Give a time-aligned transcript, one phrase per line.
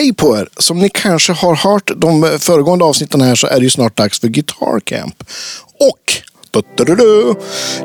[0.00, 0.48] Hej på er!
[0.58, 4.20] Som ni kanske har hört de föregående avsnitten här så är det ju snart dags
[4.20, 5.24] för Guitar Camp.
[5.80, 6.12] Och
[6.50, 7.34] du, du, du,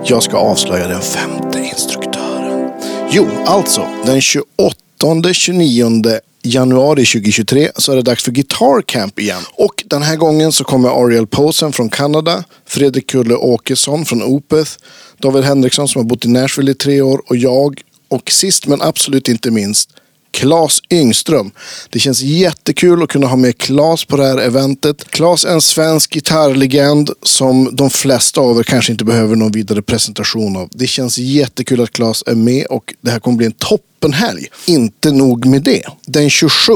[0.04, 2.72] jag ska avslöja den femte instruktören.
[3.10, 9.42] Jo, alltså den 28-29 januari 2023 så är det dags för Guitar Camp igen.
[9.54, 14.72] Och den här gången så kommer Ariel Posen från Kanada, Fredrik Kulle Åkesson från Opeth,
[15.18, 17.82] David Henriksson som har bott i Nashville i tre år och jag.
[18.08, 19.90] Och sist men absolut inte minst
[20.36, 21.52] Claes Yngström.
[21.90, 25.10] Det känns jättekul att kunna ha med Claes på det här eventet.
[25.10, 29.82] Claes är en svensk gitarrlegend som de flesta av er kanske inte behöver någon vidare
[29.82, 30.70] presentation av.
[30.72, 34.48] Det känns jättekul att Claes är med och det här kommer bli en toppenhelg.
[34.68, 35.84] Inte nog med det.
[36.06, 36.74] Den 27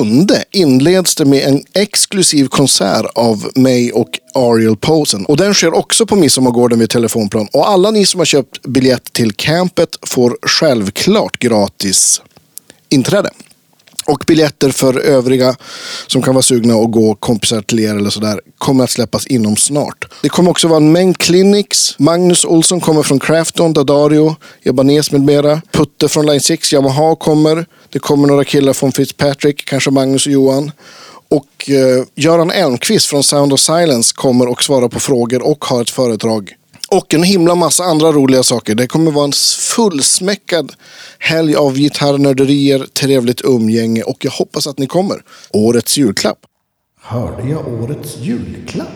[0.52, 5.26] inleds det med en exklusiv konsert av mig och Ariel Posen.
[5.26, 7.48] Och den sker också på Midsommargården vid Telefonplan.
[7.54, 12.22] Och alla ni som har köpt biljett till campet får självklart gratis
[12.90, 13.30] inträde.
[14.10, 15.56] Och biljetter för övriga
[16.08, 19.56] som kan vara sugna att gå kompisar till er eller sådär kommer att släppas inom
[19.56, 20.06] snart.
[20.22, 21.96] Det kommer också vara en mängd clinics.
[22.00, 25.62] Magnus Olsson kommer från Crafton, Dadario, Ebanes med mera.
[25.72, 27.66] Putte från Line 6, Yamaha kommer.
[27.90, 30.72] Det kommer några killar från Fitzpatrick, kanske Magnus och Johan.
[31.30, 35.82] Och eh, Göran Elmqvist från Sound of Silence kommer och svarar på frågor och har
[35.82, 36.54] ett föredrag
[36.92, 38.76] och en himla massa andra roliga saker.
[38.76, 39.34] Det kommer vara en
[39.76, 40.74] fullsmäckad
[41.20, 45.24] helg av gitarrnörderier, trevligt umgänge och jag hoppas att ni kommer.
[45.50, 46.40] Årets julklapp.
[47.02, 48.88] Hörde jag årets julklapp?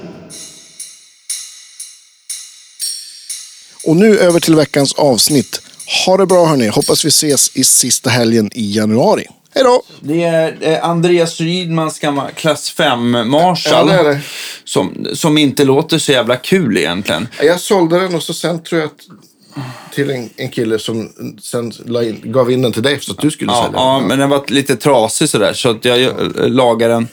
[3.86, 5.62] Och nu över till veckans avsnitt.
[6.06, 6.68] Ha det bra hörni.
[6.68, 9.28] Hoppas vi ses i sista helgen i januari.
[9.56, 9.84] Hej då!
[10.02, 13.90] Det är eh, Andreas Rydmans gamla klass 5 Marshall.
[13.90, 14.20] Ja, det det.
[14.64, 17.28] Som, som inte låter så jävla kul egentligen.
[17.44, 21.09] Jag sålde den och så sen tror jag att till en, en kille som
[21.42, 21.72] sen
[22.04, 24.08] in, gav in den till dig så att du skulle Ja, sälja ja, den.
[24.08, 26.12] men den var lite trasig sådär så att jag eh,
[26.48, 27.08] lagade den.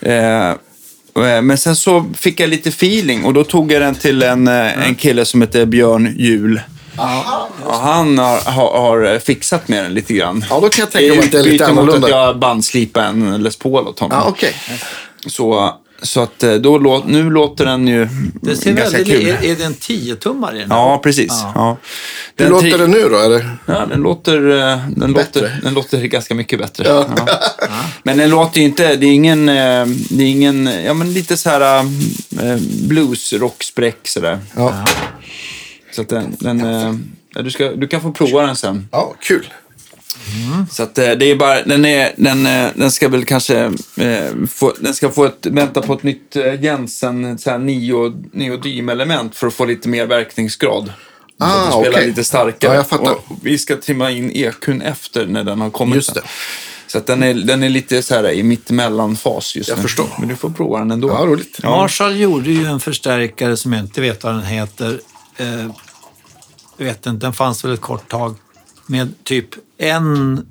[0.00, 0.48] Eh,
[1.28, 4.48] eh, men sen så fick jag lite feeling och då tog jag den till en,
[4.48, 6.60] en kille som heter Björn Jul.
[7.64, 10.44] Och han har, har, har fixat med den lite grann.
[10.50, 12.06] Ja, då kan jag tänka mig att det är lite Utbyte mot annorlunda.
[12.06, 14.18] att jag bandslipade en Les Paul åt honom.
[14.18, 14.54] Ja, okej.
[15.26, 18.08] Så, så att eh, då lå, nu låter den ju
[18.42, 19.28] Det ser ganska väldigt, kul.
[19.28, 20.70] är, är det en 10-tummare i den?
[20.70, 20.78] här?
[20.78, 21.32] Ja, precis.
[21.54, 21.76] Ja.
[22.36, 23.18] Hur Den låter tri- det nu då?
[23.18, 23.50] Eller?
[23.66, 25.40] Ja, den låter, eh, den, Bättre.
[25.40, 26.84] låter, den låter ganska mycket bättre.
[26.88, 27.06] Ja.
[28.02, 31.36] Men den låter ju inte, det är ingen, eh, det är ingen, ja men lite
[31.36, 31.84] så här
[32.88, 34.38] blues, rockspräck sådär.
[34.56, 34.84] Ja.
[35.94, 36.94] Så att den, den eh,
[37.34, 38.88] ja, du, ska, du kan få prova den sen.
[38.92, 39.46] ja, kul.
[40.70, 43.58] Så att eh, det är bara, den, är, den, eh, den ska väl kanske,
[43.96, 48.22] eh, få, den ska få ett, vänta på ett nytt eh, Jensen, så här neo,
[48.32, 50.92] neodymelement för att få lite mer verkningsgrad.
[51.38, 52.06] så Ah, att det spelar okej.
[52.06, 52.70] lite starkare.
[52.72, 53.12] Ja, jag fattar.
[53.12, 55.94] Och vi ska trimma in EQn efter när den har kommit.
[55.94, 56.14] Just sen.
[56.22, 56.28] det.
[56.86, 59.82] Så att den är, den är lite så här i mittemellanfas just Jag nu.
[59.82, 60.06] förstår.
[60.18, 61.08] Men du får prova den ändå.
[61.08, 61.62] Ja, roligt.
[61.62, 65.00] Marshall gjorde ju en förstärkare som jag inte vet vad den heter.
[65.36, 65.70] Eh,
[66.76, 68.34] jag vet inte, den fanns väl ett kort tag.
[68.86, 69.48] Med typ
[69.78, 70.46] en,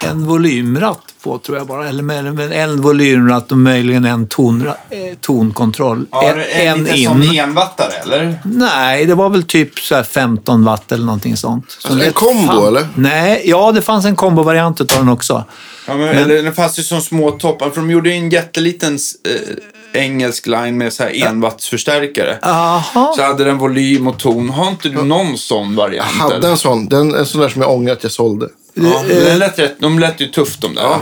[0.00, 1.88] en volymratt på tror jag bara.
[1.88, 6.06] Eller med, med en volymratt och möjligen en tonra, eh, tonkontroll.
[6.52, 7.40] en en in.
[7.40, 8.38] envattare eller?
[8.44, 11.70] Nej, det var väl typ så här 15 watt eller någonting sånt.
[11.70, 12.88] Så Alltså, en kombo, eller?
[12.94, 15.44] Nej, ja det fanns en kombovariant av den också.
[15.86, 17.70] Ja, men, eller, den fanns ju som små toppar.
[17.70, 19.56] För de gjorde ju en jätteliten eh,
[19.92, 22.38] engelsk line med så här envattsförstärkare.
[22.42, 23.12] Jaha.
[23.16, 24.50] Så hade den volym och ton.
[24.50, 26.10] Har inte du någon sån variant?
[26.16, 26.48] Jag hade eller?
[26.50, 26.88] en sån.
[26.88, 28.48] Den, en sån där som jag ångrar att jag sålde.
[28.74, 30.82] Ja, den lät rätt, de lät ju tufft de där.
[30.82, 31.00] Ja.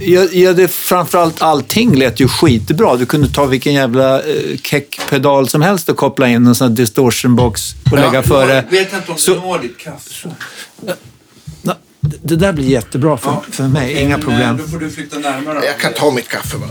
[0.00, 2.96] Ja, ja, det, framförallt allting lät ju skitbra.
[2.96, 6.76] Du kunde ta vilken jävla eh, keck-pedal som helst och koppla in en sån här
[6.76, 7.62] distortion box
[7.92, 8.54] och lägga före.
[8.54, 10.28] Jag vet inte om Så- du når ditt kaffe.
[12.22, 14.40] Det där blir jättebra för, för mig, inga Men, problem.
[14.40, 15.64] eh, Då får du flytta närmare.
[15.66, 16.68] Jag kan ta mitt kaffe bara.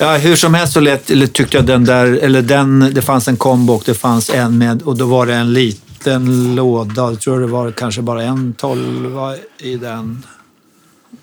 [0.00, 3.28] Ja, hur som helst så lät, eller tyckte jag den där, eller den, det fanns
[3.28, 7.02] en kombo och det fanns en med, och då var det en liten låda.
[7.02, 10.26] Jag tror det var kanske bara en tolva i den.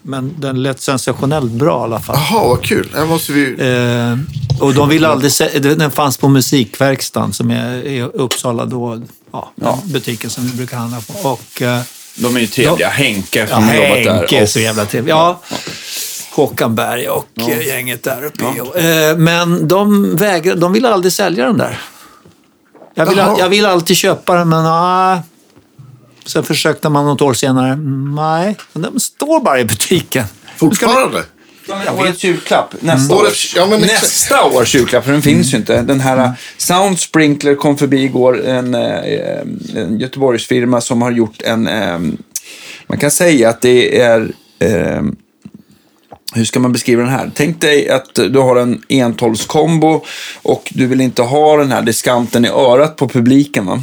[0.02, 2.16] Men den lät sensationellt bra i alla fall.
[2.30, 2.92] Jaha, vad kul.
[2.96, 3.56] Här måste vi...
[3.60, 9.02] Eh, och de ville aldrig se, den fanns på Musikverkstan som är i Uppsala då,
[9.32, 11.30] ja, den butiken som vi brukar handla på.
[11.30, 11.82] Och, eh,
[12.16, 12.90] De är ju trevliga.
[12.90, 14.14] Henke ja, som har jobbat där.
[14.14, 15.12] Henke är så jävla trevlig.
[15.12, 15.42] Ja,
[16.36, 18.44] Håkan Berg och eh, gänget där uppe.
[18.80, 21.82] Eh, men de, vägrade, de ville aldrig sälja den där.
[22.96, 23.36] Jag Jaha.
[23.40, 25.20] jag ville alltid köpa den, men nej.
[26.26, 27.72] Sen försökte man något år senare.
[27.74, 30.26] Mm, Nej, men den står bara i butiken.
[30.58, 31.24] Fortfarande?
[31.68, 32.76] Ja, men årets julklapp.
[32.80, 35.82] Nästa, Årets- års, ja, nästa års julklapp, för den finns ju inte.
[35.82, 38.46] Den här Sound Sprinkler kom förbi igår.
[38.46, 39.40] En, eh,
[39.76, 41.68] en Göteborgsfirma som har gjort en...
[41.68, 42.00] Eh,
[42.88, 44.32] man kan säga att det är...
[46.34, 47.32] Hur ska man beskriva den här?
[47.36, 50.02] Tänk dig att du har en entolskombo
[50.42, 53.66] och du vill inte ha den här diskanten i örat på publiken.
[53.66, 53.82] Va?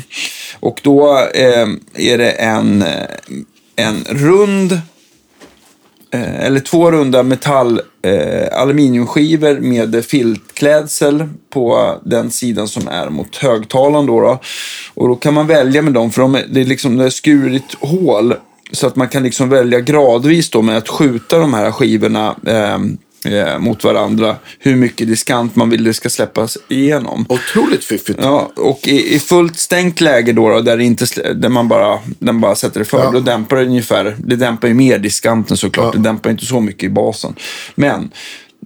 [0.61, 3.07] Och då eh, är det en, eh,
[3.77, 4.73] en rund
[6.11, 13.37] eh, eller två runda metall eh, aluminiumskivor med filtklädsel på den sidan som är mot
[13.37, 14.07] högtalaren.
[14.07, 14.41] Då, då.
[14.95, 17.11] Och då kan man välja med dem, för de är, det är liksom det är
[17.11, 18.35] skurit hål
[18.73, 22.79] så att man kan liksom välja gradvis då med att skjuta de här skivorna eh,
[23.33, 27.27] eh, mot varandra hur mycket diskant man vill det ska släppas igenom.
[27.29, 28.19] Otroligt fiffigt.
[28.23, 32.41] Ja, och i, i fullt stängt läge då, då där, inte, där man bara, den
[32.41, 33.11] bara sätter det för, Ja.
[33.11, 35.99] då dämpar det ungefär, det dämpar ju mer diskanten såklart, Ja.
[36.01, 37.35] det dämpar inte så mycket i basen.
[37.75, 38.11] Men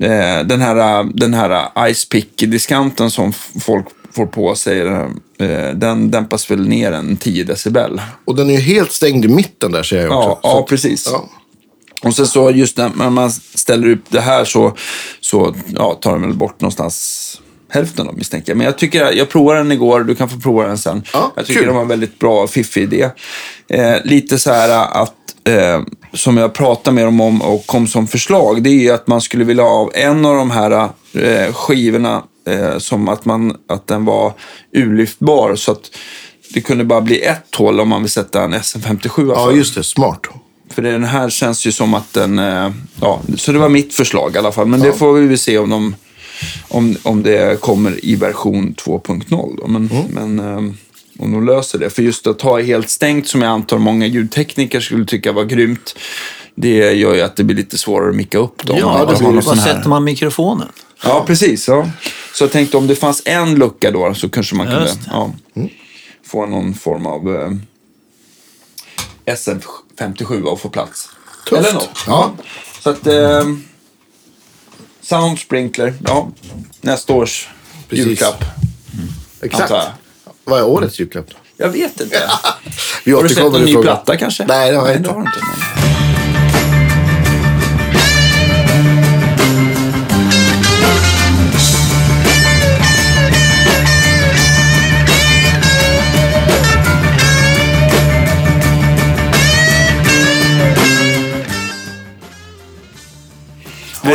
[0.00, 3.86] eh, den här, den här Ice Pick-diskanten som folk
[4.16, 8.00] får på sig, eh, den dämpas väl ner en 10 decibel.
[8.24, 10.28] Och den är ju helt stängd i mitten där ser jag också.
[10.28, 11.08] Ja, ja precis.
[11.12, 11.28] Ja.
[12.02, 14.76] Och sen så just när man ställer upp det här så,
[15.20, 18.56] så ja, tar den väl bort någonstans hälften då misstänker jag.
[18.56, 21.02] Men jag tycker, jag provade den igår, du kan få prova den sen.
[21.12, 21.68] Ja, jag tycker kul.
[21.68, 23.10] det var en väldigt bra, fiffig idé.
[23.68, 25.14] Eh, lite så här att,
[25.44, 25.82] eh,
[26.12, 29.20] som jag pratade med dem om och kom som förslag, det är ju att man
[29.20, 33.86] skulle vilja ha av en av de här eh, skivorna eh, som att, man, att
[33.86, 34.32] den var
[34.72, 35.90] urlyftbar så att
[36.54, 39.84] det kunde bara bli ett hål om man vill sätta en SM57 ja, just det.
[39.84, 40.20] Smart.
[40.70, 42.38] för den här känns ju som att den...
[42.38, 42.70] eh,
[43.00, 44.66] Ja, så det var mitt förslag i alla fall.
[44.66, 45.94] Men det får vi väl se om, de,
[46.68, 49.56] om, om det kommer i version 2.0.
[49.60, 49.66] då.
[49.66, 50.72] Men, men eh,
[51.18, 51.90] om de löser det.
[51.90, 55.98] För just att ha helt stängt, som jag antar många ljudtekniker skulle tycka var grymt,
[56.54, 58.76] det gör ju att det blir lite svårare att micka upp dem.
[58.80, 60.68] Ja, någon var sätter man mikrofonen?
[61.02, 61.68] Ja, precis.
[61.68, 61.90] Ja.
[62.34, 65.32] Så jag tänkte om det fanns en lucka då så kanske man kunde ja,
[66.24, 67.50] få någon form av eh,
[69.34, 71.08] SF57 att få plats.
[71.48, 71.60] Tufft.
[71.60, 71.98] Eller något.
[72.06, 72.32] Ja.
[72.82, 73.06] Så att...
[73.06, 73.44] Eh,
[75.00, 76.30] Sound Sprinkler, ja.
[76.80, 77.48] Nästa års
[77.88, 78.06] Precis.
[78.06, 78.44] julklapp,
[79.40, 79.62] Exakt.
[79.62, 79.92] antar jag.
[80.44, 81.26] Vad är årets julklapp?
[81.30, 81.36] då?
[81.56, 82.30] Jag vet inte.
[83.04, 83.82] Vi Har du sett någon i ny frågan.
[83.82, 84.46] platta kanske?
[84.46, 85.08] Nej, det har jag Nej, inte.
[85.08, 85.40] det har du inte.
[85.80, 85.85] Nej.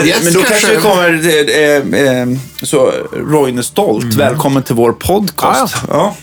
[0.01, 2.27] Men, gäst men då kanske- kanske det kommer eh, eh,
[2.61, 5.75] så Roine Stolt, välkommen till vår podcast.
[5.89, 6.15] Ja,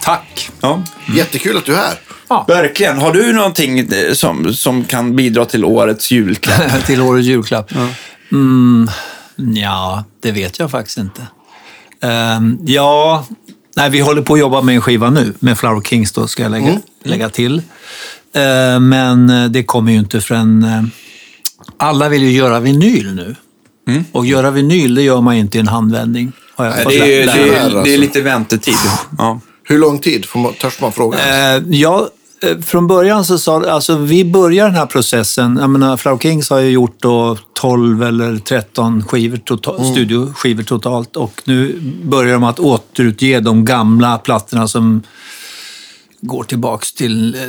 [0.00, 0.50] Tack.
[0.60, 0.82] ja.
[1.16, 2.44] Jättekul att du är här.
[2.46, 2.98] Verkligen.
[2.98, 6.62] Har du någonting eh, som, som kan bidra till årets julklapp?
[6.86, 7.72] till årets julklapp?
[8.32, 8.90] Mm,
[9.36, 11.26] ja, det vet jag faktiskt inte.
[12.02, 13.24] Ehm, ja,
[13.76, 16.42] nej, vi håller på att jobba med en skiva nu, med Flower Kings då, ska
[16.42, 17.62] jag lägga, lägga till.
[18.34, 20.90] Ehm, men eh, det kommer ju inte förrän...
[21.76, 23.36] alla vill ju göra vinyl nu.
[24.12, 26.32] Och göra vinyl, det gör man inte i en handvändning.
[26.56, 27.96] Det, är, det, är, det är alltså.
[27.96, 28.74] lite väntetid.
[29.18, 29.40] Ja.
[29.62, 30.26] Hur lång tid?
[30.26, 31.18] Får man, törs man fråga?
[31.18, 32.08] Eh, ja,
[32.42, 36.50] eh, från början så sa alltså vi börjar den här processen, jag menar Flower Kings
[36.50, 42.44] har ju gjort då 12 eller 13 skivor tota- studioskivor totalt och nu börjar de
[42.44, 45.02] att återutge de gamla plattorna som
[46.20, 47.40] går tillbaks till eh,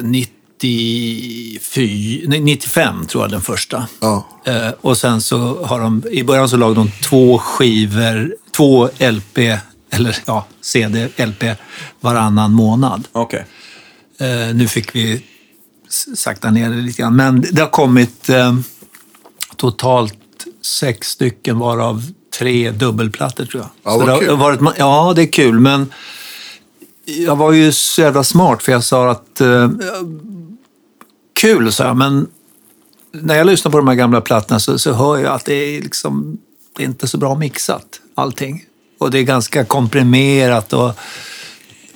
[0.61, 3.87] 94, nej, 95 tror jag den första.
[3.99, 4.27] Ja.
[4.45, 9.37] Eh, och sen så har de, i början så lagade de två skivor, två LP,
[9.89, 11.43] eller ja, CD, LP
[11.99, 13.07] varannan månad.
[13.11, 13.45] Okej.
[14.19, 15.23] Eh, nu fick vi
[16.15, 17.15] sakta ner det lite grann.
[17.15, 18.55] Men det har kommit eh,
[19.55, 20.15] totalt
[20.61, 22.03] sex stycken varav
[22.39, 23.69] tre dubbelplattor tror jag.
[23.83, 24.35] Ja, Så vad det har kul.
[24.37, 25.59] Varit, ja, det är kul.
[25.59, 25.91] Men
[27.05, 29.69] jag var ju så jävla smart för jag sa att eh,
[31.41, 32.27] kul, sa jag, men
[33.11, 35.81] när jag lyssnar på de här gamla plattorna så, så hör jag att det är,
[35.81, 36.37] liksom,
[36.77, 38.65] det är inte så bra mixat, allting.
[38.97, 40.89] Och det är ganska komprimerat och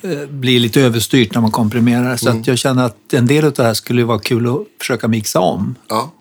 [0.01, 2.17] eh, blir lite överstyrt när man komprimerar.
[2.17, 5.07] Så att jag känner att en del av det här skulle vara kul att försöka
[5.07, 5.75] mixa om.
[5.87, 6.11] Ja.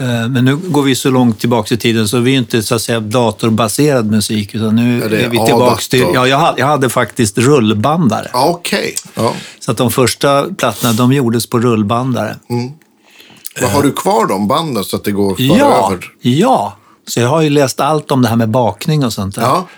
[0.00, 2.74] Eh, Men nu går vi så långt tillbaka i tiden så vi är inte så
[2.74, 6.06] att säga datorbaserad musik utan nu är är vi tillbaka till...
[6.14, 8.30] Ja, jag hade, jag hade faktiskt rullbandare.
[8.32, 8.94] Ja, Okej.
[9.14, 9.34] Ja.
[9.60, 12.36] Så att de första plattorna de gjordes på rullbandare.
[13.60, 16.04] Vad har du kvar de banden så att det går att föra Ja, över?
[16.20, 16.76] ja.
[17.08, 19.42] Så jag har ju läst allt om det här med bakning och sånt där.
[19.42, 19.68] Ja.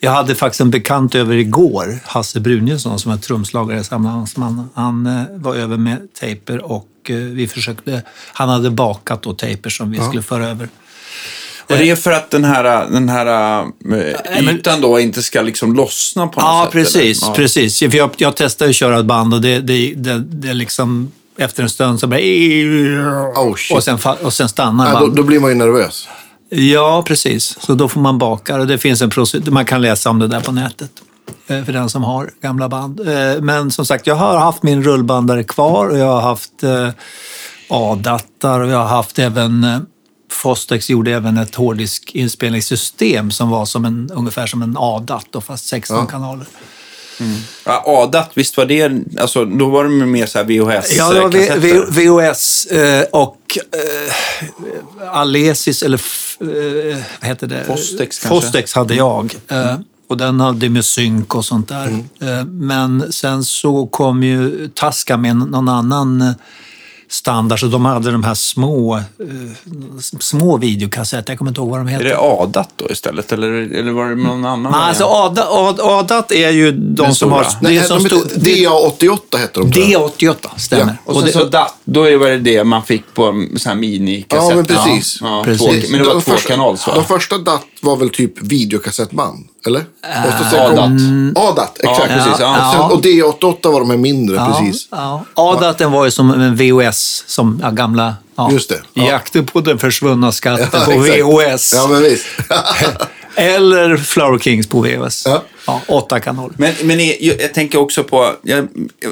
[0.00, 4.68] Jag hade faktiskt en bekant över igår, Hasse Brunjesson som är trumslagare i sammanhangsman.
[4.74, 8.02] Han eh, var över med tejper och eh, vi försökte,
[8.32, 10.68] han hade bakat då tejper som vi skulle föra över.
[11.66, 13.64] Och det är för att den här, den här
[14.50, 16.72] ytan då inte ska liksom lossna på något Ja, sätt?
[16.72, 17.22] precis.
[17.22, 17.32] eller?
[17.32, 17.36] Ja.
[17.36, 17.78] precis.
[17.78, 21.62] För jag, jag testade att köra ett band och det, det, det, det liksom, efter
[21.62, 22.20] en stund så bara...
[22.20, 23.76] Oh, shit.
[23.76, 25.16] och, sen, och sen stannar Ja, då, bandet.
[25.16, 26.08] då blir man ju nervös.
[26.50, 27.58] Ja, precis.
[27.60, 29.52] Så då får man baka och det finns en procedur.
[29.52, 30.90] Man kan läsa om det där på nätet
[31.46, 33.00] eh, för den som har gamla band.
[33.00, 36.88] Eh, Men som sagt, jag har haft min rullbandare kvar och jag har haft eh,
[37.68, 39.66] A-dattar och jag har haft även
[40.30, 46.06] Fostex gjorde även ett hårddisk-inspelningssystem som var som en, ungefär som en A-datt, fast 16
[46.06, 46.46] kanaler.
[47.64, 51.20] Ja, ADAT, visst var det, alltså då var det mer så här VHS Ja, det
[51.20, 51.56] var V-.
[51.58, 56.00] V- VHS eh, och eh, Alesis, eller
[56.40, 57.64] eh, vad heter det?
[57.66, 58.28] Fostex kanske?
[58.46, 59.34] Fostex hade jag.
[59.48, 59.74] Eh,
[60.08, 61.86] och den hade med synk och sånt där.
[61.86, 62.38] Mm.
[62.38, 66.32] Eh, men sen så kom ju Tasca med någon annan eh,
[67.10, 69.02] standard, så de hade de här små, eh,
[70.20, 71.32] små videokassetter.
[71.32, 72.04] Jag kommer inte ihåg vad de Är heter.
[72.04, 73.48] det ADAT då istället, eller,
[73.78, 74.72] eller var det någon annan?
[74.72, 75.38] Nej, alltså variant?
[75.38, 77.42] ADAT, ADAT är ju de Den som har...
[77.44, 77.60] stora.
[77.60, 79.72] Det är Nej, som de stor, heter- DA88 heter de.
[79.72, 80.10] tror jag.
[80.10, 80.96] D88, stämmer.
[81.04, 84.50] Och sen det- så DAT, då var det det man fick på så här minikassetter.
[84.50, 85.18] Ja, men precis.
[85.20, 85.66] Ja, Precis.
[85.86, 86.92] Två, men det var De två första- kanals va?
[86.94, 89.48] De första DAT var väl typ videokassettband?
[89.66, 89.80] Eller?
[89.80, 90.76] Och så sen ADAT.
[90.76, 92.10] kom- ADAT, exakt.
[92.10, 92.66] Ja, precis, ja.
[92.68, 93.02] Och, sen, och
[93.40, 94.88] D88 var de här mindre, precis.
[94.90, 95.24] Ja.
[95.34, 98.14] ADATen var ju som en VHS, som ja, gamla...
[98.36, 98.80] Ja, Just det.
[98.94, 99.04] Ja.
[99.04, 101.54] Jakten på den försvunna skatten Ja, på exakt.
[101.54, 101.72] VHS.
[101.74, 102.26] Ja, men visst.
[103.38, 105.22] Eller Flower Kings på VHS.
[105.26, 105.42] Ja.
[105.66, 106.54] Ja, åtta kanaler.
[106.58, 108.68] Men, men är, jag, tänker också på, jag,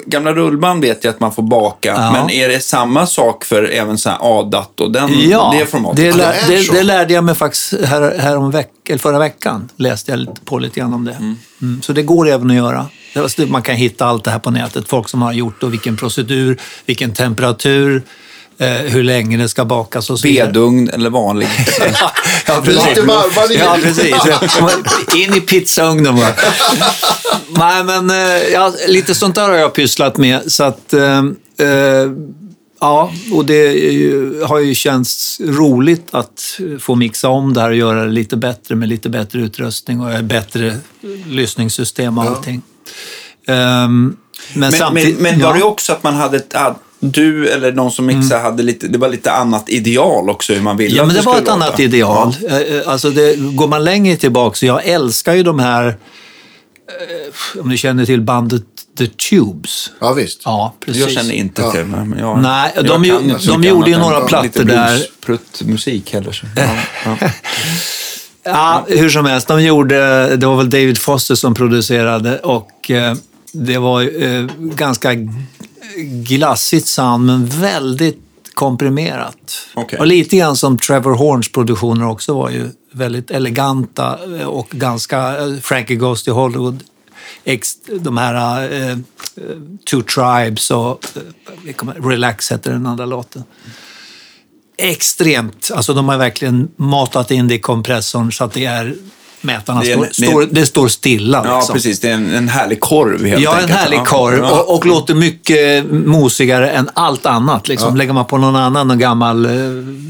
[0.07, 2.13] gamla rullband vet jag att man får baka, Ja.
[2.13, 5.97] men är det samma sak för även så här ADAT och den, Ja, det formatet?
[5.97, 9.19] det, lär, det det, det lärde jag mig faktiskt här, här om veck, eller förra
[9.19, 9.69] veckan.
[9.77, 11.17] Läste jag på lite grann om det.
[11.61, 11.83] Mm.
[11.83, 12.87] Så det går även att göra.
[13.15, 14.89] Var- Man kan hitta allt det här på nätet.
[14.89, 16.57] Folk som har gjort och vilken procedur,
[16.87, 18.03] vilken temperatur,
[18.59, 20.47] eh, hur länge det ska bakas och så vidare.
[20.47, 21.49] Vedugn eller vanlig?
[22.01, 22.13] Ja,
[22.47, 22.87] ja, precis.
[22.89, 23.59] Lite varmare i.
[23.59, 24.15] Ja, precis.
[25.15, 26.35] In i pizzaugnen bara.
[27.49, 30.53] Nej, men eh, ja, lite sånt där har jag pysslat med.
[30.53, 31.19] Så att, eh,
[31.59, 32.11] eh,
[32.81, 37.77] ja, och det ju- har ju känts roligt att få mixa om det här och
[37.77, 40.79] göra det lite bättre med lite bättre utrustning och bättre
[41.27, 42.63] lyssningssystem och allting.
[43.47, 44.17] Ehm,
[44.53, 45.21] men, Men, samtidigt...
[45.21, 45.57] men, men var ja.
[45.57, 46.55] det också att man hade ett,
[47.11, 50.77] du eller någon som mixade hade lite, det var lite annat ideal också hur man
[50.77, 51.65] ville Ja, att men det var skulle ett låta?
[51.65, 52.37] annat ideal.
[52.49, 57.61] Eh, eh, Alltså det, går man längre tillbaka, så jag älskar ju de här, eh,
[57.61, 58.63] om ni känner till bandet
[58.99, 59.91] The Tubes.
[60.01, 60.41] Ja, visst.
[60.45, 61.03] Ja, precis.
[61.03, 61.71] Jag känner inte Ja.
[61.71, 61.87] till det.
[61.87, 65.03] Men jag, Nej, jag de ju- de gjorde ju några plattor lite där.
[65.27, 66.33] Pruttmusik heller.
[66.33, 66.47] Så.
[66.57, 66.69] Ja,
[67.21, 67.29] ja.
[68.45, 69.49] Ja, hur som helst.
[69.49, 73.15] De gjorde, det var väl David Foster som producerade och eh,
[73.53, 75.11] det var eh, ganska
[76.25, 78.21] glassigt sound, men väldigt
[78.55, 79.69] komprimerat.
[79.75, 79.99] Okej.
[79.99, 85.39] Och lite grann som Trevor Horns produktioner också var ju väldigt eleganta och ganska...
[85.39, 86.85] eh, Frankie Goes to Hollywood,
[87.45, 88.97] ex, de här eh, eh,
[89.91, 91.07] Two Tribes och
[91.65, 93.45] eh, Relax heter den andra låten
[94.79, 98.97] extremt, alltså de har verkligen matat in det i kompressorn så att det är
[99.41, 101.43] mätarna Det en- står, det står, det står stilla.
[101.45, 101.73] ja, liksom.
[101.75, 102.01] precis.
[102.01, 103.79] Det är en, en härlig korv helt Ja, en enkelt.
[103.79, 104.05] härlig Ja.
[104.05, 104.61] korv Ja.
[104.61, 107.69] och, och låter mycket mosigare än allt annat.
[107.69, 107.97] Liksom.
[107.97, 109.53] Lägger man på någon annan, någon gammal eh,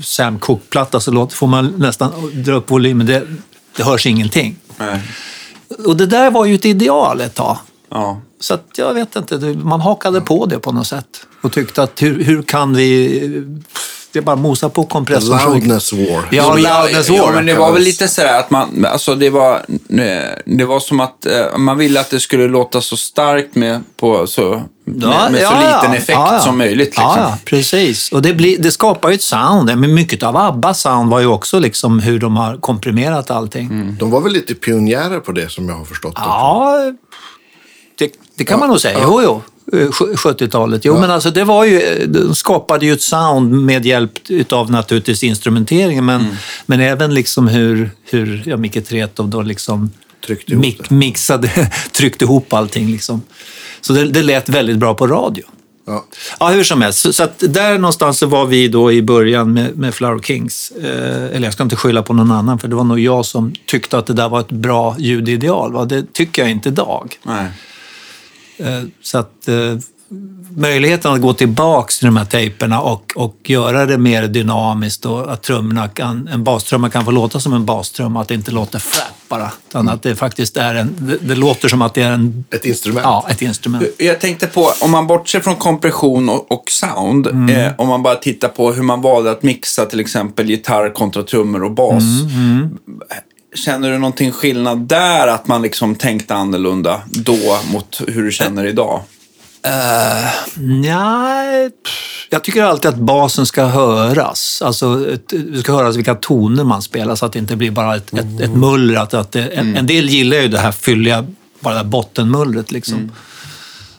[0.05, 2.11] Sam Cooke-platta så låter, får man nästan
[2.45, 3.07] dra upp volymen.
[3.07, 3.23] Det,
[3.77, 4.57] det hörs ingenting.
[4.79, 5.01] Nej.
[5.85, 7.59] Och det där var ju ett ideal ett tag.
[7.91, 8.21] Ja.
[8.41, 11.07] Så att jag vet inte, man hakade på det på något sätt.
[11.43, 13.21] Och tyckte att hur, hur kan vi...
[14.17, 15.53] Det är bara mosa på kompressorn.
[15.53, 16.29] Loudness war.
[16.31, 17.33] Ja, loudness ja, war.
[17.33, 19.63] men det var väl lite sådär att man, alltså det var,
[20.45, 24.27] det var som att eh, man ville att det skulle låta så starkt med, på,
[24.27, 26.41] så, med, med så liten effekt Ja, ja.
[26.41, 26.87] som möjligt.
[26.87, 27.05] Liksom.
[27.05, 28.13] Ja, ja, precis.
[28.13, 29.77] Och det, blir, det skapar ju ett sound.
[29.77, 33.67] Men mycket av ABBAs sound var ju också liksom hur de har komprimerat allting.
[33.67, 33.97] Mm.
[33.99, 36.15] De var väl lite pionjärer på det som jag har förstått.
[36.15, 36.23] det.
[36.25, 36.93] Ja,
[37.99, 38.99] det, det kan man nog säga.
[39.03, 39.43] Jo, jo.
[39.73, 40.85] Eh, sj- 70-talet.
[40.85, 44.13] Jo, men alltså det var ju, de skapade ju ett sound med hjälp
[44.51, 46.35] av naturligtvis instrumenteringen, men, Mm.
[46.67, 49.91] men även liksom hur, hur ja, Micke Tretow då liksom
[50.27, 50.95] Tryckte ihop det.
[50.95, 52.91] mixade, tryckte ihop allting.
[52.93, 53.23] Liksom.
[53.81, 55.45] Så det, det lät väldigt bra på radio.
[55.87, 56.05] Ja.
[56.41, 56.99] Ja, hur som helst.
[56.99, 60.71] Så, så där någonstans så var vi då i början med, med Flower Kings.
[60.71, 63.55] Eh, eller jag ska inte skylla på någon annan, för det var nog jag som
[63.67, 65.73] tyckte att det där var ett bra ljudideal.
[65.73, 65.85] Va?
[65.85, 67.15] Det tycker jag inte idag.
[67.23, 67.47] Nej.
[68.59, 69.55] Eh, så att eh,
[70.57, 75.33] möjligheten att gå tillbaks till de här tejperna och, och göra det mer dynamiskt och
[75.33, 78.79] att trummorna kan, en bastrumma kan få låta som en bastrumma, att det inte låter
[78.79, 79.51] flat bara.
[79.69, 82.65] Utan att det faktiskt är en, det, det låter som att det är en, Ett
[82.65, 83.05] instrument.
[83.05, 83.85] ja, ett instrument.
[83.99, 87.49] Jag tänkte på, om man bortser från kompression och, och sound, Mm.
[87.49, 91.23] eh, om man bara tittar på hur man valde att mixa till exempel gitarr kontra
[91.23, 92.03] trummor och bas.
[92.35, 92.79] Mm,
[93.57, 98.67] Känner du någonting skillnad där, att man liksom tänkte annorlunda då mot hur du känner
[98.67, 99.03] idag?
[100.57, 104.63] Nej, pff, jag tycker alltid att basen ska höras.
[104.65, 104.95] Alltså,
[105.29, 108.41] det ska höras vilka toner man spelar så att det inte blir bara ett, ett,
[108.41, 108.97] ett muller.
[108.97, 111.27] Att, att det, en, en del gillar ju det här fylliga,
[111.61, 113.13] bara det här bottenmullret liksom.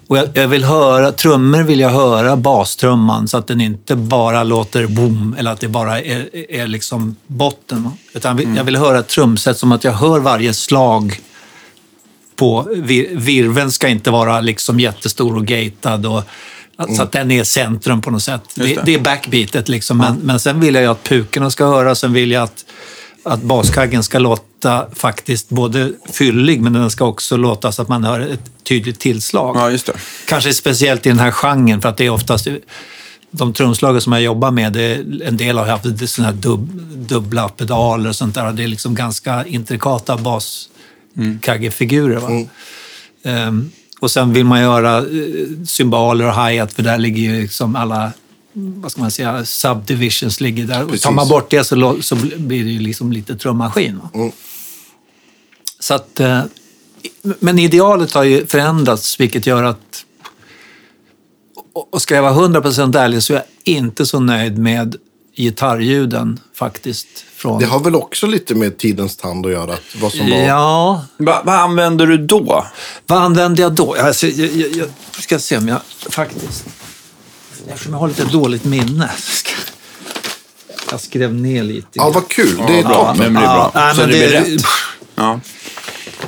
[0.07, 4.43] Och jag, jag vill höra, trummor vill jag höra bastrumman så att den inte bara
[4.43, 7.89] låter boom eller att det bara är, är, liksom botten.
[8.13, 11.19] Utan vi- jag vill höra ett trumset som att jag hör varje slag
[12.35, 16.23] på vir, virveln ska inte vara liksom jättestor och gatad och
[16.95, 18.41] så att den är centrum på något sätt.
[18.55, 18.81] Det, det.
[18.85, 19.97] det är backbeatet liksom.
[19.97, 22.65] Men, men sen vill jag ju att pukorna ska höras, sen vill jag att,
[23.27, 28.03] att baskaggen ska låta faktiskt både fyllig men den ska också låta så att man
[28.03, 29.55] hör ett tydligt tillslag.
[29.55, 29.93] Ja, just det.
[30.27, 32.47] Kanske speciellt i den här genren för att det är oftast
[33.31, 37.49] de trumslagare som jag jobbar med, det en del har haft såna här dub, dubbla
[37.49, 38.51] pedaler och sånt där.
[38.51, 42.19] Det är liksom ganska intrikata baskaggefigurer.
[42.19, 42.29] Va?
[43.23, 45.03] Ehm, och sen vill man göra eh,
[45.65, 48.11] cymbaler och hi-hat för där ligger ju liksom alla
[48.59, 50.83] vad ska man säga, subdivisions ligger där.
[50.83, 53.99] Och tar man bort det så, så blir det ju liksom lite trummaskin.
[54.13, 54.31] Va?
[55.79, 56.41] Så att, eh,
[57.39, 60.03] men idealet har ju förändrats vilket gör att
[61.73, 63.45] och- och ska jag vara 100% ärlig så är jag
[63.75, 64.95] inte så nöjd med
[65.35, 67.07] gitarrljuden faktiskt.
[67.35, 67.59] Från...
[67.59, 69.77] Det har väl också lite med tidens tand att göra.
[70.01, 70.37] Vad som var...
[70.37, 72.65] Ja, Va, vad använder du då?
[73.07, 73.93] vad använde jag då?
[73.99, 74.89] Alltså, jag, jag, jag
[75.23, 76.65] ska se om jag faktiskt...
[77.69, 79.11] Eftersom jag har lite dåligt minne.
[80.91, 81.87] Jag skrev ner lite.
[81.93, 82.57] Ja, vad kul.
[82.67, 82.93] Det är bra.
[82.93, 83.17] toppen.
[83.17, 83.71] Men det blir bra.
[83.75, 84.61] nej, Så men det blir det, rätt.
[85.15, 85.39] Ja.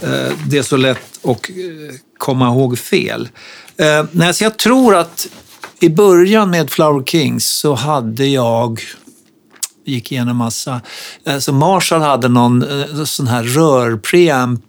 [0.03, 1.35] Eh, det är så lätt att eh,
[2.17, 3.29] komma ihåg fel.
[3.77, 5.27] Eh, nej, så jag tror att
[5.79, 8.81] i början med Flower Kings så hade jag
[9.85, 10.81] gick igenom massa.
[11.39, 12.65] Så Marshall hade någon
[13.05, 14.61] sån här rörpreamp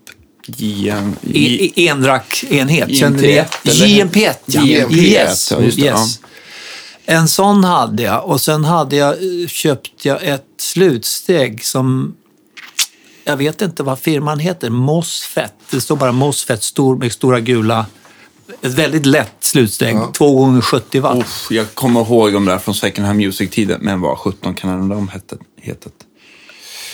[1.77, 2.95] enrack-enhet.
[2.97, 3.49] Känner ni det?
[3.63, 3.87] JMP1, eller?
[3.87, 4.61] JMP1, ja.
[4.61, 5.51] JMP1, Yes.
[5.53, 6.21] ja, just det, yes.
[7.07, 12.17] En sån hade jag och sen hade jag, eh, köpt jag ett slutsteg som
[13.25, 15.55] jag vet inte vad firman heter, Mosfett.
[15.71, 17.87] Det står bara Mosfett stor, med stora gula.
[18.63, 21.19] Ett väldigt lätt slutsteg, 2 gånger 70 watt.
[21.19, 23.81] Uff, jag kommer ihåg dem där från Second Hand Music-tiden.
[23.83, 25.93] Men vad 17 kan de hetet?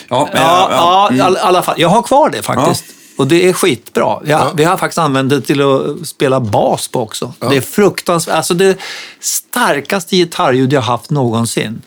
[0.08, 1.18] Ja, men, Ja, ja, mm.
[1.18, 1.74] i all- alla fall.
[1.80, 2.84] Jag har kvar det faktiskt.
[3.16, 4.20] Och det är skitbra.
[4.24, 7.32] Ja, Vi har faktiskt använt det till att spela bas på också.
[7.40, 8.36] Det är fruktansvärt.
[8.36, 8.78] Alltså det
[9.20, 11.82] starkaste gitarrljud jag haft någonsin.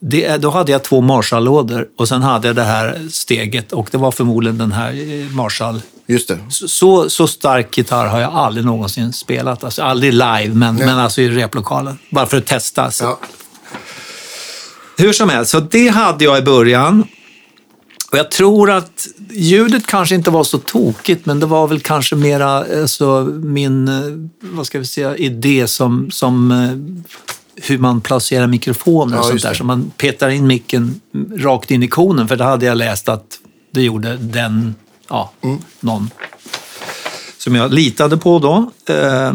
[0.00, 3.98] Det, då hade jag två Marshall-lådor och sen hade jag det här steget och det
[3.98, 5.80] var förmodligen den här eh, Marshall.
[6.06, 6.38] Just det.
[6.50, 9.64] Så, så stark gitarr har jag aldrig någonsin spelat.
[9.64, 11.98] Alltså aldrig live, men, men alltså i replokalen.
[12.10, 12.90] Bara för att testa.
[13.00, 13.18] Ja.
[14.96, 17.04] Hur som helst, så det hade jag i början.
[18.12, 22.16] Och jag tror att ljudet kanske inte var så tokigt, men det var väl kanske
[22.16, 23.94] mera alltså, min, eh,
[24.40, 26.70] vad ska vi säga, idé som, som eh,
[27.64, 29.50] hur man placerar mikrofoner och Ja, sånt där.
[29.50, 29.56] det.
[29.56, 31.00] Så man petar in micken
[31.36, 33.38] rakt in i konen, för det hade jag läst att
[33.70, 34.74] det gjorde den,
[35.08, 35.58] ja, Mm.
[35.80, 36.10] någon
[37.38, 38.70] som jag litade på då.
[38.94, 39.32] Eh,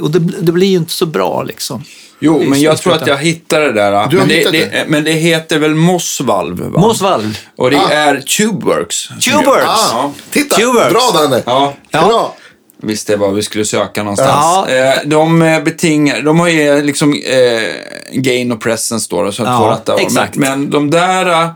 [0.00, 1.82] och det, det blir ju inte så bra liksom.
[2.20, 3.90] Jo, I men jag tror att jag hittade det där.
[3.90, 4.84] Du har men, det, hittat det, det?
[4.88, 6.64] men det heter väl Mossvalve?
[6.64, 6.80] Va?
[6.80, 7.38] Mossvalv.
[7.56, 7.90] Och det Ah.
[7.90, 9.08] är Tubeworks.
[9.08, 9.26] Tubeworks!
[9.26, 10.12] gör- Ah, Ja.
[10.30, 10.56] titta!
[10.56, 10.92] Tubeworks.
[10.92, 11.42] Bra Danne!
[11.46, 11.74] Ja.
[11.90, 12.06] Ja.
[12.08, 12.36] Bra!
[12.82, 14.30] Visste vad vi skulle söka någonstans.
[14.30, 14.68] Ja.
[14.68, 19.42] Eh, de eh, betingar, de har ju liksom eh, gain och presence då, då, så
[19.42, 19.96] att Ja, två rattar.
[19.96, 20.36] Men, exakt.
[20.36, 21.48] men de där, eh,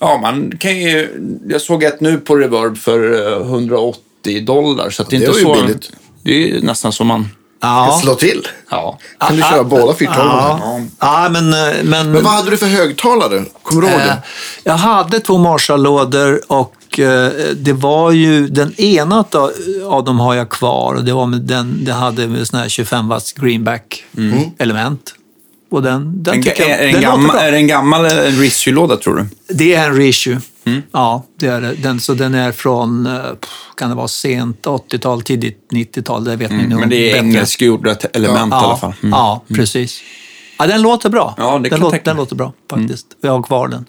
[0.00, 1.08] ja man kan ju,
[1.48, 4.90] jag såg ett nu på Reverb för eh, 180 dollar.
[4.90, 5.90] Så att det är Det inte var ju så, billigt.
[6.22, 7.28] det är ju nästan som man,
[7.60, 7.98] Ja.
[8.02, 8.48] Slå till.
[8.70, 8.98] ja.
[9.18, 12.66] Kan du köra båda 412 Ja, ja men, eh, men, Men vad hade du för
[12.66, 13.44] högtalare?
[13.62, 14.22] Kommer du ihåg eh, det?
[14.64, 19.52] jag hade två Marshall-lådor och eh, det var ju, den ena av,
[19.86, 23.08] av dem har jag kvar det var med den, det hade med sån här 25
[23.08, 25.14] watts greenback-element.
[25.70, 28.04] Och den, den En, tycker jag, är, en den låter gammal, är det en gammal
[28.04, 29.54] eh, Ritchie-låda tror du?
[29.54, 30.40] Det är en reissue.
[30.66, 30.82] Mm.
[30.92, 31.60] Ja, det är.
[31.82, 33.22] Den, så den är från, eh,
[33.76, 37.16] kan det vara sent 80-tal, tidigt 90-tal, det vet ni nog Mm, Men det är
[37.16, 38.94] engelskgjorda element i alla fall.
[39.02, 39.10] Mm.
[39.10, 40.00] Ja, precis.
[40.58, 41.34] Ja, den låter bra.
[41.38, 43.06] Ja, det den, låter, den låter bra faktiskt.
[43.20, 43.84] Jag har kvar den.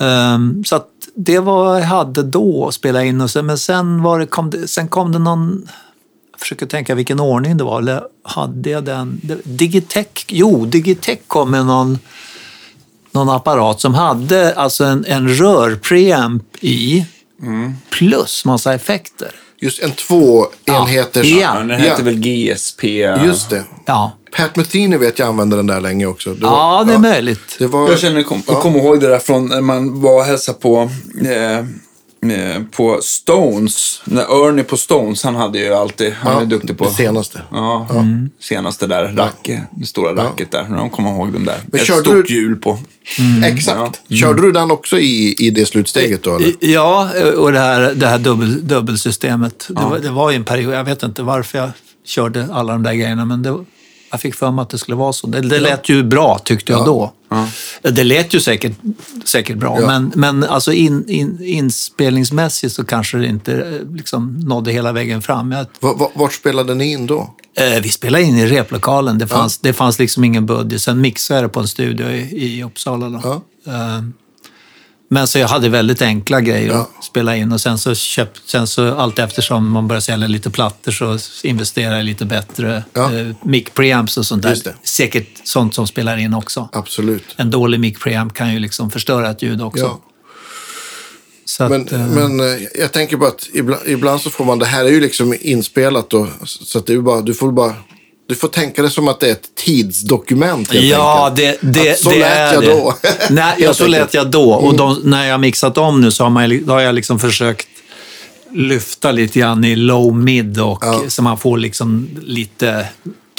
[0.00, 3.20] Ehm, så att det var vad jag hade då att spela in.
[3.20, 5.68] Och sen, men sen, var det, kom det, sen kom det någon...
[6.32, 7.78] Jag försöker tänka vilken ordning det var.
[7.78, 9.20] Eller hade jag den?
[9.44, 10.24] Digitech?
[10.28, 11.98] Jo, Digitech kom med någon,
[13.14, 17.06] någon apparat som hade alltså en, en rörpreamp i
[17.90, 19.28] plus massa effekter.
[19.60, 21.26] Just en två enheters...
[21.26, 21.54] Ja.
[21.54, 22.04] Men den heter Ja.
[22.04, 22.84] väl GSP?
[23.24, 23.64] Just det.
[23.86, 26.34] Ja, Pat Metheny vet jag använde den där länge också.
[26.34, 27.56] Det var- ja det är möjligt.
[27.58, 27.90] Det var...
[27.90, 30.90] Jag känner, kom, jag kommer ihåg det där från när man var och hälsade på
[31.24, 31.64] eh,
[32.70, 36.84] på Stones, när Ernie på Stones, han hade ju alltid, han är duktig på...
[36.84, 37.42] Det senaste.
[37.50, 37.88] Ja,
[38.40, 40.64] senaste där, rack, det stora racket där.
[40.64, 41.58] De kommer ihåg den där.
[41.66, 42.78] Men Ett stort du- hjul på.
[43.44, 44.00] Exakt.
[44.10, 46.36] Körde du den också i, i det slutsteget då?
[46.36, 46.52] Eller?
[46.60, 49.66] Ja, och det här, det här dubbel, dubbelsystemet.
[49.68, 51.70] Det, var, det var ju en period, jag vet inte varför jag
[52.06, 53.64] körde alla de där grejerna, men det,
[54.14, 55.26] jag fick för mig att det skulle vara så.
[55.26, 57.12] Det, det lät ju bra, tyckte jag då.
[57.82, 58.72] Det lät ju säkert,
[59.24, 59.86] säkert bra, Ja.
[59.86, 65.22] men, men alltså in, in, inspelningsmässigt så kanske det inte eh, liksom nådde hela vägen
[65.22, 65.52] fram.
[65.52, 67.34] Jag, Va- va- Vart spelade ni in då?
[67.56, 69.18] Eh, vi spelade in i replokalen.
[69.18, 70.82] Det fanns, det fanns liksom ingen budget.
[70.82, 73.08] Sen mixade jag det på en studio i, i Uppsala.
[73.08, 73.20] Då.
[73.64, 73.72] Ja.
[73.72, 74.02] Eh,
[75.08, 76.88] men så jag hade väldigt enkla grejer Ja.
[76.98, 80.50] att spela in och sen så, köpt, sen så allt eftersom man började sälja lite
[80.50, 83.14] plattor så investerade jag lite bättre Ja.
[83.14, 84.58] eh, mic preamps och sånt där.
[84.82, 86.68] Säkert sånt som spelar in också.
[86.72, 87.24] Absolut.
[87.36, 89.84] En dålig mic preamp kan ju liksom förstöra ett ljud också.
[89.84, 90.00] Ja.
[91.44, 92.46] Så Men, att, eh, men eh,
[92.80, 96.10] jag tänker bara att ibland, ibland så får man, det här är ju liksom inspelat
[96.10, 97.74] då, så att det är bara, du får bara,
[98.26, 102.10] du får tänka det som att det är ett tidsdokument Ja, det, det, Att så
[102.10, 102.68] det lät är jag det.
[102.72, 102.94] då.
[103.30, 104.52] Nej, ja, så lät jag då.
[104.52, 107.18] Och de, när jag har mixat om nu så har, man, då har jag liksom
[107.18, 107.68] försökt
[108.52, 111.02] lyfta lite grann i low mid och Ja.
[111.08, 112.86] så man får liksom lite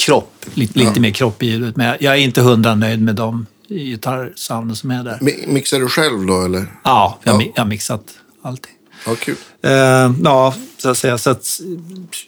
[0.06, 1.76] kropp, lite, lite mer kropp i ljudet.
[1.76, 5.18] Men jag, är inte hundra nöjd med de gitarrsounden som är där.
[5.22, 6.66] Mi- Mixar du själv då eller?
[6.84, 7.46] Ja, jag, Ja.
[7.56, 8.02] jag har mixat
[8.42, 8.72] allting.
[9.06, 9.36] Ja, kul.
[9.62, 9.72] Eh,
[10.24, 11.18] ja, så att säga.
[11.18, 11.48] Så att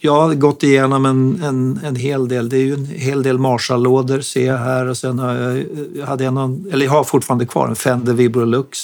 [0.02, 2.50] jag har gått igenom en, en, en hel del.
[2.50, 4.86] Det är ju en hel del Marshall-lådor ser jag här.
[4.86, 5.66] Och sen har jag,
[6.06, 8.80] hade jag någon, eller jag har fortfarande kvar en Fender Vibrolux.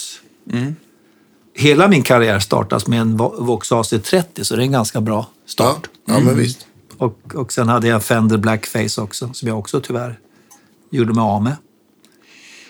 [1.56, 5.26] Hela min karriär startas med en Vo- Vox AC30, så det är en ganska bra
[5.44, 5.88] Ja, start.
[6.06, 6.66] ja men visst.
[6.98, 10.18] Och, och sen hade jag en Fender Blackface också, som jag också tyvärr
[10.90, 11.56] gjorde mig av med.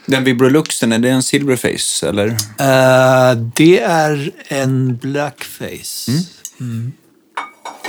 [0.07, 2.27] Den Vibroluxen, är det en Silverface eller?
[2.59, 6.13] Eh, det är en blackface.
[6.61, 6.93] Mm.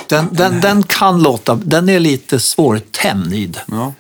[0.07, 1.55] Den, den, den kan låta...
[1.55, 3.59] Den är lite svårtämjd.
[3.67, 3.93] Ja,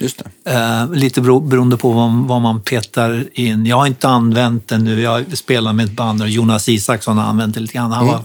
[0.00, 0.22] just.
[0.48, 3.66] Uh, lite bero, beroende på vad, vad man petar in.
[3.66, 5.00] Jag har inte använt den nu.
[5.00, 7.92] Jag spelar med ett band och Jonas Isaksson har använt det lite grann.
[7.92, 8.20] Han var,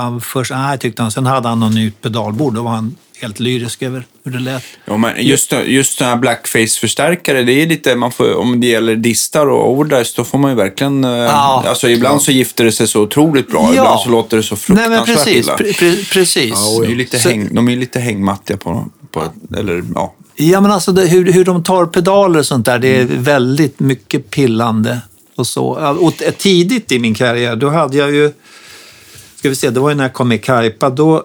[0.00, 1.10] han först, nej, tyckte han.
[1.10, 2.54] Sen hade han något nytt pedalbord.
[2.54, 4.62] Då var han helt lyrisk över hur det lät.
[4.84, 8.96] Ja, men just, just sådana här blackface-förstärkare, det är lite, man får, om det gäller
[8.96, 11.04] distar och overdrive, då får man ju verkligen...
[11.04, 11.64] eh, Ja.
[11.68, 13.70] Alltså ibland så gifter det sig så otroligt bra, Ja.
[13.70, 15.44] ibland så låter det så Nej, men fruktansvärt precis.
[15.46, 15.56] illa.
[15.56, 16.54] Pre, pre, precis.
[16.78, 19.22] Ja, är lite, Så- häng, de är lite hängmattiga på, på
[19.56, 20.14] eller ja.
[20.36, 23.80] Ja, men alltså det, hur, hur de tar pedaler och sånt där, det är väldigt
[23.80, 25.00] mycket pillande
[25.36, 25.78] och så.
[25.80, 28.32] Ja, Och tidigt i min karriär, då hade jag ju...
[29.36, 30.90] Ska vi se, det var ju när jag kom med Kaipa.
[30.90, 31.24] Då,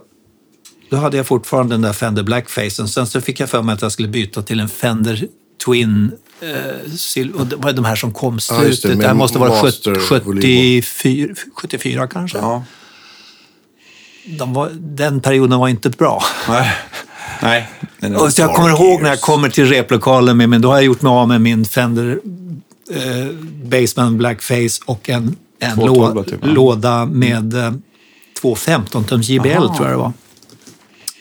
[0.90, 2.88] då hade jag fortfarande den där Fender Blackfacen.
[2.88, 5.28] Sen så fick jag för mig att jag skulle byta till en Fender
[5.66, 6.12] Twin.
[6.42, 8.68] Eh, och det var de här som kom Ja, slutet.
[8.68, 10.82] just det, det, här måste vara master 70, volym.
[10.82, 12.38] 74, 74 kanske.
[12.38, 12.64] ja.
[14.38, 16.24] De var, den perioden var inte bra.
[16.48, 16.72] Nej.
[17.42, 17.70] Nej.
[18.18, 20.84] Och så jag kommer ihåg när jag kommer till replokalen med min, då har jag
[20.86, 22.20] gjort mig av med min Fender
[22.92, 26.48] eh, Bassman Blackface och en, en 212 lå, typ, ja.
[26.48, 27.72] låda med eh,
[28.42, 29.76] två 15-tums JBL Aha.
[29.76, 30.14] tror jag det var.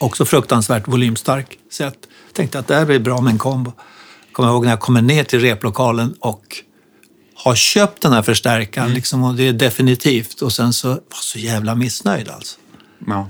[0.00, 1.58] Också fruktansvärt volymstark.
[1.70, 1.92] Så jag
[2.32, 3.72] tänkte att det här blir bra med en kombo.
[4.32, 6.42] Kommer ihåg när jag kommer ner till replokalen och
[7.34, 8.96] har köpt den här förstärkaren, Mm.
[8.96, 10.42] liksom, och det är definitivt.
[10.42, 12.56] Och sen så var så jävla missnöjd alltså.
[13.06, 13.28] Ja.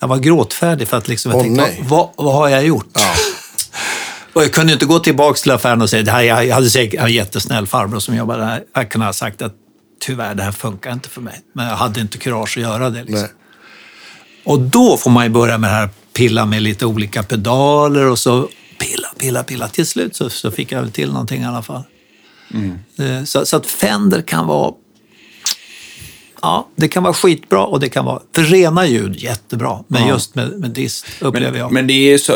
[0.00, 2.86] Jag var gråtfärdig för att liksom, jag Åh, tänkte, vad, vad har jag gjort?
[4.32, 7.00] Och jag kunde inte gå tillbaka till affären och säga, det här, jag hade säkert
[7.00, 8.62] en jättesnäll farbror som jobbade där.
[8.74, 9.54] Jag kunde ha sagt att
[10.00, 11.40] tyvärr, det här funkar inte för mig.
[11.52, 13.04] Men jag hade inte kurage att göra det.
[13.04, 13.28] Liksom.
[14.44, 18.18] Och då får man ju börja med det här pilla med lite olika pedaler och
[18.18, 18.48] så
[18.80, 19.68] pilla, pilla, pilla.
[19.68, 21.82] Till slut så, så fick jag väl till någonting i alla fall.
[22.98, 24.72] Eh, Så, så att Fender kan vara
[26.44, 29.78] Ja, det kan vara skitbra och det kan vara för rena ljud jättebra.
[29.88, 30.08] Men Ja.
[30.08, 31.72] just med, med dist upplever Men, jag.
[31.72, 32.32] men det är så,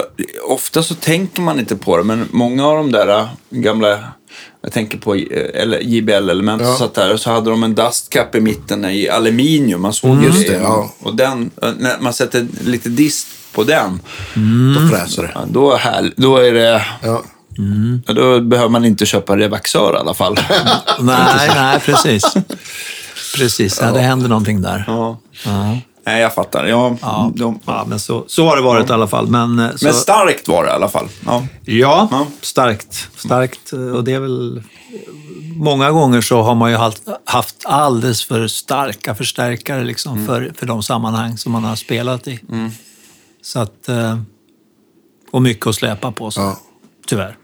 [0.48, 3.98] ofta så tänker man inte på det, men många av de där äh, gamla,
[4.62, 6.74] jag tänker på eh, eller JBL-element Ja.
[6.76, 9.82] satt där och så hade de en dustcap i mitten i aluminium.
[9.82, 10.52] Man såg ju Just det.
[10.62, 10.92] ja.
[11.02, 14.00] Och den, äh, när man sätter lite dist på den,
[14.74, 15.30] Då fräser det.
[15.34, 16.82] ja, då, är här, då är det...
[17.02, 17.22] Ja.
[18.06, 20.38] ja, Då behöver man inte köpa revaxör i alla fall.
[21.00, 22.24] Nej, nej, precis.
[23.38, 24.84] Precis, ja, det händer någonting där.
[24.86, 25.18] ja.
[25.44, 26.66] Ja, Nej, jag fattar.
[26.66, 27.32] Ja, ja.
[27.34, 29.26] de, ja men så, så har det varit i alla fall.
[29.26, 31.08] Men, eh, så, men starkt var det i alla fall.
[31.26, 31.46] Ja.
[31.64, 32.26] ja, Ja.
[32.40, 33.08] starkt.
[33.16, 33.72] Starkt.
[33.72, 34.62] eh, Och det är väl...
[35.56, 40.82] Många gånger så har man ju haft, alldeles för starka förstärkare liksom, för, för de
[40.82, 42.40] sammanhang som man har spelat i.
[43.42, 43.88] Så att...
[43.88, 44.18] eh,
[45.30, 46.58] Och mycket att släpa på sig, Ja.
[47.06, 47.36] tyvärr.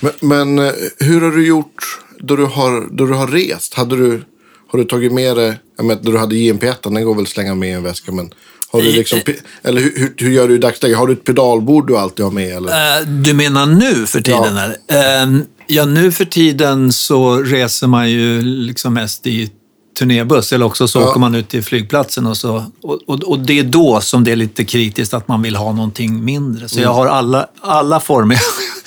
[0.00, 3.74] Men, men hur har du gjort då du har, då du har rest?
[3.74, 4.24] Hade du,
[4.72, 7.28] Har du tagit med dig, jag menar, när du hade JMP1, den går väl att
[7.28, 8.30] slänga med i en väska, men
[8.72, 10.98] har du liksom, pe- eller hur, hur, gör du i dagsläget?
[10.98, 12.56] Har du ett pedalbord du alltid har med?
[12.56, 12.98] Eller?
[13.00, 14.56] Eh, Du menar nu för tiden?
[14.56, 14.62] Ja.
[14.88, 15.22] eller?
[15.38, 19.50] Eh, Ja, nu för tiden så reser man ju liksom mest i
[19.98, 21.08] turnébuss eller också så Ja.
[21.10, 22.64] åker man ut till flygplatsen och så.
[22.82, 25.72] Och, och, och det är då som det är lite kritiskt att man vill ha
[25.72, 26.68] någonting mindre.
[26.68, 26.82] Så Mm.
[26.84, 28.38] jag har alla, alla former.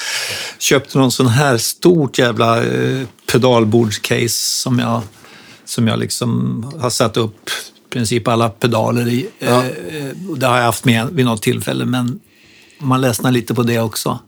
[0.59, 4.29] köpte någon sån här stort jävla eh, pedalbordscase
[4.61, 5.01] som jag,
[5.65, 9.27] som jag liksom har satt upp i princip alla pedaler i.
[9.39, 9.63] Ja.
[9.65, 10.05] Eh,
[10.37, 12.19] det har jag haft med vid något tillfälle, men
[12.79, 14.19] man ledsnar lite på det också.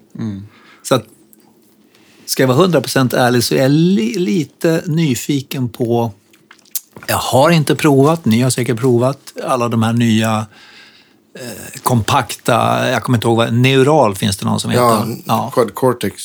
[0.83, 1.05] Så att,
[2.25, 6.11] ska jag vara 100% ärlig så är jag li, lite nyfiken på...
[7.07, 10.45] Jag har inte provat, ni har säkert provat, alla de här nya
[11.39, 15.21] eh, kompakta, jag kommer inte ihåg vad, Neural finns det någon som Ja, heter.
[15.25, 15.51] Ja.
[15.53, 16.23] Quad Cortex.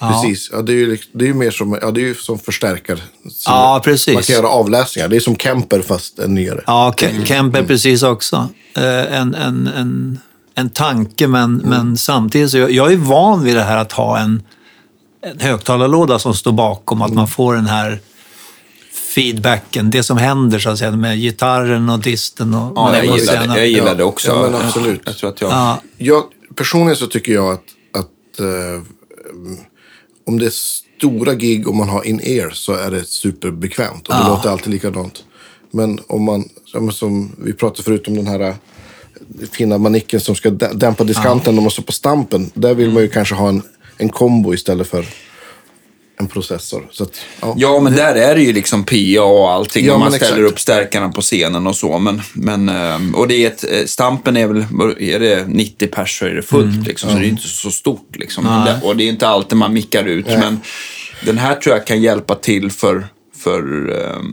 [0.00, 0.48] Precis.
[0.52, 3.00] Ja, det är ju det är ju mer som, ja, det är ju som förstärkar.
[3.46, 4.14] Ja, precis.
[4.14, 5.08] Man kan göra avläsningar.
[5.08, 6.62] Det är som Kemper fast en nyare.
[6.66, 8.48] Ja, Ke- Kemper precis också.
[8.76, 8.82] Eh,
[9.20, 10.18] En, en, en,
[10.54, 14.18] en tanke, men, men samtidigt så jag, jag är van vid det här att ha
[14.18, 14.42] en,
[15.22, 17.98] en högtalarlåda som står bakom, att man får den här
[19.14, 22.54] feedbacken, det som händer så att säga med gitarren och disten.
[22.54, 24.28] Och, Ja, jag gillar sen- det, jag gillar det också.
[24.28, 25.00] ja, men absolut.
[25.06, 25.50] Jag tror att jag...
[25.50, 26.22] Ja, Jag,
[26.54, 27.62] personligen så tycker jag att,
[27.98, 28.46] att eh,
[30.28, 30.50] om det är
[30.98, 34.08] stora gig och man har in-ear så är det superbekvämt.
[34.08, 35.24] Och det låter alltid likadant.
[35.70, 38.54] Men om man, ja, som vi pratade förut om den här eh,
[39.52, 42.50] fina manicken som ska dä- dämpa diskanten när man står på stampen.
[42.54, 43.62] Där vill man ju kanske ha en,
[43.96, 45.06] en kombo istället för
[46.18, 46.88] en processor.
[46.90, 47.54] Så att, ja.
[47.56, 49.86] Ja, men där är det ju liksom PA och allting.
[49.86, 50.52] Ja, och man ställer exakt.
[50.52, 51.98] upp stärkarna på scenen och så.
[51.98, 54.64] Men, men, ehm, och det är ett, eh, Stampen är väl,
[54.98, 57.10] är det 90 pers så är det fullt liksom.
[57.10, 58.66] Så det är inte så stort liksom.
[58.82, 60.26] Och det är inte alltid man mickar ut.
[60.26, 60.60] Men
[61.24, 64.32] den här tror jag kan hjälpa till för, för ehm,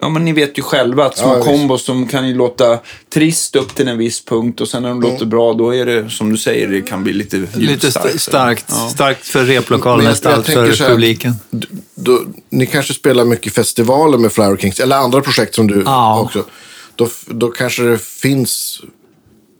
[0.00, 2.78] Ja, men ni vet ju själva att små Ja, kombos som kan ju låta
[3.14, 6.10] trist upp till en viss punkt och sen när de låter bra då är det
[6.10, 8.88] som du säger, det kan bli lite lite starkt, Ja.
[8.94, 11.34] starkt för replokalen, Men jag- mest jag allt tänker för här- publiken.
[11.94, 16.20] Då, ni kanske spelar mycket festivaler med Flower Kings, eller andra projekt som du Ja.
[16.20, 16.44] också.
[16.94, 18.80] Då, då kanske det finns,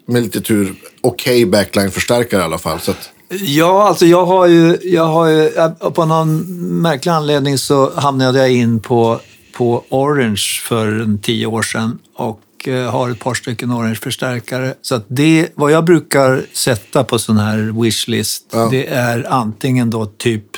[0.07, 2.81] med lite tur, okej backline-förstärkare i alla fall.
[2.81, 6.37] Så att, Ja, alltså jag har ju, jag har ju jag- på någon
[6.83, 9.21] märklig anledning så hamnade jag in på,
[9.59, 14.75] på Orange för en tio år sedan och eh, har ett par stycken Orange-förstärkare.
[14.83, 18.69] Så att det, vad jag brukar sätta på sån här wishlist, Ja.
[18.71, 20.57] det är antingen då typ,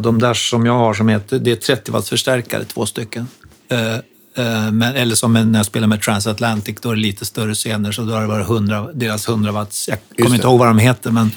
[0.00, 3.26] de där som jag har som heter, det är 30 watts förstärkare, två stycken.
[3.68, 7.54] Eh, eh, men, eller som när jag spelar med Transatlantic, då är det lite större
[7.54, 9.88] scener, så då har det varit 100, deras 100 watts.
[9.88, 10.34] Jag kommer det.
[10.34, 11.30] inte ihåg vad de heter, men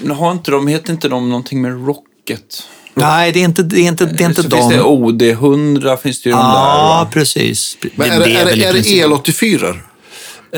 [0.00, 2.62] Men har inte de, heter inte de någonting med Rocket?
[2.96, 4.56] Nej, det är inte, det är inte, det är inte så de.
[4.56, 6.44] finns det OD100, finns det ju de där.
[6.44, 7.78] ja, precis.
[7.94, 9.78] men är det, är det, är det princip- el-84?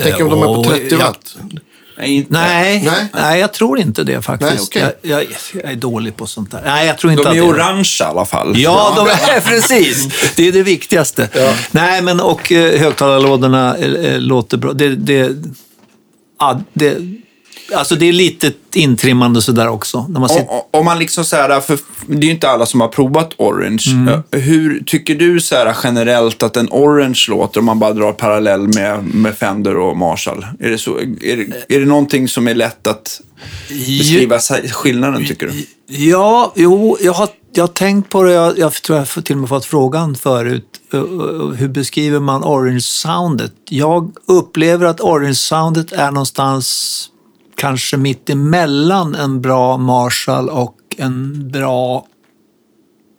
[0.03, 0.97] Tänk om de är på åh, 30 ja.
[0.97, 1.35] watt.
[1.97, 2.25] Nej.
[2.29, 3.39] Nej, Nej.
[3.39, 4.51] jag tror inte det faktiskt.
[4.51, 4.95] Nej, okej.
[5.01, 5.27] jag, jag,
[5.63, 6.61] jag är dålig på sånt där.
[6.65, 8.53] Nej, jag tror inte De att är det orange i alla fall.
[8.57, 10.07] Ja, de är precis.
[10.35, 11.29] Det är det viktigaste.
[11.71, 14.73] Nej, men och eh, högtalarlådorna eh, eh, låter bra.
[14.73, 15.31] Det, det,
[16.39, 16.97] ja, det,
[17.73, 20.05] alltså det är lite intrimmande sådär också.
[20.09, 22.65] När man sitter, Om, om man liksom så här, för det är ju inte alla
[22.65, 23.83] som har provat Orange.
[23.87, 24.21] Mm.
[24.31, 28.67] Hur tycker du så här generellt att en Orange låter om man bara drar parallell
[28.67, 30.45] med, med Fender och Marshall?
[30.59, 31.05] Är det, så, är,
[31.37, 33.21] det, är det någonting som är lätt att
[33.69, 34.39] beskriva
[34.71, 35.65] skillnaden tycker du?
[35.95, 38.31] Ja, jo, jag har, jag har tänkt på det.
[38.31, 40.65] Jag, jag tror jag till och med fått frågan förut.
[41.57, 43.51] Hur beskriver man orange-soundet?
[43.69, 47.09] Jag upplever att orange-soundet är någonstans
[47.59, 52.05] kanske mitt emellan en bra Marshall och en bra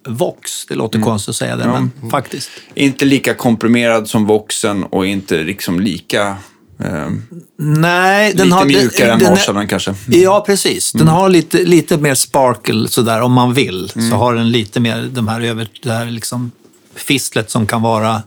[0.09, 0.67] Vox.
[0.67, 2.51] Det låter konstigt att säga det, men faktiskt.
[2.75, 6.37] Inte lika komprimerad som Voxen och inte liksom lika...
[6.79, 7.09] Eh,
[7.57, 8.65] Nej, den lite har...
[8.65, 9.95] mjukare den, än den Marshallen kanske.
[10.09, 10.93] Ja, precis.
[10.93, 13.89] Den har lite, lite mer sparkle sådär om man vill.
[14.11, 16.51] Så har den lite mer de här över, det här liksom
[16.95, 18.23] fistlet som kan vara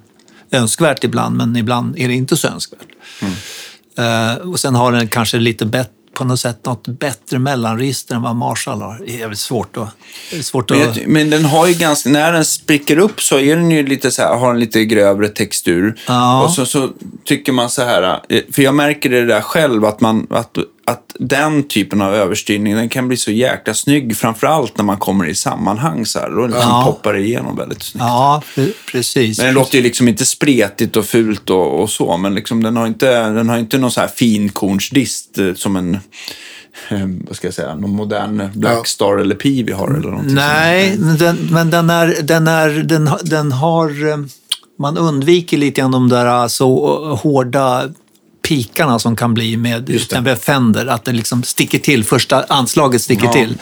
[0.52, 2.88] önskvärt ibland, men ibland är det inte så önskvärt.
[3.98, 8.22] Eh, och sen har den kanske lite bättre på något sätt något bättre mellanregister än
[8.22, 9.02] vad Marshall har.
[9.06, 9.90] Det är jävligt svårt att...
[10.46, 13.72] Svårt Men, att men den har ju ganska, när den spricker upp så är den
[13.72, 16.00] ju lite så här, har en lite grövre textur.
[16.08, 16.44] Ja.
[16.44, 16.90] Och så, så
[17.26, 21.16] tycker man så här, eh, för jag märker det där själv, att, man, att, att
[21.20, 25.36] den typen av överstyrning, den kan bli så jäkla snygg, framförallt när man kommer i
[25.36, 26.30] sammanhang så här.
[26.30, 26.84] Då liksom Ja.
[26.86, 28.04] poppar det igenom väldigt snyggt.
[28.06, 29.38] ja, pre- precis.
[29.38, 32.78] Men den låter ju liksom inte spretigt och fult och, och så, men liksom den
[32.78, 35.94] har inte, den har inte någon så här finkornsdist eh, som en
[36.90, 40.98] eh, vad ska jag säga, någon modern Blackstar eller Pi vi har eller någonting Nej,
[41.00, 44.10] men den, men den, är, den, är, den, har- den har...
[44.12, 44.18] eh,
[44.80, 46.68] Man undviker lite grann de där så
[47.16, 47.84] hårda
[48.48, 50.86] pikarna som kan bli med en Fender.
[50.88, 53.32] Att det liksom sticker till, första anslaget sticker Ja.
[53.34, 53.58] till.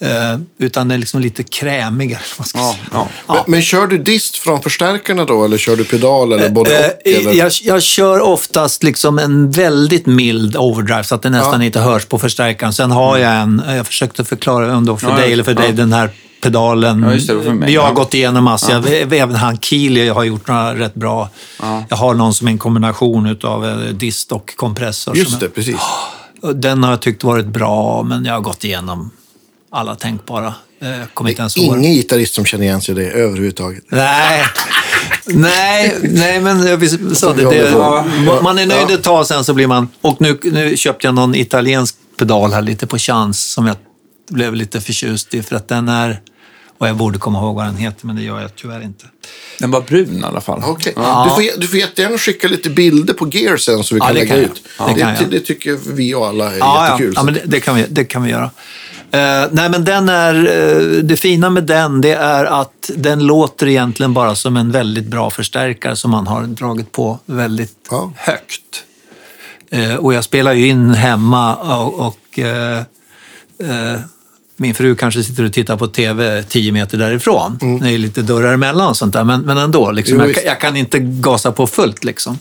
[0.00, 2.20] Eh, utan det är liksom lite krämigare.
[2.54, 3.08] Ja, ja.
[3.26, 5.44] Men, men kör du dist från förstärkarna då?
[5.44, 7.06] Eller kör du pedal eller både Eh, och?
[7.06, 7.32] Eller?
[7.32, 12.04] jag, jag kör oftast liksom en väldigt mild overdrive så att det nästan inte hörs
[12.04, 12.72] på förstärkaren.
[12.72, 15.60] Sen har jag en, jag försökte förklara om för Ja, dig eller för ja.
[15.60, 17.02] dig, den här pedalen.
[17.02, 17.72] Ja, just det, det var för mig.
[17.74, 17.94] jag har Ja.
[17.94, 18.72] gått igenom massor.
[18.88, 21.28] Jag- Även han Keely har gjort några rätt bra.
[21.88, 25.16] Jag har någon som är en kombination av dist och kompressor.
[25.16, 25.76] Just det, precis.
[26.42, 29.10] Jag, den har jag tyckt varit bra, men jag har gått igenom
[29.70, 30.54] alla tänkbara.
[30.80, 31.76] Eh, inte ens ihåg.
[31.78, 33.84] Ingen gitarrist som känner igen sig i det överhuvudtaget.
[33.88, 34.44] Nej,
[35.26, 37.72] nej, nej men visst- sa det, vi det,
[38.42, 39.88] man är nöjd ett tag, sen så blir man...
[40.00, 43.76] Och nu, nu köpte jag någon italiensk pedal här lite på chans som jag
[44.28, 46.20] blev lite förtjust i för att den är...
[46.78, 49.04] Och jag borde komma ihåg vad den heter, men det gör jag tyvärr inte.
[49.58, 50.62] Den var brun i alla fall.
[50.66, 50.92] Okej.
[50.96, 54.14] Du, får, du får jättegärna skicka lite bilder på gear sen så vi Ja, kan
[54.14, 54.62] det lägga kan ut.
[54.78, 57.12] Ja, det det, det tycker vi och alla är Ja, jättekul.
[57.14, 58.50] ja, ja men det, det, kan vi, det kan vi göra.
[59.10, 63.66] Eh, nej, men den är, eh, det fina med den det är att den låter
[63.68, 68.12] egentligen bara som en väldigt bra förstärkare som man har dragit på väldigt Ja.
[68.16, 68.84] högt.
[69.70, 72.38] Eh, och jag spelar ju in hemma och, och
[74.56, 77.58] min fru kanske sitter och tittar på tv tio meter därifrån.
[77.82, 79.90] Det är lite dörrar emellan och sånt där, men, men ändå.
[79.90, 82.04] Liksom, jag, jag kan inte gasa på fullt.
[82.04, 82.38] Liksom.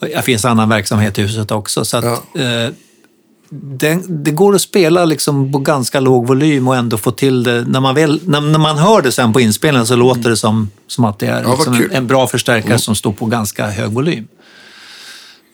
[0.00, 1.84] Det finns annan verksamhet i huset också.
[1.84, 2.40] Så att, Ja.
[2.40, 2.70] eh,
[3.52, 7.64] det, det går att spela liksom på ganska låg volym och ändå få till det.
[7.64, 10.70] När man, väl, när, när man hör det sen på inspelningen så låter det som,
[10.86, 13.90] som att det är vad liksom en, en bra förstärkare som står på ganska hög
[13.90, 14.28] volym.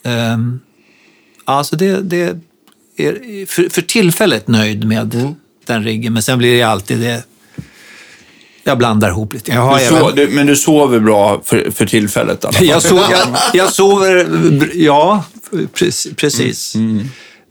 [0.05, 0.61] Um,
[1.45, 2.23] alltså det, det
[2.97, 5.35] är för, för tillfället nöjd med
[5.67, 7.25] den riggen, men sen blir det alltid det...
[8.65, 9.53] Jag blandar ihop lite.
[9.53, 12.67] Jag, har Du även- so du, men du sover bra för, för tillfället alla fall.
[12.67, 14.27] jag, so jag, jag sover,
[14.75, 15.25] ja,
[15.75, 16.17] precis.
[16.17, 16.75] precis.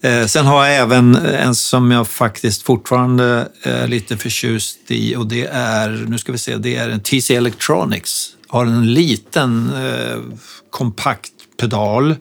[0.04, 5.28] Eh, sen har jag även en som jag faktiskt fortfarande är lite förtjust i och
[5.28, 8.30] det är, nu ska vi se, det är en TC Electronics.
[8.48, 10.18] Har en liten eh,
[10.70, 12.16] kompakt pedal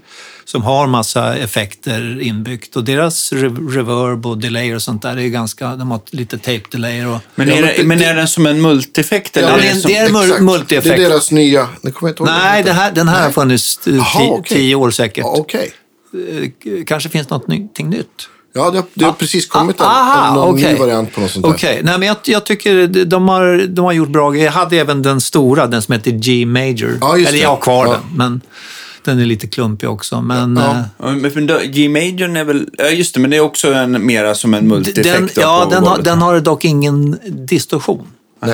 [0.44, 5.28] som har massa effekter inbyggt och deras re- reverb och delay och sånt där är
[5.28, 8.62] ganska, de har lite tape delay och Men, är det, men är den som en
[8.62, 9.36] multieffekt?
[9.36, 10.96] Eller Ja, det är som, det är en multi-effekt.
[10.96, 11.68] Det är deras nya...
[11.82, 14.04] Det kommer jag inte ihåg vad Nej, det här, den här har funnits eh, Jaha,
[14.04, 14.56] ti- okej.
[14.56, 15.24] tio år säkert.
[15.24, 15.72] Ja, Okej.
[16.14, 18.28] Eh, kanske finns något någonting nytt.
[18.56, 20.78] Ja, det har, det har precis kommit en, Aha, en, någon ny okej.
[20.78, 21.52] variant på något sånt där.
[21.52, 24.44] Okej, nej men jag, jag tycker de har, de har gjort bra grejer.
[24.46, 26.98] Jag hade även den stora, den som heter G Major.
[27.00, 27.38] Ja, Eller det.
[27.38, 27.92] jag har kvar Ja.
[27.92, 28.40] den, men
[29.04, 30.20] den är lite klumpig också.
[30.20, 30.70] Men, Ja.
[30.70, 32.68] eh, Ja, men för G-majorn är väl...
[32.78, 35.34] Ja, just det, men det är också en, mera som en multieffekt.
[35.34, 38.06] den, ja, den har, den har dock ingen distorsion.
[38.40, 38.46] Ah.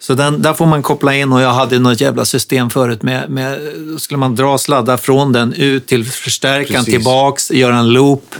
[0.00, 3.30] Så den, där får man koppla in och jag hade något jävla system förut med,
[3.30, 3.58] med
[3.98, 6.94] skulle man dra sladdar från den ut till förstärkaren, Precis.
[6.94, 8.34] tillbaks, göra en loop.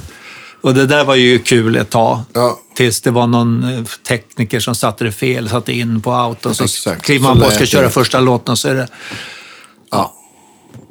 [0.61, 2.21] Och det där var ju kul ett tag.
[2.33, 2.59] Ja.
[2.77, 6.55] Tills det var någon eh, tekniker som satte det fel, satte in på auto.
[6.55, 7.03] Så Exakt.
[7.03, 8.89] kliver Så man på och ska köra första låten och så är det...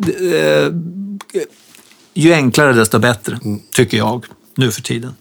[0.08, 0.72] Eh,
[2.14, 3.60] ju enklare desto bättre, Mm.
[3.72, 4.26] tycker jag,
[4.56, 5.14] nu för tiden.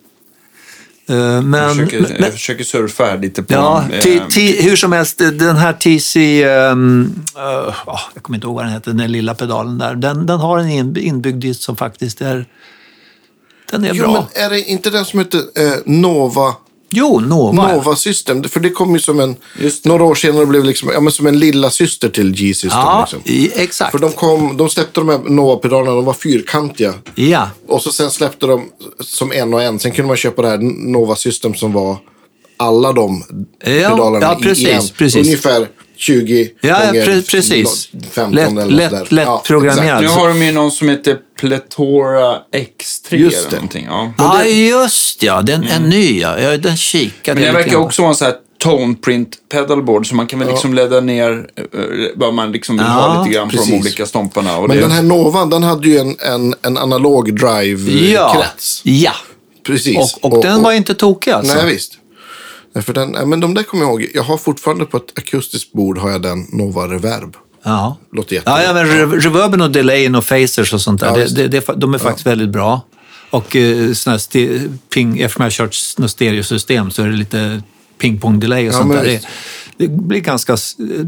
[1.09, 3.55] Eh, Men, Jag försöker, men- jag försöker surfa här lite på...
[3.55, 7.03] Ja, eh, t- t- hur som helst, den här TC, um,
[7.37, 7.75] uh,
[8.15, 10.69] jag kommer inte ihåg vad den heter, den lilla pedalen där, den, den har en
[10.71, 12.47] in- inbyggd som faktiskt är,
[13.71, 14.13] den är Jo, bra.
[14.35, 16.55] men är det inte den som heter eh, Nova?
[16.95, 17.73] Jo, Nova.
[17.73, 19.37] Nova System, för det kom ju som en...
[19.85, 22.81] Några år senare blev liksom, ja, men som en lilla syster till G-System.
[22.81, 23.33] Ja, liksom.
[23.33, 23.91] i, exakt.
[23.91, 26.95] För de, kom, de släppte de här Nova-pedalerna, de var fyrkantiga.
[27.15, 28.65] Ja, Och så sen släppte de
[29.01, 29.79] som en och en.
[29.79, 30.59] Sen kunde man köpa det här
[30.91, 31.97] Nova System som var
[32.57, 34.83] alla de Ja, pedalerna ja, precis, i en.
[34.99, 35.27] precis.
[35.27, 35.69] Ungefär
[36.03, 37.89] 20 ja, ja gånger pre- precis.
[38.11, 39.07] 15 Lätt, eller lätt, sådär.
[39.11, 40.03] lätt Ja, programmerad.
[40.03, 43.57] Nu har de ju någon som heter Pletora X3 Just eller det.
[43.57, 43.87] någonting.
[43.89, 44.13] Ja.
[44.19, 46.39] Ja, just ja, den är ny ja.
[46.41, 50.15] ja den kikade Men det verkar också vara en sån här tone print pedalboard så
[50.15, 51.65] man kan väl liksom ladda ner eh,
[52.15, 53.71] vad man liksom vill ha Ja, lite grann på precis.
[53.71, 54.57] de olika stomparna.
[54.57, 58.81] Och Men det, den här Novan, den hade ju en, en, en analog Ja, drive-krets.
[58.85, 59.13] ja.
[59.67, 60.17] Precis.
[60.23, 61.55] Och, och, den var inte tokig alltså.
[61.55, 61.93] Nej, visst.
[62.75, 64.11] Nej, för den, nej, men de där kommer jag ihåg.
[64.15, 67.37] Jag har fortfarande på ett akustiskt bord har jag den Nova Reverb.
[67.63, 67.97] Ja.
[68.13, 68.63] Låter jättebra.
[68.63, 71.49] Ja, ja men re- reverben och delayen och phasers och sånt där, Ja, det, det,
[71.49, 72.81] det, de är faktiskt väldigt bra.
[73.31, 77.63] Och eh, såna här ping, eftersom jag har kört något stereosystem så är det lite
[77.99, 79.05] ping-pong-delay och Ja, sånt där.
[79.05, 79.23] Det,
[79.77, 80.59] det blir ganska, eh,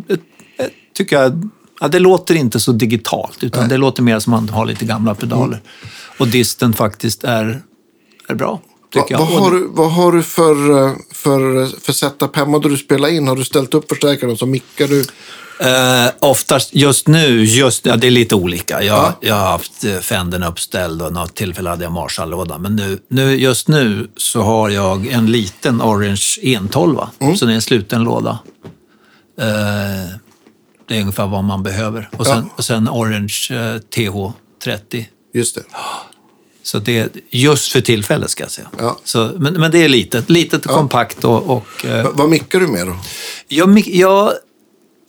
[0.09, 1.49] eh, tycker jag,
[1.81, 4.85] ja, det låter inte så digitalt utan det låter mer som att man har lite
[4.85, 5.61] gamla pedaler.
[6.19, 7.63] Och disten faktiskt är,
[8.29, 8.61] är bra,
[8.95, 9.41] tycker Va, vad, jag.
[9.41, 13.29] har du, vad har du för, eh, för, för setup hemma då du spelar in?
[13.29, 15.05] Har du ställt upp förstärkaren så mickar du?
[15.61, 18.83] Eh, oftast just nu, just, ja, det är lite olika.
[18.83, 22.59] Jag, jag har haft eh, Fendern uppställd och något tillfälle hade jag Marshall-låda.
[22.59, 26.99] Men nu, nu, just nu så har jag en liten Orange 112,
[27.37, 28.39] så det är en sluten låda.
[29.41, 30.17] Eh,
[30.89, 32.09] det är ungefär vad man behöver.
[32.17, 35.05] Och sen, och sen Orange eh, TH30.
[35.35, 35.63] Just det.
[36.65, 38.69] Så det är just för tillfället ska jag säga.
[38.79, 38.99] Ja.
[39.05, 42.61] Så, men, men det är litet, litet och kompakt och, och eh, Va, vad mickar
[42.61, 42.97] du med då?
[43.49, 44.33] jag, jag,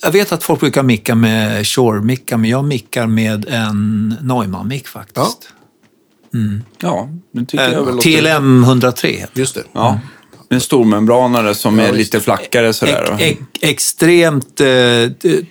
[0.01, 5.49] jag vet att folk brukar micka med Shure-mickar, men jag mickar med en Neumann-mick faktiskt.
[6.79, 8.21] Ja, det tycker jag Eh, väl låter...
[8.37, 9.25] TLM 103.
[9.33, 9.63] Just det.
[9.71, 9.99] Ja,
[10.55, 11.95] en stormembranare som är visst.
[11.95, 13.15] lite flackare sådär.
[13.19, 14.67] Ex, ex, extremt, eh,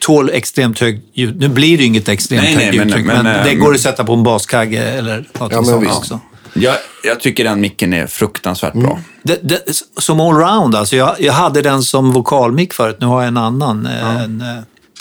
[0.01, 1.41] tål extremt hög ljud.
[1.41, 3.81] Nu blir det inget extremt Nej, högt men- ljudtryck, men, men, eh, det går att
[3.81, 5.95] sätta på en baskagge eller något Ja, men sånt visst.
[5.97, 6.21] också.
[6.57, 6.75] Jag,
[7.05, 8.99] jag tycker den micken är fruktansvärt bra.
[9.23, 9.61] Det, det,
[9.99, 10.97] som allround, alltså.
[10.97, 13.87] Jag, jag hade den som vokalmick förut, nu har jag en annan.
[13.87, 14.45] eh, En,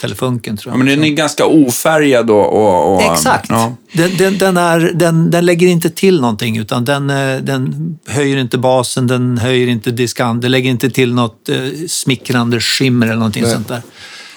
[0.04, 0.84] eh, Telefunken tror Ja, jag.
[0.84, 2.52] men den är ganska ofärgad och...
[2.52, 3.46] och, och Exakt.
[3.50, 3.74] Ja.
[3.92, 8.36] Den, den, den, är, den, den lägger inte till någonting utan den, eh, den höjer
[8.36, 11.56] inte basen, den höjer inte diskant, den lägger inte till något eh,
[11.88, 13.82] smickrande skimmer eller någonting sånt där.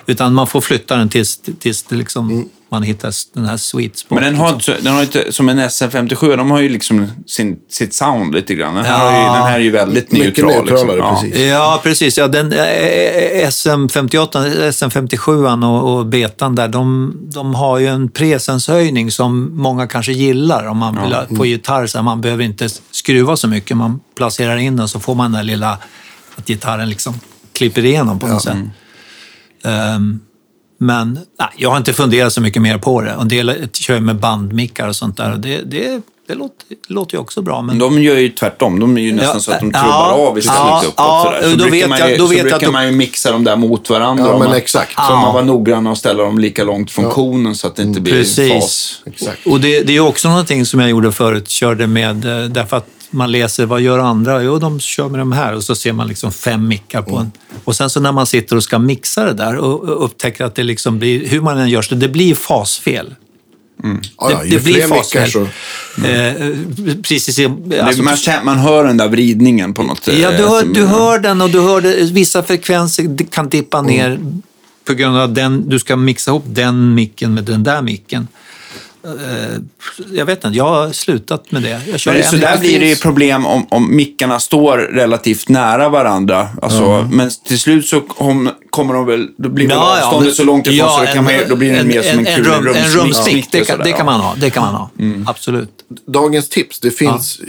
[0.09, 4.15] Utan man får flytta den tills, tills det liksom, man hittar den här sweet spot.
[4.15, 4.73] Men den har, liksom.
[4.73, 8.55] inte, den har inte, som en SM57, de har ju liksom sin, sitt sound lite
[8.55, 8.75] grann.
[8.75, 10.65] Den här, har ju, den här är ju väldigt Mycket neutral.
[10.65, 11.21] liksom.
[11.21, 11.47] precis.
[11.47, 12.17] Ja, precis.
[12.17, 19.11] Ja, den, eh, SM58, SM57 och, och betan där, de, de har ju en presenshöjning
[19.11, 21.87] som många kanske gillar om man vill ha på gitarr.
[21.87, 25.39] Så man behöver inte skruva så mycket, man placerar in den så får man den
[25.39, 25.77] där lilla,
[26.35, 27.19] att gitarren liksom
[27.53, 28.57] klipper igenom på något sätt.
[29.67, 30.19] Ehm,
[30.79, 33.11] men nej, jag har inte funderat så mycket mer på det.
[33.11, 37.19] En del kör med bandmickar och sånt där och det, det, det, låter, låter ju
[37.21, 37.61] också bra.
[37.61, 37.79] Men...
[37.79, 38.79] De gör ju tvärtom.
[38.79, 40.93] De är ju nästan Ja, så att de ja, trubbar av istället ja, uppåt.
[40.97, 41.51] ja, sådär.
[41.51, 43.43] Så då brukar vet man ju, då så brukar att de- man ju mixa dem
[43.43, 44.25] där mot varandra.
[44.25, 44.93] Ja, men man, exakt.
[44.93, 48.01] Så man var noggrann och ställa dem lika långt från konen så att det inte
[48.01, 48.53] blir Precis.
[48.53, 49.01] fas.
[49.05, 49.47] Exakt.
[49.47, 52.87] Och det, det är också någonting som jag gjorde förut, körde med, eh, därför att
[53.09, 54.43] man läser vad gör andra?
[54.43, 57.31] Jo, de kör med de här och så ser man liksom fem mickar på en.
[57.63, 60.55] Och sen så när man sitter och ska mixa det där och och upptäcker att
[60.55, 63.15] det liksom blir, hur man än gör så, det blir fasfel.
[63.83, 65.31] Ja, ja, det, det blir fasfel.
[65.31, 65.41] så...
[66.07, 66.33] Eh,
[67.01, 70.43] precis, i- Det, alltså, man, man hör den där vridningen på något Ja, eh, du
[70.47, 74.19] hör, som- du hör den och du hör det, vissa frekvenser kan dippa ner
[74.87, 78.27] på grund av att den, du ska mixa ihop den micken med den där micken.
[79.07, 79.59] Eh,
[80.11, 81.81] Jag vet inte, jag har slutat med det.
[81.91, 85.89] Jag kör så en- där blir det ju problem om, om mickarna står relativt nära
[85.89, 86.47] varandra.
[86.61, 90.35] Alltså, Men till slut så kom, kommer de väl, då blir Ja, ja, avståndet men-
[90.35, 92.45] så långt ifrån så det kan en- man, då blir det mer som en, kul
[92.45, 93.51] rum, en rumsmick.
[93.51, 94.03] Det, kan, det kan ja.
[94.05, 94.35] man ha.
[94.37, 94.89] Det kan man ha.
[95.31, 95.69] Absolut.
[96.07, 97.39] Dagens tips, det finns...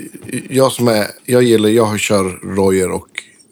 [0.50, 1.06] Jag som är...
[1.24, 1.68] Jag gillar...
[1.68, 3.06] Jag kör Royer och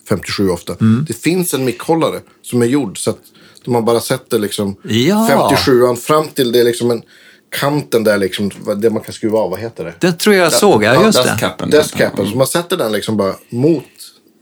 [0.09, 0.73] 57 ofta.
[0.81, 1.05] Mm.
[1.09, 3.19] Det finns en mickhållare som är gjord så att
[3.67, 5.51] man bara sätter liksom Ja.
[5.67, 7.03] 57an fram till det är liksom en...
[7.51, 9.95] Kanten där liksom, det man kan skruva av, vad heter det?
[10.01, 11.67] Det tror jag såg, ja just det.
[11.71, 12.31] Dustcapen.
[12.31, 13.85] Så man sätter den liksom bara mot.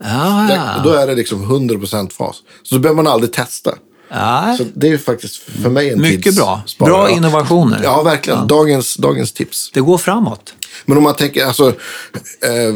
[0.03, 2.35] Ja, Den, och då är det liksom 100% fas.
[2.63, 3.71] Så då behöver man aldrig testa.
[4.09, 4.55] ja.
[4.57, 6.61] Så det är ju faktiskt för mig en Mycket bra.
[6.65, 6.91] tidssparare.
[6.93, 7.15] Bra Ja.
[7.17, 7.79] innovationer.
[7.83, 8.47] Ja, verkligen.
[8.47, 9.71] Dagens, dagens tips.
[9.73, 10.53] Det går framåt.
[10.85, 12.75] Men om man tänker, alltså, eh,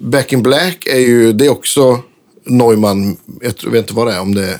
[0.00, 2.00] Back in Black är ju, det är också
[2.50, 4.58] Neumann, jag vet inte vad det är, om det är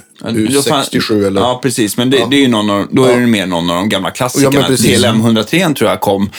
[0.55, 1.41] Då fan- U67 eller...
[1.41, 1.97] Ja, precis.
[1.97, 4.11] Men det, det är ju någon av, då är det mer någon av de gamla
[4.11, 4.55] klassikerna.
[4.61, 4.77] Ja, men.
[4.77, 6.31] TLM 103 tror jag kom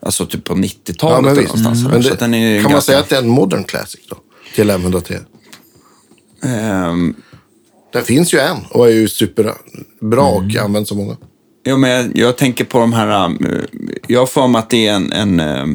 [0.00, 1.84] alltså typ på 90-talet Ja, men någonstans.
[1.88, 2.28] Men sådär.
[2.28, 4.16] det, kan man ganska, säga att det är en modern classic då?
[4.54, 5.18] Till M103.
[6.42, 7.14] ehm,
[7.92, 10.64] Den finns ju en och är ju superbra och Mm.
[10.64, 11.16] används så många.
[11.62, 13.26] Ja, men jag, jag tänker på de här...
[13.26, 13.30] äh,
[14.08, 15.66] Jag har för mig att det är en, en äh,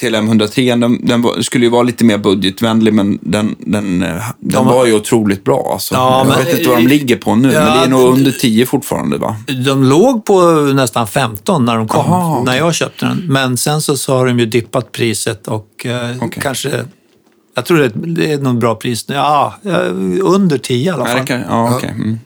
[0.00, 0.74] TLM 103.
[0.76, 4.24] Den, den skulle ju vara lite mer budgetvänlig, men den, den, äh, den
[4.64, 5.70] De- var ju otroligt bra.
[5.72, 5.94] Alltså.
[5.94, 8.12] Ja, jag men- vet inte vad de ligger på nu, Ja, men det är nog
[8.12, 9.36] under 10 fortfarande, va?
[9.66, 10.40] De låg på
[10.74, 12.44] nästan 15 när de kom, Aha, okej.
[12.54, 13.22] när jag köpte den.
[13.28, 16.42] Men sen så, så har de ju dippat priset och eh, Okej.
[16.42, 16.84] kanske...
[17.54, 19.04] Jag tror det, det är nog bra pris.
[19.08, 19.72] Ja, eh,
[20.22, 21.42] under 10 i alla Ja, fall.
[21.48, 21.90] ja, okej.
[21.90, 22.18] Mm.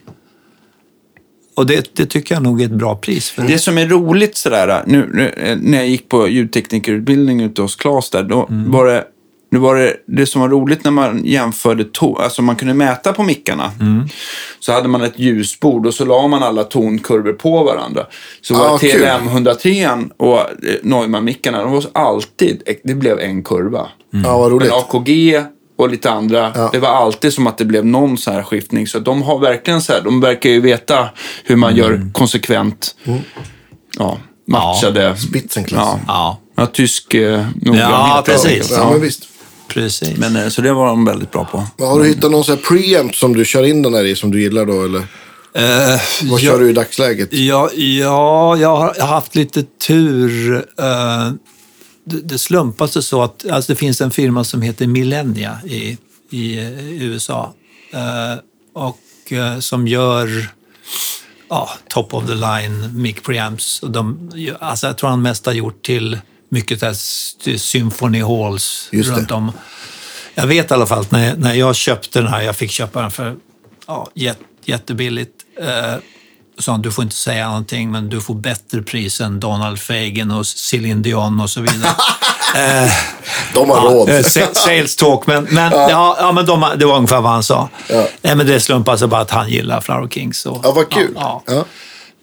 [1.55, 3.29] Och det, det tycker jag nog är ett bra pris.
[3.29, 7.61] För Det som är roligt sådär, nu, nu eh, när jag gick på ljudteknikerutbildning ute
[7.61, 8.71] hos Claes där, då Mm.
[8.71, 9.03] var det
[9.51, 13.13] det, var det, det som var roligt när man jämförde, to, alltså man kunde mäta
[13.13, 13.71] på mickarna.
[13.79, 14.03] Mm.
[14.59, 18.05] Så hade man ett ljusbord och så la man alla tonkurvor på varandra.
[18.41, 18.77] Så var Ah.
[18.77, 20.45] TLM 103 och eh,
[20.83, 23.87] Neumann-mickarna, de var alltid, det blev en kurva.
[24.23, 24.69] Ja, vad roligt.
[24.69, 25.43] Men AKG
[25.81, 26.69] och lite andra, Ja.
[26.73, 28.87] det var alltid som att det blev någon så här skiftning.
[28.87, 31.09] Så de har verkligen så här, de verkar ju veta
[31.43, 32.95] hur man gör konsekvent,
[33.97, 34.17] ja,
[34.47, 35.17] matchade.
[35.17, 35.99] Spitzenklasse.
[36.07, 36.37] Ja.
[36.55, 37.87] Ja, tysk eh, noggrannhet.
[37.91, 38.71] Ja, precis.
[38.71, 39.23] Ja, men visst.
[39.67, 40.17] Precis.
[40.17, 41.63] Men, eh, så det var de väldigt bra på.
[41.77, 44.15] Men har du hittat någon sån här preamp som du kör in den här i
[44.15, 44.83] som du gillar då?
[44.83, 45.03] Eller
[45.53, 47.33] Eh, vad kör du i dagsläget?
[47.33, 50.55] Ja, ja jag har jag har haft lite tur.
[50.79, 51.31] Eh,
[52.03, 55.97] Det, det slumpar sig så att alltså det finns en firma som heter Millennia i,
[56.29, 57.53] i eh, USA
[57.93, 58.39] eh,
[58.73, 60.49] och eh, som gör
[61.49, 63.83] ja, top of the line mic preamps.
[63.83, 66.93] Och de, alltså jag tror han mest har gjort till mycket där
[67.57, 69.01] symphony halls det.
[69.01, 69.51] runt om.
[70.35, 73.11] Jag vet i alla fall när, när jag köpte den här, jag fick köpa den
[73.11, 73.35] för
[73.87, 75.45] ja, jät, jättebilligt.
[76.61, 80.31] Eh, sa du får inte säga någonting, men du får bättre pris än Donald Fagen
[80.31, 81.91] och Céline Dion och så vidare.
[83.53, 84.09] De har råd.
[84.09, 86.15] Eh, sa- Sales talk, men, men, ja.
[86.19, 87.69] Ja, men de, det var ungefär vad han sa.
[87.89, 88.07] Ja.
[88.21, 90.45] Nej, men det slumpade sig bara att han gillar Flower Kings.
[90.45, 91.11] Och, Ja, vad kul.
[91.15, 91.65] Ja, Ja.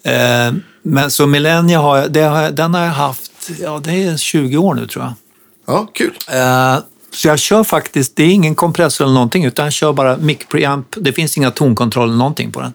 [0.02, 0.10] ja.
[0.12, 4.56] Eh, men så Millennia har jag, har den har jag haft, ja det är 20
[4.56, 5.12] år nu tror jag.
[5.76, 6.14] ja, kul.
[6.32, 6.78] Eh,
[7.14, 10.38] så jag kör faktiskt, det är ingen kompressor eller någonting, utan jag kör bara mic
[10.50, 10.86] preamp.
[10.96, 12.72] Det finns inga tonkontroll eller någonting på den.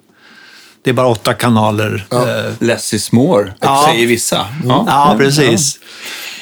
[0.83, 2.05] Det är bara åtta kanaler.
[2.11, 3.85] Eh, Less is more, Ja.
[3.89, 4.47] säger vissa.
[4.65, 5.79] Ja, Ja, precis.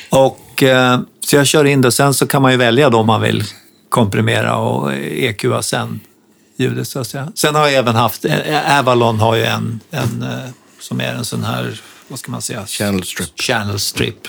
[0.10, 1.92] Och, eh, så jag kör in det.
[1.92, 3.44] Sen så kan man ju välja då om man vill
[3.90, 6.00] komprimera och EQa sen
[6.58, 6.88] ljudet.
[6.88, 7.32] Så att säga.
[7.36, 10.26] Sen har jag även haft, eh, Avalon har ju en, en
[10.80, 12.66] som är en sån här, vad ska man säga?
[12.66, 13.42] Channel strip.
[13.42, 14.28] Channel strip.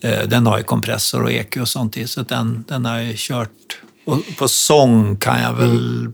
[0.00, 2.96] Eh, Den har ju kompressor och EQ och sånt i, så att den, den har
[2.96, 3.50] jag ju kört.
[4.06, 6.12] Och på sång kan jag väl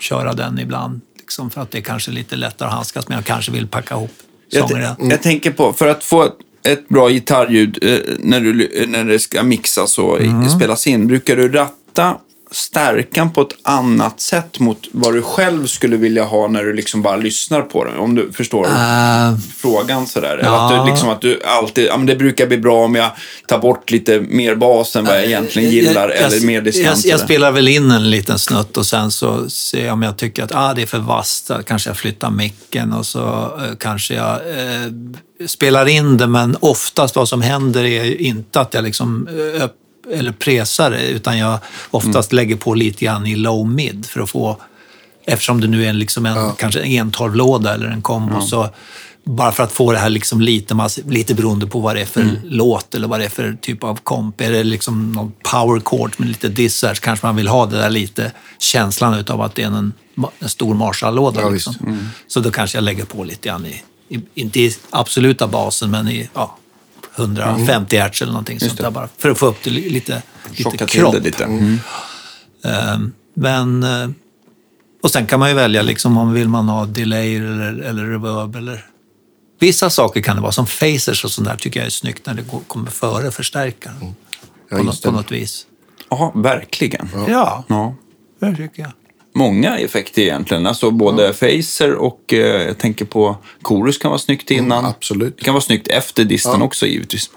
[0.00, 1.00] köra den ibland.
[1.30, 3.16] Liksom för att det är kanske lite lättare att handskas med.
[3.18, 4.10] Jag kanske vill packa ihop
[4.48, 4.88] Jag, sånger.
[4.94, 6.28] t- jag tänker på, för att få
[6.62, 11.36] ett bra gitarrljud eh, när, du, när det ska mixas och i- spelas in, brukar
[11.36, 12.16] du ratta
[12.52, 17.02] stärkan på ett annat sätt mot vad du själv skulle vilja ha när du liksom
[17.02, 17.96] bara lyssnar på den?
[17.98, 20.28] Om du förstår Eh, frågan sådär.
[20.36, 20.78] Eller ja.
[20.78, 23.10] att du, liksom, att du alltid, ja men det brukar bli bra om jag
[23.48, 27.04] tar bort lite mer bas än vad jag egentligen gillar, Jag- jag- eller mer distans.
[27.04, 30.16] Jag, jag spelar väl in en liten snutt och sen så ser jag om jag
[30.16, 31.50] tycker att ah, det är för vasst.
[31.66, 33.20] Kanske jag flyttar micken och så
[33.58, 36.26] eh, kanske jag eh, spelar in det.
[36.26, 39.64] Men oftast vad som händer är inte att jag liksom eh,
[40.12, 41.58] eller presar det, utan jag
[41.90, 44.56] oftast lägger på lite grann i low mid för att få
[45.26, 48.40] Eftersom det nu är liksom en, kanske en 12-låda eller en kombo.
[48.40, 48.68] Så
[49.24, 52.40] bara för att få det här liksom lite, lite beroende på vad det är för
[52.44, 54.40] låt eller vad det är för typ av komp.
[54.40, 57.76] Är det liksom någon power chord med lite dissar så kanske man vill ha det
[57.76, 59.92] där lite känslan utav att det är en,
[60.38, 61.40] en stor Marshall-låda.
[61.40, 62.10] Ja, liksom.
[62.26, 66.08] Så då kanske jag lägger på lite grann i, i inte i absoluta basen, men
[66.08, 66.56] i ja,
[67.20, 69.08] 150 hertz eller någonting sånt där bara.
[69.18, 70.22] För att få upp det li- lite,
[70.56, 71.14] lite till kropp.
[71.14, 71.44] det lite.
[71.44, 71.78] Mm.
[72.64, 74.08] Ehm, Men, eh,
[75.02, 78.56] och sen kan man ju välja liksom om vill man ha delay eller, eller reverb
[78.56, 78.86] eller
[79.60, 82.34] Vissa saker kan det vara, som phasers och sånt där tycker jag är snyggt när
[82.34, 83.96] det går, kommer före förstärkaren.
[84.00, 84.14] Mm.
[84.70, 85.66] Ja, på, något, på något vis.
[86.10, 87.08] Ja, verkligen.
[87.28, 87.94] Ja, Ja.
[88.40, 88.92] det tycker jag.
[89.34, 90.66] Många effekter egentligen.
[90.66, 94.78] Alltså både phaser och eh, jag tänker på chorus kan vara snyggt innan.
[94.78, 95.36] Mm, absolut.
[95.38, 97.30] Det kan vara snyggt efter disten också givetvis.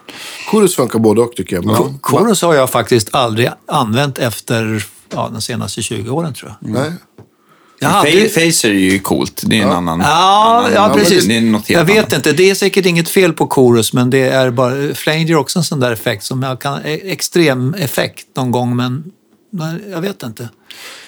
[0.52, 1.66] Chorus funkar både och tycker jag.
[1.66, 6.70] Men, Chorus har jag faktiskt aldrig använt efter ja, de senaste 20 åren tror jag.
[6.72, 6.92] Nej.
[7.80, 9.42] jag hade ju- Fa- Phaser är ju coolt.
[9.46, 10.00] Det är en annan...
[10.00, 11.26] Ja, annan ja precis.
[11.26, 12.14] Det är något helt jag vet annat.
[12.14, 14.94] inte, det är säkert inget fel på chorus, men det är bara...
[14.96, 16.82] Flanger är också en sån där effekt som jag kan...
[16.86, 19.04] e- Extrem effekt någon gång, men
[19.54, 20.50] nej, jag vet inte.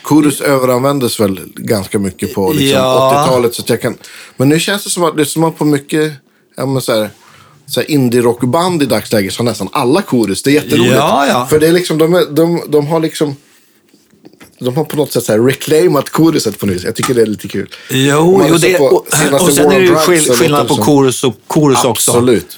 [0.04, 3.26] Chorus överanvändes väl ganska mycket på liksom, Ja.
[3.28, 3.56] 80-talet.
[3.56, 3.98] Så jag kan...
[4.38, 6.14] Men nu känns det som att lyssnar man på mycket
[6.58, 7.10] ja, men så här,
[7.66, 10.44] så här indie-rockband i dagsläget så har nästan alla chorus.
[10.44, 10.96] Det är jätteroligt.
[10.96, 11.48] Ja, ja.
[11.50, 13.36] För det är liksom, de, är, de, de har liksom...
[14.60, 16.84] De har på något sätt så här reclaimat choruset på något vis.
[16.84, 17.70] Jag tycker det är lite kul.
[17.90, 21.84] Jo, jo det, och, och sen är det ju skill, skillnad på chorus och chorus
[21.86, 22.12] också.
[22.12, 22.58] Absolut.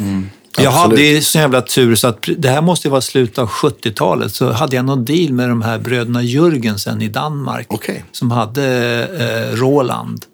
[0.57, 4.35] Jag hade ju så jävla tur så att det här måste vara slutet av 70-talet.
[4.35, 7.65] Så hade jag någon deal med de här bröderna Jürgensen i Danmark.
[7.69, 8.05] Okej.
[8.11, 8.65] Som hade
[9.51, 10.25] eh, Roland.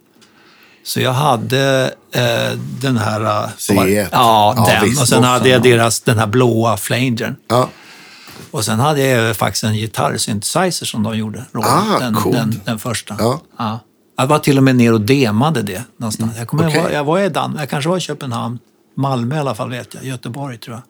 [0.85, 3.21] Så jag hade eh, den här...
[3.21, 4.07] eh, C1.
[4.11, 4.89] Ja, Ja, den.
[4.89, 5.71] visst, och sen hade jag ja.
[5.71, 7.35] deras, den här blåa flangern.
[7.49, 7.69] Ja.
[8.51, 11.45] Och sen hade jag faktiskt en gitarrsynthesizer som de gjorde.
[11.51, 12.35] Roland, Ah, den, coolt.
[12.37, 13.15] den, den första.
[13.57, 13.79] Ja.
[14.17, 16.31] Jag var till och med ner och demade det någonstans.
[16.37, 16.75] Jag, kommer, Okej.
[16.77, 18.59] jag, var, jag var i Dan, jag kanske var i Köpenhamn,
[18.95, 20.83] Malmö i alla fall vet jag, Göteborg tror jag.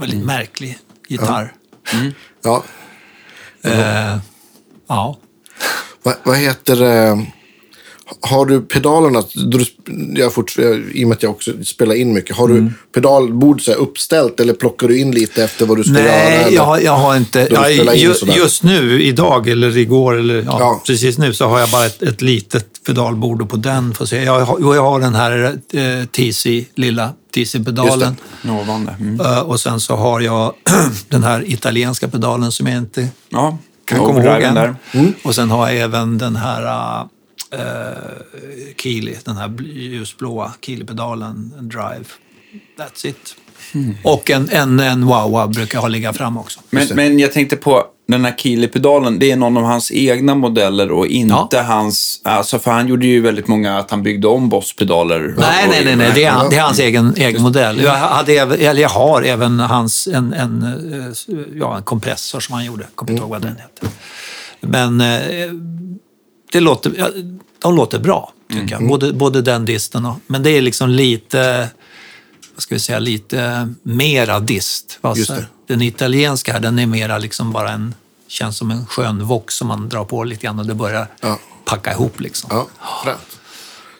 [0.00, 0.78] Väldigt märklig
[1.08, 1.52] gitarr.
[2.44, 2.64] ja.
[3.62, 4.16] Eh,
[4.88, 5.18] ja.
[6.02, 7.26] Vad, vad heter det?
[8.20, 9.22] Har du pedalerna,
[10.14, 10.58] jag fort,
[10.92, 12.36] I och med att jag också spelar in mycket.
[12.36, 12.64] Har Mm.
[12.64, 16.02] du pedalbord så här uppställt eller plockar du in lite efter vad du ska göra?
[16.04, 17.48] Nej, jag, har- jag har inte...
[17.50, 20.82] Ja, ju, just nu, idag eller igår, eller ja, Ja.
[20.86, 24.24] precis nu, så har jag bara ett, ett litet pedalbord och på den får se.
[24.24, 28.16] Jag har, jag har den här eh, TC, lilla TC-pedalen.
[28.98, 29.20] Mm.
[29.20, 30.54] Eh, och sen så har jag
[31.08, 34.54] den här italienska pedalen som jag inte Ja, kan komma ihåg än.
[34.54, 34.74] där.
[35.24, 36.62] Och sen har jag även den här
[37.54, 37.60] uh,
[38.82, 42.04] Keely, den här bl- ljusblåa Keely-pedalen, en Drive.
[42.78, 43.36] That's it.
[44.04, 46.60] Och en, en, en Wawa brukar jag ha ligga fram också.
[46.70, 50.90] Men, men jag tänkte på den här Keely-pedalen, det är någon av hans egna modeller
[50.92, 51.62] och inte Ja.
[51.62, 52.20] hans...
[52.24, 55.34] Alltså för han gjorde ju väldigt många att han byggde om Boss-pedaler.
[55.38, 56.10] Nej, nej, nej, nej.
[56.14, 57.80] Det, är, han- det är hans egen, egen modell.
[57.82, 62.64] Jag, hade, eller jag har även hans, en, en, eh, ja, en kompressor som han
[62.64, 62.86] gjorde.
[62.94, 63.88] Kommer inte ihåg vad den heter.
[64.60, 65.52] Men eh,
[66.52, 66.92] det låter,
[67.62, 68.88] de låter bra, tycker jag.
[68.88, 70.16] Både, både den disten och...
[70.26, 71.68] Men det är liksom lite,
[72.54, 74.98] vad ska vi säga, lite mera dist.
[75.00, 75.34] Alltså.
[75.68, 77.94] Den italienska här, den är mera liksom bara en...
[78.28, 81.38] Känns som en skön vox som man drar på lite grann och det börjar Ja.
[81.64, 82.50] packa ihop liksom.
[82.52, 82.66] Ja,
[83.04, 83.38] fränt.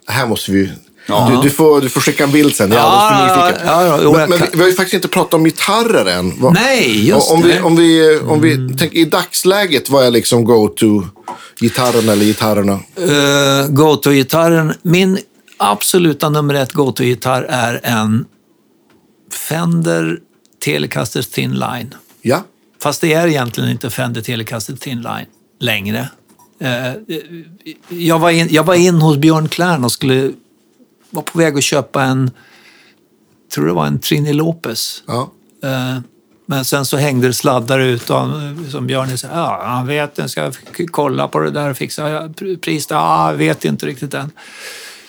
[0.06, 0.72] Det här måste vi...
[1.08, 1.30] Ja.
[1.34, 2.72] Du, du, får, du får skicka en bild sen.
[2.72, 6.06] Jag Ja, ja, ja, men men vi, vi har ju faktiskt inte pratat om gitarrer
[6.06, 6.40] än.
[6.40, 7.48] Vad- Nej, just om det.
[7.48, 12.72] vi, om vi, om vi tänker i dagsläget, vad är liksom go-to-gitarren eller gitarrerna?
[12.72, 14.74] Uh, Goto-gitarren.
[14.82, 15.18] Min
[15.58, 18.24] absoluta nummer ett Goto-gitarr är en
[19.48, 20.18] Fender
[20.64, 21.94] Telecaster Thin Line.
[22.22, 22.42] Ja,
[22.82, 25.26] Fast det är egentligen inte Fender Telecaster Thin Line
[25.60, 26.08] längre.
[26.60, 26.92] Eh,
[27.88, 30.32] jag, var in, jag var in hos Björn Klern och skulle
[31.10, 32.30] var på väg att köpa en,
[33.54, 35.02] tror det var en Trini Lopez.
[35.06, 35.30] ja.
[35.62, 35.98] Eh,
[36.46, 40.18] Men sen så hängde det sladdar ut och han, som Björn sa, ja, han vet,
[40.18, 40.52] jag ska
[40.90, 42.86] kolla på det där och fixa ja, pr- pris.
[42.90, 44.30] Ja, jag vet inte riktigt än.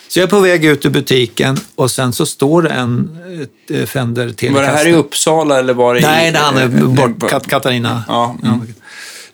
[0.08, 3.70] Så jag är på väg ut ur butiken och sen så står det en ett,
[3.80, 4.52] eh, Fender Telecaster.
[4.52, 6.32] Var det här i Uppsala eller var det Nej, i...
[6.32, 8.04] det han är eh, bort, eh, Kat, Katarina.
[8.08, 8.60] Ja, mm.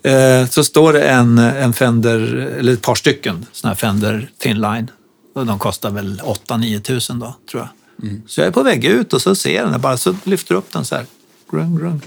[0.02, 0.10] Ja.
[0.10, 2.20] Eh, Så står det en, en Fender,
[2.58, 4.90] eller ett par stycken såna här Fender Thin Line.
[5.34, 8.08] Och de kostar väl 8-9 tusen då, tror jag.
[8.08, 8.22] Mm.
[8.26, 10.54] Så jag är på väg ut och så ser jag den där bara, så lyfter
[10.54, 11.06] upp den så här.
[11.50, 12.00] Grung, grung.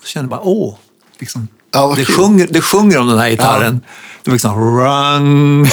[0.00, 0.76] Och känner bara, åh,
[1.18, 3.80] liksom, Ja, det, sjunger, det sjunger om den här gitarren.
[4.22, 5.66] Det var liksom, rung.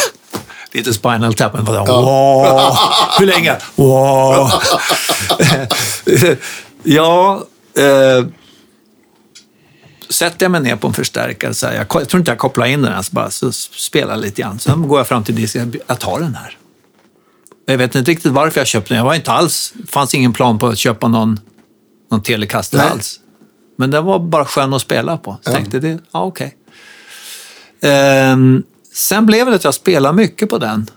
[0.74, 2.78] Lite Spinal Tap, men bara, wow.
[3.20, 3.58] Hur länge?
[3.76, 4.52] Wow.
[6.84, 7.44] ja,
[7.78, 8.26] eh,
[10.10, 12.66] sätter jag mig ner på en förstärkare, så här, jag, jag tror inte jag kopplar
[12.66, 14.60] in den, alltså bara så spelar lite grann.
[14.60, 16.58] Sen går jag fram till disken, jag tar den här.
[17.66, 18.98] Jag vet inte riktigt varför jag köpte den.
[18.98, 21.40] Jag var inte alls, fanns ingen plan på att köpa någon,
[22.12, 22.88] någon Telecaster Nej.
[22.90, 23.20] alls.
[23.78, 25.38] Men den var bara skön att spela på.
[25.42, 26.58] Så tänkte det, ja okej.
[27.82, 28.64] Ehm,
[28.94, 30.90] sen blev det att jag spelade mycket på den.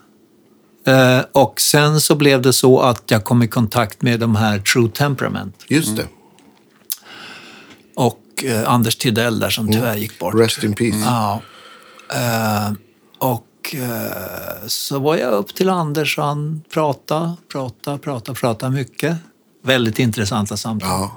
[0.86, 4.58] Eh, och sen så blev det så att jag kom i kontakt med de här
[4.58, 6.06] True Temperament Just det.
[7.94, 10.34] och eh, Anders Tidell där som tyvärr gick bort.
[10.34, 10.98] Rest in peace.
[11.04, 11.40] Ja.
[12.14, 12.72] Eh,
[13.18, 13.74] och
[14.66, 19.16] så var jag upp till Anders och han pratade, pratade, pratade, pratade mycket.
[19.62, 21.08] Väldigt intressanta samtal.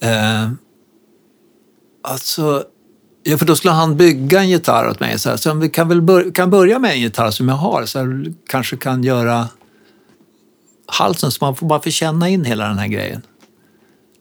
[0.00, 0.50] Ja.
[2.02, 2.64] Alltså,
[3.28, 5.18] ja, för då skulle han bygga en gitarr åt mig.
[5.18, 7.84] Så, här, så vi kan väl bör, kan börja med en gitarr som jag har.
[7.84, 9.48] Så här, kanske kan göra
[10.86, 13.22] halsen så man får bara få känna in hela den här grejen.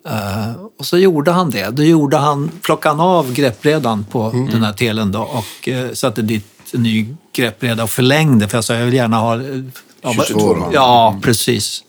[0.07, 1.69] Eh, och så gjorde han det.
[1.69, 6.21] Då gjorde han, plockade han av greppredan på den här telen då och uh, satte
[6.21, 8.47] dit en ny greppreda och förlängde.
[8.47, 9.35] För jag sa jag vill gärna ha...
[9.35, 9.63] eh,
[10.01, 10.69] ja, 22 då.
[10.73, 11.83] Ja, precis.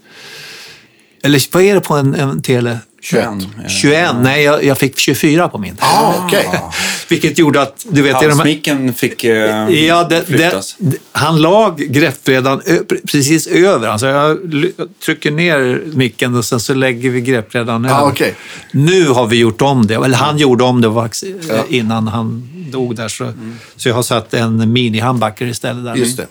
[1.22, 2.78] Eller vad är det på en, en tele?
[3.00, 3.28] 21.
[3.68, 4.14] 21?
[4.22, 5.76] Nej, jag, jag fick 24 på min.
[5.78, 6.48] Ah, okej.
[7.08, 8.10] Vilket gjorde att, du vet...
[8.10, 10.76] i de här- Halsmicken fick eh, Ja, det, flyttas.
[10.78, 12.78] det, han lag greppredan ö,
[13.12, 13.88] precis över.
[13.88, 14.38] Alltså jag
[15.04, 17.94] trycker ner micken och sen så lägger vi greppredan över.
[17.94, 18.34] Ah, okej.
[18.72, 19.94] Nu har vi gjort om det.
[19.94, 20.88] Eller han gjorde om det
[21.68, 23.08] innan han dog där.
[23.08, 23.32] Så,
[23.76, 25.94] så jag har satt en mini-handbacker istället där.
[25.94, 26.26] Just det.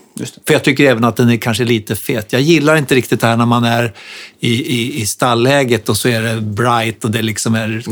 [0.47, 2.34] För jag tycker även att den är kanske lite fet.
[2.34, 3.93] Jag gillar inte riktigt det här när man är
[4.39, 7.84] i, i, i stallläget och så är det bright och det liksom är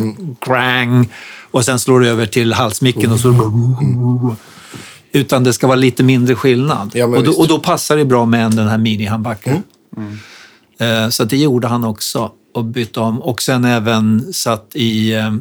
[0.45, 1.09] grang.
[1.51, 4.35] Och sen slår det över till halsmicken och så...
[5.11, 6.91] Utan det ska vara lite mindre skillnad.
[6.93, 9.63] Ja, och, då, och då passar det bra med en, den här mini-handbacken.
[10.79, 13.21] Eh, Så det gjorde han också och bytte om.
[13.21, 15.33] Och sen även satt i eh,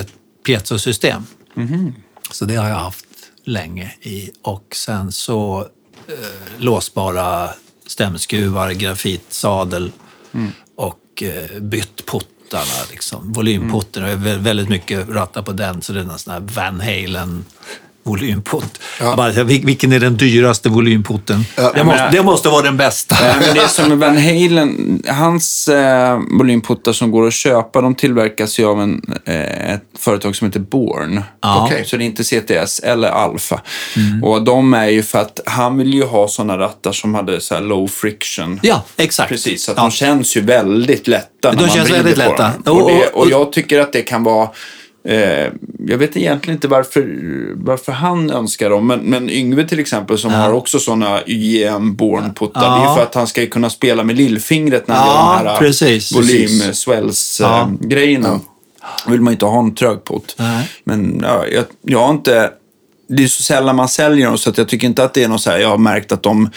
[0.00, 0.08] ett
[0.46, 1.22] piezosystem.
[2.30, 3.04] Så det har jag haft
[3.44, 4.30] länge i.
[4.42, 5.60] Och sen så
[6.06, 7.50] eh, låsbara
[7.86, 9.92] stämskruvar, grafitsadel
[10.76, 12.84] och eh, bytt puttarna.
[12.90, 13.32] Liksom.
[13.32, 14.42] Volymputten, mm.
[14.42, 17.44] väldigt mycket rattar på den så det är en sån här Van Halen
[18.04, 18.80] volymputt.
[19.00, 21.44] Jag Bara, vil- vilken är den dyraste volymputten?
[21.74, 23.16] det, måste, det måste vara den bästa.
[23.40, 27.94] Men det är som med Van Halen, hans eh, volymputtar som går att köpa, de
[27.94, 31.22] tillverkas ju av en, eh, ett företag som heter Born.
[31.42, 31.64] Ja.
[31.64, 31.84] Okej.
[31.86, 33.60] Så det är inte CTS eller Alfa.
[34.22, 37.54] Och de är ju för att han vill ju ha sådana rattar som hade så
[37.54, 38.60] här low friction.
[38.62, 39.28] Ja, exakt.
[39.28, 39.82] Precis, så att ja.
[39.82, 42.52] de känns ju väldigt lätta när De man känns väldigt på lätta.
[42.64, 42.76] dem.
[42.76, 44.48] Och, Och- och- och jag tycker att det kan vara...
[45.04, 45.48] Eh,
[45.86, 47.18] jag vet egentligen inte varför,
[47.54, 52.66] varför han önskar dem, men, men Yngve till exempel som har också sådana YM-born-puttar, det
[52.66, 52.94] är ju Ja.
[52.96, 56.12] för att han ska kunna spela med lillfingret när han Ja, gör de här precis.
[56.12, 58.40] volym-swells-grejerna.
[59.08, 60.34] vill man inte ha en trög putt.
[60.38, 60.70] Nej.
[60.84, 62.50] Men ja, jag, jag har inte...
[63.08, 65.28] Det är så sällan man säljer dem så att jag tycker inte att det är
[65.28, 66.50] något så här, jag har märkt att de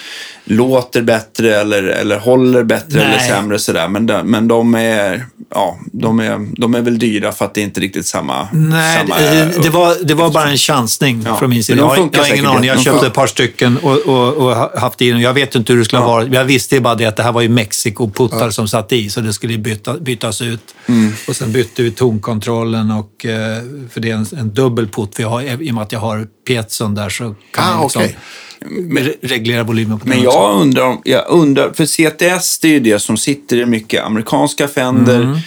[0.48, 3.28] låter bättre eller, eller håller bättre eller Nej.
[3.28, 3.88] sämre sådär.
[3.88, 7.60] Men, de, men de är, ja, de är, de är väl dyra för att det
[7.60, 8.48] är inte riktigt samma...
[8.52, 11.78] Nej, samma det, det, var, det var bara en chansning Ja, från min sida.
[11.80, 12.64] Jag, jag har ingen aning.
[12.68, 15.20] Jag köpte ett par stycken och, och, och ha- haft i dem.
[15.20, 16.32] Jag vet inte hur det skulle ha varit.
[16.34, 19.32] Jag visste bara det att det här var ju Mexiko-puttar som satt i, så det
[19.32, 20.74] skulle byta, bytas ut.
[20.86, 21.12] Mm.
[21.28, 25.14] Och sen bytte vi tonkontrollen, och, eh, för det är en, en dubbel putt.
[25.14, 27.34] För jag har, I och med att jag har piezon där så kan
[27.64, 28.16] Ah, jag liksom okej.
[28.60, 30.30] Re- reglera volymen på Men också.
[30.38, 34.68] jag undrar, jag undrar, för CTS det är ju det som sitter i mycket amerikanska
[34.68, 35.38] Fender, Mm.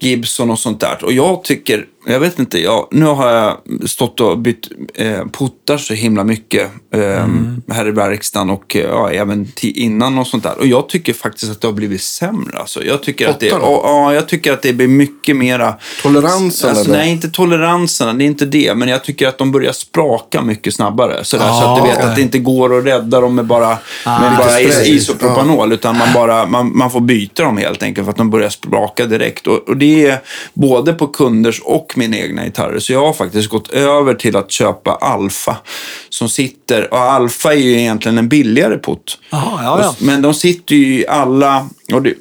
[0.00, 1.04] Gibson och sånt där.
[1.04, 3.56] Och jag tycker, jag vet inte, jag, nu har jag
[3.90, 7.62] stått och bytt eh, puttar så himla mycket eh, Mm.
[7.72, 10.58] här i verkstaden och eh, ja, även innan och sånt där.
[10.58, 12.58] Och jag tycker faktiskt att det har blivit sämre.
[12.58, 12.84] Alltså.
[12.84, 13.56] Jag, tycker att det, då?
[13.60, 15.74] ja, ja, jag tycker att det blir mycket mera...
[16.02, 18.74] Toleransen Alltså, nej, inte toleransen, det är inte det.
[18.74, 21.24] Men jag tycker att de börjar spraka mycket snabbare.
[21.24, 22.10] Sådär, så Ja, att du vet okej.
[22.10, 23.68] att det inte går att rädda dem med bara,
[24.04, 24.94] med bara spray.
[24.96, 25.72] isopropanol.
[25.72, 29.06] Utan man, bara, man, man får byta dem helt enkelt för att de börjar spraka
[29.06, 29.46] direkt.
[29.46, 30.20] Och, och det är
[30.54, 32.78] både på kunders och mina egna gitarrer.
[32.78, 35.56] Så jag har faktiskt gått över till att köpa Alfa.
[36.08, 39.18] Som sitter, och Alfa är ju egentligen en billigare putt.
[39.30, 39.88] Jaha, ja, ja.
[39.88, 41.68] Och- Men de sitter ju i alla...
[41.92, 42.14] Och det,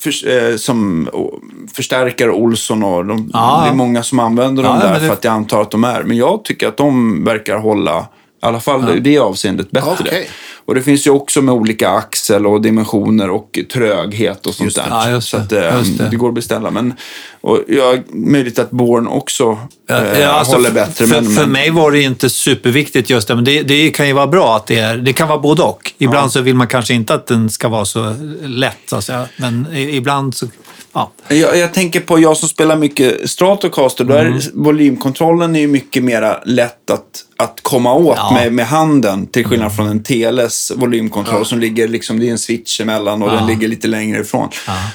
[0.00, 1.34] för, eh, som och,
[1.74, 3.60] förstärkare Olsson och de, Ja.
[3.64, 5.84] det är många som använder dem Ja, där det- för att jag antar att de
[5.84, 6.02] är.
[6.02, 8.00] Men jag tycker att de verkar hålla,
[8.42, 9.90] i alla fall i det avseendet, bättre.
[10.00, 10.30] Okej.
[10.70, 14.76] Och det finns ju också med olika axel och dimensioner och tröghet och sånt Just
[14.76, 14.86] där.
[14.90, 15.42] Ja, just Så det.
[15.42, 16.08] att eh, Just det.
[16.08, 16.16] det.
[16.16, 16.70] går att beställa.
[16.70, 16.94] Men,
[17.40, 19.58] och jag, möjligt att Born också
[19.90, 21.06] eh, Ja, alltså, håller bättre.
[21.06, 24.06] För, men, för men, mig var det inte superviktigt just det, men det, det kan
[24.06, 25.92] ju vara bra att det är, det kan vara både och.
[25.98, 29.28] Ibland så vill man kanske inte att den ska vara så lätt, så att säga.
[29.36, 30.46] men ibland så,
[30.92, 31.10] ja.
[31.28, 34.04] Jag, jag tänker på jag som spelar mycket Stratocaster.
[34.04, 34.34] Då Mm.
[34.34, 38.30] är volymkontrollen är ju mycket mer lätt att, att komma åt Ja.
[38.34, 39.26] med, med handen.
[39.26, 39.76] Till skillnad Mm.
[39.76, 43.68] från en TLS volymkontroll som ligger liksom, det är en switch emellan och den ligger
[43.68, 44.48] lite längre ifrån.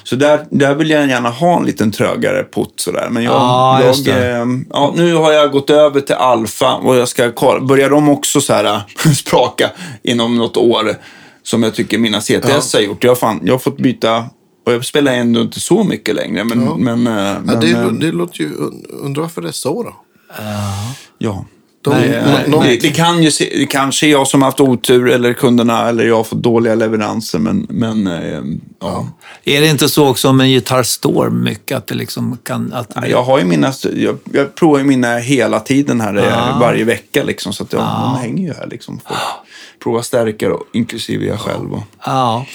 [0.04, 3.08] Så där, där vill jag gärna ha en liten trögare putt sådär.
[3.12, 7.08] Men jag, Ja, jag, eh, ja, nu har jag gått över till Alfa och jag
[7.08, 7.60] ska kolla.
[7.60, 8.82] Börjar de också så här
[9.16, 9.70] spraka
[10.04, 10.96] inom något år?
[11.44, 13.04] Som jag tycker mina CTS har gjort.
[13.04, 14.26] Jag fan, jag har fått byta
[14.66, 16.44] och jag spelar ändå inte så mycket längre.
[16.44, 18.50] Men, men, eh, Ja, men det, eh, det låter ju...
[18.90, 19.96] Undrar varför det är så då?
[21.18, 21.46] ja.
[21.82, 24.48] De, Nej, Det, de, det, det, kan ju se, det kanske är jag som har
[24.48, 27.40] haft otur eller kunderna eller jag har fått dåliga leveranser.
[27.40, 28.42] Men, men eh,
[28.82, 29.08] ja.
[29.44, 32.74] Är det inte så också om en gitarr står mycket, att det liksom kan...
[32.74, 36.60] Att Nej, Jag har ju mina, jag, jag provar ju mina hela tiden här, eh,
[36.60, 37.54] varje vecka liksom.
[37.54, 39.00] Så att jag, de hänger ju här liksom.
[39.08, 39.20] Folk
[39.84, 41.74] provar stärkare, och- inklusive jag själv.
[41.74, 42.46] Och, ja.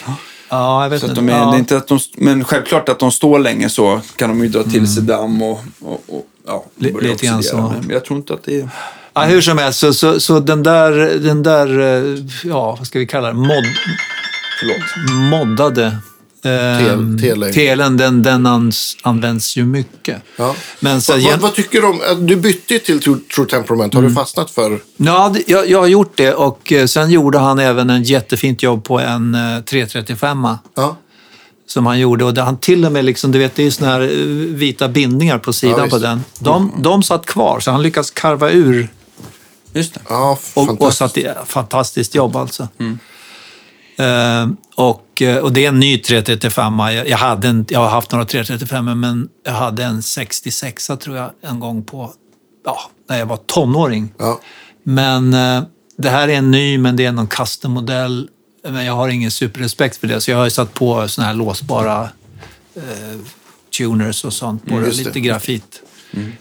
[0.50, 1.20] Ja, jag vet så inte.
[1.20, 1.50] de är, ja.
[1.50, 4.48] det är inte att de, men självklart att de står länge så kan de ju
[4.48, 7.56] dra till sig damm och, och, och ja, lite grann så.
[7.56, 8.68] Men jag tror inte att det är...
[9.14, 12.98] Ja, hur som helst, så, så, så den där, den där, eh, ja, vad ska
[12.98, 13.64] vi kalla det, mod,
[14.60, 15.10] Förlåt.
[15.30, 15.96] moddade
[16.42, 17.52] Tel- telen.
[17.52, 20.22] telen, den, den ans, används ju mycket.
[20.36, 20.54] ja.
[20.80, 22.00] Men så, vad, vad, vad tycker du om...
[22.10, 23.94] äh, Du bytte ju till True, True Temperament.
[23.94, 24.04] Mm.
[24.04, 24.80] Har du fastnat för...
[24.96, 28.84] Ja, jag, jag har gjort det och eh, sen gjorde han även en jättefint jobb
[28.84, 30.96] på en eh, 335 Ja.
[31.66, 32.24] som han gjorde.
[32.24, 34.08] Och han till och med, liksom, du vet, det är såna här eh,
[34.56, 35.90] vita bindningar på Ja, sidan visst.
[35.92, 36.24] på den.
[36.38, 38.88] De, de satt kvar, så han lyckades karva ur
[39.72, 40.00] Just det.
[40.08, 42.68] Ja, och, och satt fantastiskt jobb alltså.
[43.96, 46.78] Eh, och, eh, och det är en ny 335.
[47.06, 51.30] Jag, hade en, jag har haft några 335 men jag hade en 66 tror jag
[51.42, 52.12] en gång på,
[52.64, 54.12] ja, när jag var tonåring.
[54.18, 54.40] Ja.
[54.82, 55.62] Men eh,
[55.96, 58.28] det här är en ny, men det är någon custom-modell.
[58.68, 61.34] Men jag har ingen superrespekt för det, så jag har ju satt på såna här
[61.34, 62.08] låsbara
[62.74, 62.82] eh,
[63.78, 65.04] tuners och sånt på just det.
[65.04, 65.82] Lite grafit.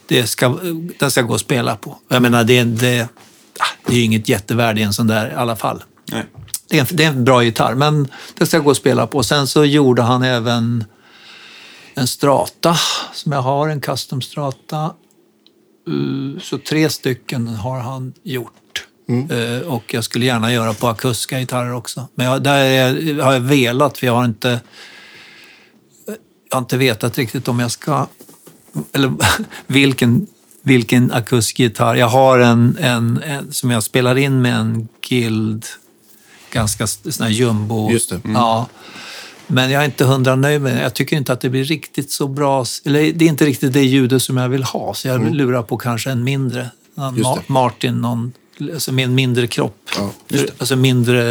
[0.08, 0.60] Det ska,
[1.00, 1.98] den ska gå att spela på.
[2.08, 3.08] Jag menar, det, det,
[3.60, 5.84] ah, det är ju inget jättevärde i en sån där i alla fall.
[6.70, 8.08] Det är, en, det är en bra gitarr, men
[8.38, 9.24] det ska gå att spela på.
[9.24, 10.84] Sen så gjorde han även
[11.94, 12.76] en strata
[13.14, 14.94] som jag har, en custom strata.
[15.90, 18.54] Uh, Så tre stycken har han gjort.
[19.32, 22.08] Uh, Och jag skulle gärna göra på akustiska gitarrer också.
[22.16, 24.60] Men jag, där är, jag- har jag velat, för jag har inte,
[26.50, 28.08] jag har inte vetat riktigt om jag ska
[28.94, 29.12] eller
[29.68, 30.28] vilken,
[30.62, 31.96] vilken akustisk gitarr.
[31.96, 35.66] Jag har en, en, en som jag spelar in med en Guild,
[36.52, 37.92] ganska sån här jumbo.
[37.92, 38.16] Just det.
[38.16, 38.36] Mm.
[38.36, 38.68] Ja.
[39.48, 40.82] Men jag är inte hundra nöjd med den.
[40.84, 42.66] Jag tycker inte att det blir riktigt så bra.
[42.86, 44.94] Eller det är inte riktigt det ljudet som jag vill ha.
[44.94, 46.70] Så jag lurar på kanske en mindre.
[46.98, 47.16] Mm.
[47.16, 47.40] Det.
[47.48, 48.32] Martin, någon,
[48.74, 49.78] alltså med en mindre kropp.
[49.98, 51.24] Ja, För- alltså mindre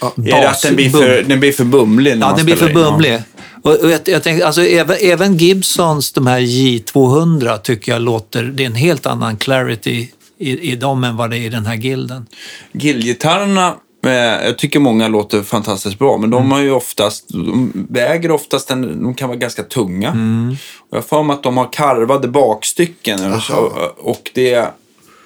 [0.00, 0.12] Ja.
[0.16, 0.26] bas.
[0.26, 2.10] Är det att den blir för, den blir för bumlig?
[2.10, 3.22] när Ja, man den blir för bumlig.
[3.62, 8.42] Och, och jag, jag tänkte, alltså, även, även Gibsons, de här J200, tycker jag låter...
[8.42, 10.08] Det är en helt annan clarity
[10.38, 12.26] i, i dem än vad det är i den här gilden.
[12.72, 13.74] Gillgitarrerna, eh,
[14.12, 16.42] jag tycker många låter fantastiskt bra, men Mm.
[16.42, 20.08] de har ju oftast, de väger oftast, en, de kan vara ganska tunga.
[20.10, 20.56] Mm.
[20.78, 24.68] Och jag har för mig att de har karvade bakstycken så, och det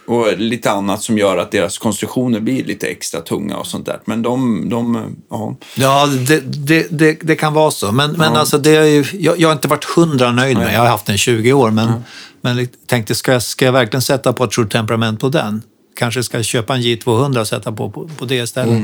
[0.06, 4.00] och lite annat som gör att deras konstruktioner blir lite extra tunga och sånt där.
[4.04, 5.56] Men de, de ja.
[5.74, 7.92] Ja, det, det, det, det kan vara så.
[7.92, 10.80] Men, men alltså, det är ju, jag, jag har inte varit hundra nöjd med Jag
[10.80, 11.70] har haft den i 20 år.
[11.70, 11.92] Men,
[12.40, 15.62] men jag tänkte, ska jag, ska jag verkligen sätta på True Temperament på den?
[15.98, 18.82] Kanske ska köpa en J200 och sätta på, på, på det istället.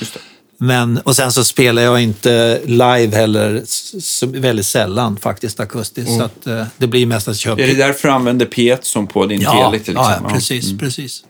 [0.00, 0.20] Just det.
[0.58, 3.62] Men, och sen så spelar jag inte live heller,
[4.00, 6.16] så väldigt sällan faktiskt akustiskt.
[6.16, 7.62] Så att, eh, det blir mest att köpa.
[7.62, 10.30] Är det därför du använder piezo på din ja, tele till ja, exempel?
[10.30, 10.78] ja, precis.
[10.78, 11.24] precis.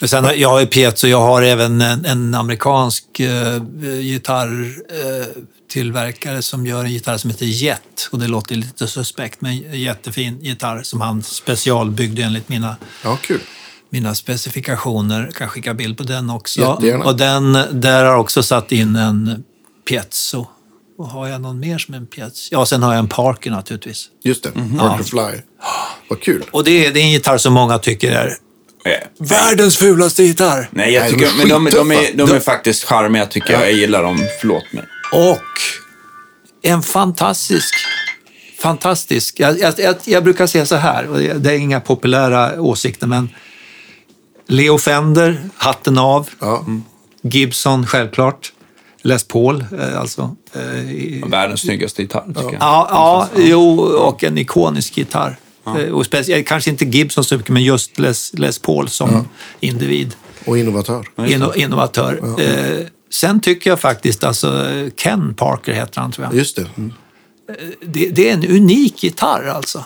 [0.00, 3.62] Och Sen, jag har ju piezo, jag har även en, en amerikansk eh,
[4.00, 8.08] gitarrtillverkare som gör en gitarr som heter Jet.
[8.10, 13.18] Och det låter lite suspekt, men en jättefin gitarr som han specialbyggde enligt mina Ja,
[13.22, 13.40] kul.
[13.94, 15.24] Mina specifikationer.
[15.24, 16.60] Jag kan skicka bild på den också.
[16.60, 17.04] Jättegärna.
[17.04, 19.44] Och den, där har jag också satt in en
[19.88, 20.46] piezo.
[20.98, 22.48] Och har jag någon mer som en piezo?
[22.50, 24.06] Ja, sen har jag en Parker naturligtvis.
[24.24, 24.54] Just det.
[24.54, 24.78] Mhm.
[24.78, 25.40] Parker Fly.
[26.08, 26.44] Vad kul.
[26.50, 28.36] Och det är, det är en gitarr som många tycker är
[28.86, 30.68] Eh, världens fulaste gitarr.
[30.70, 32.26] Nej, jag Nej, tycker, de är men de, de, är, skittuffa.
[32.26, 33.62] de är faktiskt charmiga tycker jag.
[33.62, 34.18] Jag gillar dem.
[34.40, 34.84] Förlåt mig.
[35.12, 35.38] Och
[36.62, 37.74] en fantastisk,
[38.62, 39.40] fantastisk...
[39.40, 43.28] Jag, jag, jag, jag brukar säga så här, och det är inga populära åsikter, men
[44.46, 46.28] Leo Fender, hatten av.
[46.40, 46.64] Ja.
[47.22, 48.52] Gibson, självklart.
[49.02, 50.36] Les Paul, eh, alltså.
[50.52, 52.52] Eh, Världens snyggaste gitarr tycker jag.
[52.60, 55.36] Ja, ja, jo, och en ikonisk gitarr.
[55.66, 59.28] Eh, Och speciellt, kanske inte Gibson så mycket, men just Les, Les Paul som
[59.60, 60.14] individ.
[60.46, 61.06] Och innovatör.
[61.26, 62.40] Inno, innovatör.
[62.40, 64.66] Eh, sen tycker jag faktiskt, alltså
[64.96, 66.34] Ken Parker heter han tror jag.
[66.34, 66.66] Just det.
[66.76, 66.92] Mm.
[67.80, 69.84] Det, det är en unik gitarr alltså.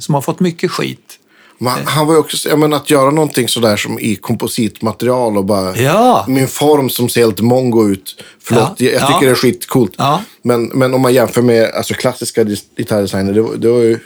[0.00, 1.18] Som har fått mycket skit.
[1.62, 5.44] Men han var ju också, jag menar, att göra någonting sådär som i kompositmaterial och
[5.44, 5.76] bara...
[5.76, 6.24] Ja.
[6.28, 8.22] Min form som ser helt mongo ut.
[8.42, 8.86] Förlåt, Ja.
[8.86, 9.20] jag, jag tycker Ja.
[9.20, 9.92] det är skitcoolt.
[9.98, 10.20] Ja.
[10.42, 12.44] Men, men om man jämför med alltså, klassiska
[12.76, 13.98] gitarrdesigner, det, det var ju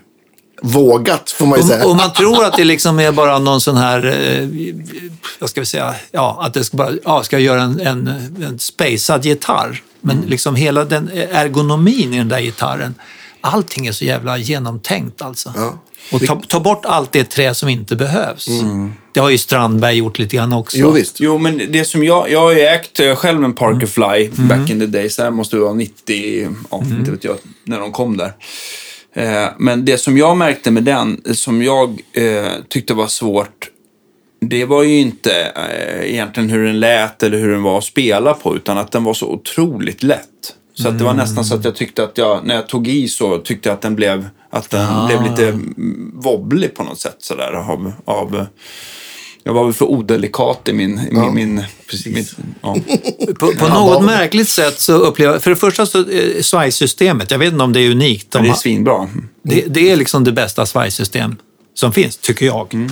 [0.62, 1.84] vågat får man ju säga.
[1.84, 4.48] Och, och man tror att det liksom är bara någon sån här, eh,
[5.38, 8.06] vad ska vi säga, ja, att det ska, bara, ja, ska göra en, en,
[8.46, 9.82] en spacad gitarr.
[10.00, 12.94] Men liksom hela den ergonomin i den där gitarren,
[13.46, 15.52] allting är så jävla genomtänkt alltså.
[15.56, 15.78] Ja.
[16.12, 18.48] Och ta, ta bort allt det trä som inte behövs.
[19.12, 20.76] Det har ju Strandberg gjort lite grann också.
[20.76, 21.20] Jo visst.
[21.20, 22.30] Jo, men det som jag...
[22.30, 25.16] Jag har ju ägt eh, själv en Parker Fly back in the days.
[25.16, 28.32] Det här måste vara 90, ja, inte vet jag, när de kom där.
[29.16, 33.70] Eh, men det som jag märkte med den, som jag eh, tyckte var svårt,
[34.40, 38.34] det var ju inte eh, egentligen hur den lät eller hur den var att spela
[38.34, 40.56] på, utan att den var så otroligt lätt.
[40.78, 43.08] Så att det var nästan så att jag tyckte att jag, när jag tog i
[43.08, 47.16] så tyckte jag att den blev, att den blev lite mm, wobblig på något sätt
[47.18, 48.46] sådär av, av
[49.44, 50.98] jag var väl för odelikat i min...
[50.98, 51.64] i min, min,
[52.06, 52.24] min
[52.62, 52.76] ja.
[53.38, 57.38] På, på något märkligt sätt så upplever jag, för det första så eh, svajsystemet, jag
[57.38, 58.30] vet inte om det är unikt.
[58.30, 59.08] De Men det är har- svinbra.
[59.42, 61.36] det, det är liksom det bästa svajsystem
[61.74, 62.90] som finns, tycker jag.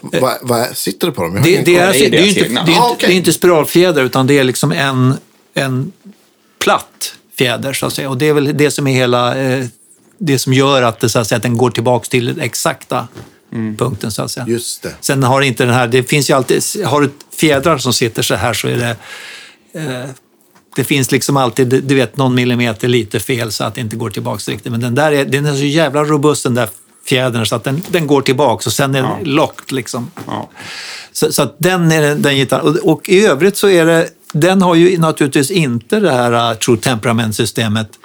[0.00, 1.36] Vad vad sitter det på dem?
[1.36, 3.10] Har Det, är, det är det, är ju deras inte, det, är Ah, det är
[3.16, 5.14] inte spiralfjäder utan det är liksom en,
[5.54, 5.92] en
[6.58, 8.10] platt fjäder så att säga.
[8.10, 9.66] Och det är väl det som är hela, eh,
[10.18, 13.08] det som gör att, det, så att, säga, att den går tillbaka till den exakta
[13.78, 14.46] punkten så att säga.
[14.48, 14.94] Just det.
[15.00, 17.10] Sen har inte den här, det finns ju alltid, har du
[17.40, 18.96] fjädrar som sitter så här så är det
[19.80, 20.10] eh,
[20.76, 24.10] det finns liksom alltid, du vet, någon millimeter lite fel så att det inte går
[24.10, 24.72] tillbaka riktigt.
[24.72, 26.68] Men den där är, den är så jävla robust den där
[27.04, 30.10] fjädern så att den, den går tillbaka och sen är den locked liksom.
[30.26, 30.50] Ja.
[31.12, 32.66] Så, så att den är den, den gitarren.
[32.66, 36.58] Och, och i övrigt så är det, den har ju naturligtvis inte det här uh,
[36.58, 37.98] True Temperament-systemet.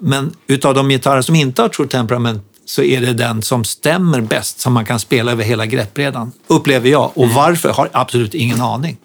[0.00, 4.20] Men utav de gitarrer som inte har True Temperament så är det den som stämmer
[4.20, 6.32] bäst som man kan spela över hela greppbrädan.
[6.46, 7.10] Upplever jag.
[7.14, 8.96] Och varför har jag absolut ingen aning.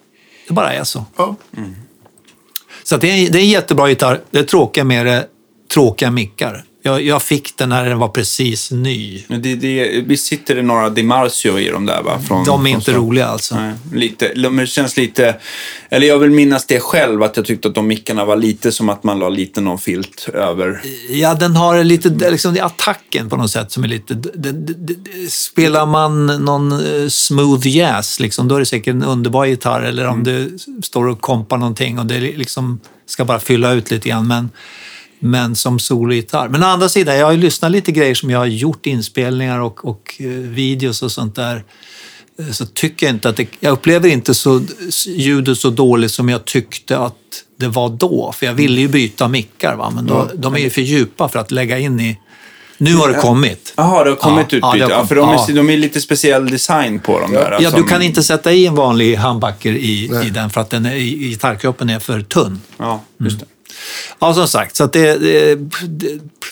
[0.48, 1.04] Det bara är så.
[1.16, 1.36] Ja.
[2.84, 4.20] Så det, är, det är en jättebra gitarr.
[4.30, 5.26] Det tråkiga med det,
[5.72, 6.64] tråkiga mickar.
[6.82, 9.24] Jag, jag fick den när den var precis ny.
[9.28, 12.20] Det, det, visst sitter det några DiMarzio i dem där va?
[12.28, 12.96] Från, De är från inte start.
[12.96, 13.54] roliga alltså.
[13.54, 15.36] Nej, lite, de känns lite,
[15.88, 18.88] eller jag vill minnas det själv, att jag tyckte att de mickarna var lite som
[18.88, 20.80] att man la lite någon filt över.
[21.10, 24.14] Ja, den har lite, liksom, det är attacken på något sätt som är lite...
[24.14, 29.04] Det, det, det, spelar man någon eh, smooth jazz, liksom, då är det säkert en
[29.04, 29.82] underbar gitarr.
[29.82, 34.08] Eller om du står och kompar någonting och det liksom ska bara fylla ut lite
[34.08, 34.28] grann.
[34.28, 34.50] Men,
[35.20, 36.48] men som sologitarr.
[36.48, 39.60] Men å andra sidan, jag har ju lyssnat lite grejer som jag har gjort, inspelningar
[39.60, 41.64] och, och eh, videos och sånt där.
[42.38, 44.60] Eh, Så tycker jag inte att det, jag upplever inte så,
[45.06, 47.14] ljudet så dåligt som jag tyckte att
[47.58, 48.32] det var då.
[48.36, 49.92] För jag ville ju byta mickar, va?
[49.94, 52.18] men då, de är ju för djupa för att lägga in i...
[52.82, 53.72] Nu har det kommit.
[53.76, 54.66] Jaha, det har kommit Ja, utbyte.
[54.66, 55.56] ja, Ja, det har för de är, kommit.
[55.56, 57.50] de är lite speciell design på dem där.
[57.50, 57.76] Ja, alltså.
[57.76, 60.26] du kan inte sätta i en vanlig handbacker i, Nej.
[60.26, 62.60] i den för att den är, i- gitarrkroppen är för tunn.
[62.78, 63.46] Ja, just det.
[64.18, 65.58] Ja, som sagt, så det, det,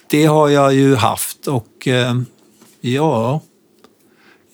[0.06, 2.14] det, har jag ju haft och eh,
[2.80, 3.40] ja,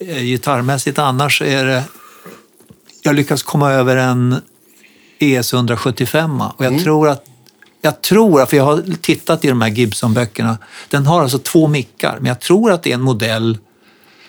[0.01, 1.85] eh, gitarrmässigt annars är det...
[3.03, 4.37] Jag lyckas komma över en
[5.19, 7.25] ES 175 och jag tror att
[7.81, 10.59] jag tror, för jag har tittat i de här Gibson-böckerna,
[10.89, 13.59] den har alltså två mickar, men jag tror att det är en modell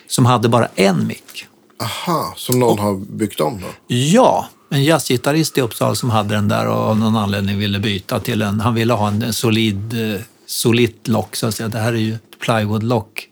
[0.06, 1.46] som hade bara en mick.
[1.80, 3.66] Aha, som någon har byggt om då?
[3.86, 8.20] Ja, en jazzgitarrist i Uppsala som hade den där och av någon anledning ville byta
[8.20, 8.60] till en...
[8.60, 11.68] Han ville ha en solid, eh, solitt lock, så att säga.
[11.68, 13.28] Det här är ju plywood-lock.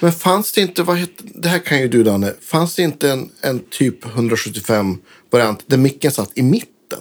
[0.00, 3.10] Men fanns det inte, vad heter, det här kan ju du Danne, fanns det inte
[3.10, 4.98] en, en typ 175
[5.30, 7.00] variant där micken satt i mitten?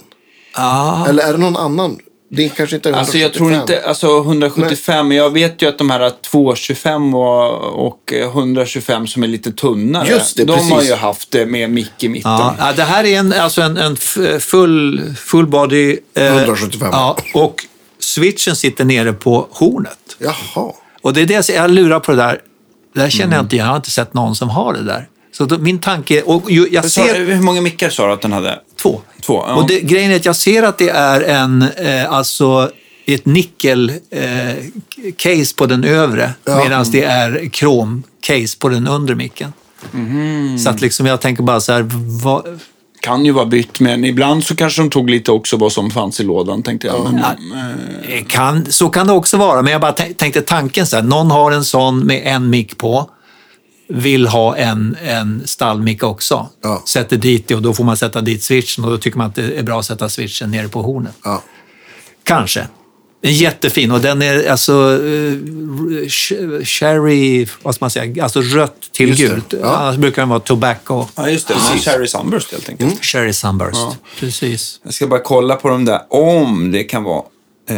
[0.56, 2.00] Ja, Eller är det någon annan?
[2.34, 3.00] Det är kanske inte är 175.
[3.00, 7.88] Alltså jag tror inte, alltså 175, men jag vet ju att de här 225 och,
[7.88, 10.72] och 125 som är lite tunnare, Just det, de precis.
[10.72, 12.32] har ju haft det med mick i mitten.
[12.32, 13.98] ja, ja, det här är en, alltså en, en
[14.40, 15.98] full, full body...
[16.14, 16.90] eh, 175.
[16.92, 17.66] Ja, och
[18.00, 19.98] switchen sitter nere på hornet.
[20.20, 20.72] Jaha.
[21.02, 22.42] Och det är det jag, lurar på det där.
[22.94, 25.08] Det där känner jag inte, jag har inte sett någon som har det där.
[25.32, 27.26] Så då, min tanke, och ju, jag sa, ser...
[27.26, 28.60] hur många mickar sa du att den hade?
[28.82, 29.02] Två.
[29.22, 29.56] Två, ja.
[29.56, 32.72] Och det, grejen är att jag ser att det är en, eh, alltså
[33.06, 34.56] ett nickel eh,
[35.18, 36.64] case på den övre Ja.
[36.64, 39.54] medan det är krom case på den undre micken.
[39.92, 40.58] Mhm.
[40.60, 41.86] Så att liksom jag tänker bara så här,
[42.24, 42.60] vad,
[43.02, 46.20] Kan ju vara bytt, men ibland så kanske de tog lite också vad som fanns
[46.20, 47.14] i lådan, tänkte jag.
[47.14, 50.96] Men, eh, kan, så kan det också vara, men jag bara tänk- tänkte tanken så
[50.96, 53.10] här, någon har en sån med en mick på,
[53.94, 56.50] vill ha en, en stallmick också.
[56.64, 56.84] Ja.
[56.88, 59.36] Sätter dit det och då får man sätta dit switchen och då tycker man att
[59.36, 61.14] det är bra att sätta switchen nere på hornet.
[61.24, 61.44] Ja.
[62.24, 62.68] Kanske.
[63.22, 64.74] Den är jättefin och den är alltså
[65.06, 65.34] eh,
[66.08, 69.54] ch- cherry, vad ska man säga, alltså rött till Just det, gult.
[69.62, 69.76] ja.
[69.76, 71.06] Annars brukar den vara tobacco.
[71.16, 71.54] ja, just det.
[71.72, 73.06] Men Cherry Sunburst helt enkelt.
[73.06, 73.78] Cherry sunburst.
[73.78, 73.96] Ja.
[74.20, 74.80] Precis.
[74.84, 77.24] Jag ska bara kolla på de där, om det kan vara
[77.70, 77.78] eh,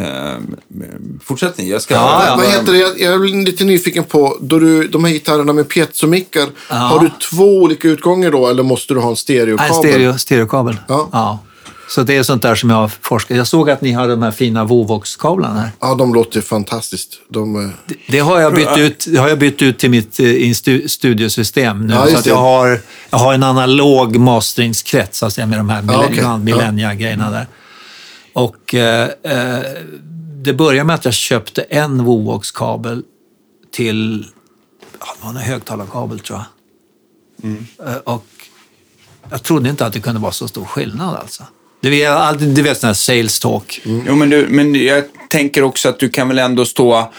[1.23, 1.67] fortsättning.
[1.69, 1.93] Jag ska...
[1.93, 2.36] Ja, ja.
[2.36, 2.77] Vad heter det?
[2.77, 6.75] Jag, jag är lite nyfiken på, då du, de här gitarrerna med piezomickar, Ja.
[6.75, 9.73] har du två olika utgångar då eller måste du ha en stereokabel?
[9.73, 10.77] stereo, stereokabel.
[10.88, 11.39] Ja.
[11.89, 13.38] Så det är sånt där som jag har forskat.
[13.38, 15.69] Jag såg att ni hade de här fina Vovox-kablarna här.
[15.79, 17.09] Ja, de låter fantastiskt.
[17.29, 17.69] De, eh,
[18.07, 21.88] Det har jag bytt ut, det har jag bytt ut till mitt eh, stu, studiosystem
[21.88, 21.93] nu.
[21.93, 22.29] Ja, så att det.
[22.29, 22.79] jag har,
[23.09, 26.09] jag har en analog masteringskrets så att säga, med de här Ja, okej.
[26.17, 27.47] millennia- millennia-grejerna där.
[28.34, 29.63] Och eh, eh,
[30.43, 33.03] det började med att jag köpte en Vovox-kabel
[33.71, 34.25] till,
[34.99, 36.45] ja, det var en högtalarkabel tror jag.
[37.49, 37.65] Mm.
[37.86, 38.25] Eh, och
[39.29, 41.43] jag trodde inte att det kunde vara så stor skillnad alltså.
[41.81, 43.81] Det är alltid, du vet sån här sales talk.
[43.84, 47.11] Jo, men, du, men jag tänker också att du kan väl ändå stå,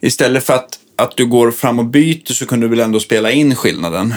[0.00, 3.30] istället för att, att du går fram och byter så kan du väl ändå spela
[3.30, 4.14] in skillnaden?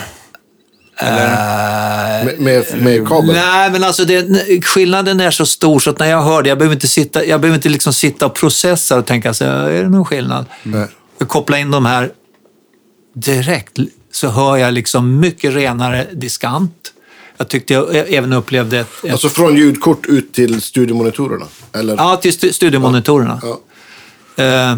[1.01, 3.35] Med, med, med kabel.
[3.35, 6.57] Nej, men alltså det, skillnaden är så stor så att när jag hör det, jag
[6.57, 9.89] behöver inte, sitta, jag behöver inte liksom sitta och processa och tänka så är det
[9.89, 10.45] någon skillnad?
[10.63, 10.87] Nej.
[11.17, 12.11] Jag kopplar in de här
[13.15, 13.77] direkt
[14.11, 16.89] så hör jag liksom mycket renare diskant.
[17.37, 21.45] Jag tyckte jag även upplevde ett, ett Alltså från ljudkort ut till studiomonitorerna?
[21.73, 21.95] Eller?
[21.97, 23.41] Ja, till stu- studiomonitorerna.
[23.43, 24.43] Ja.
[24.43, 24.77] Eh,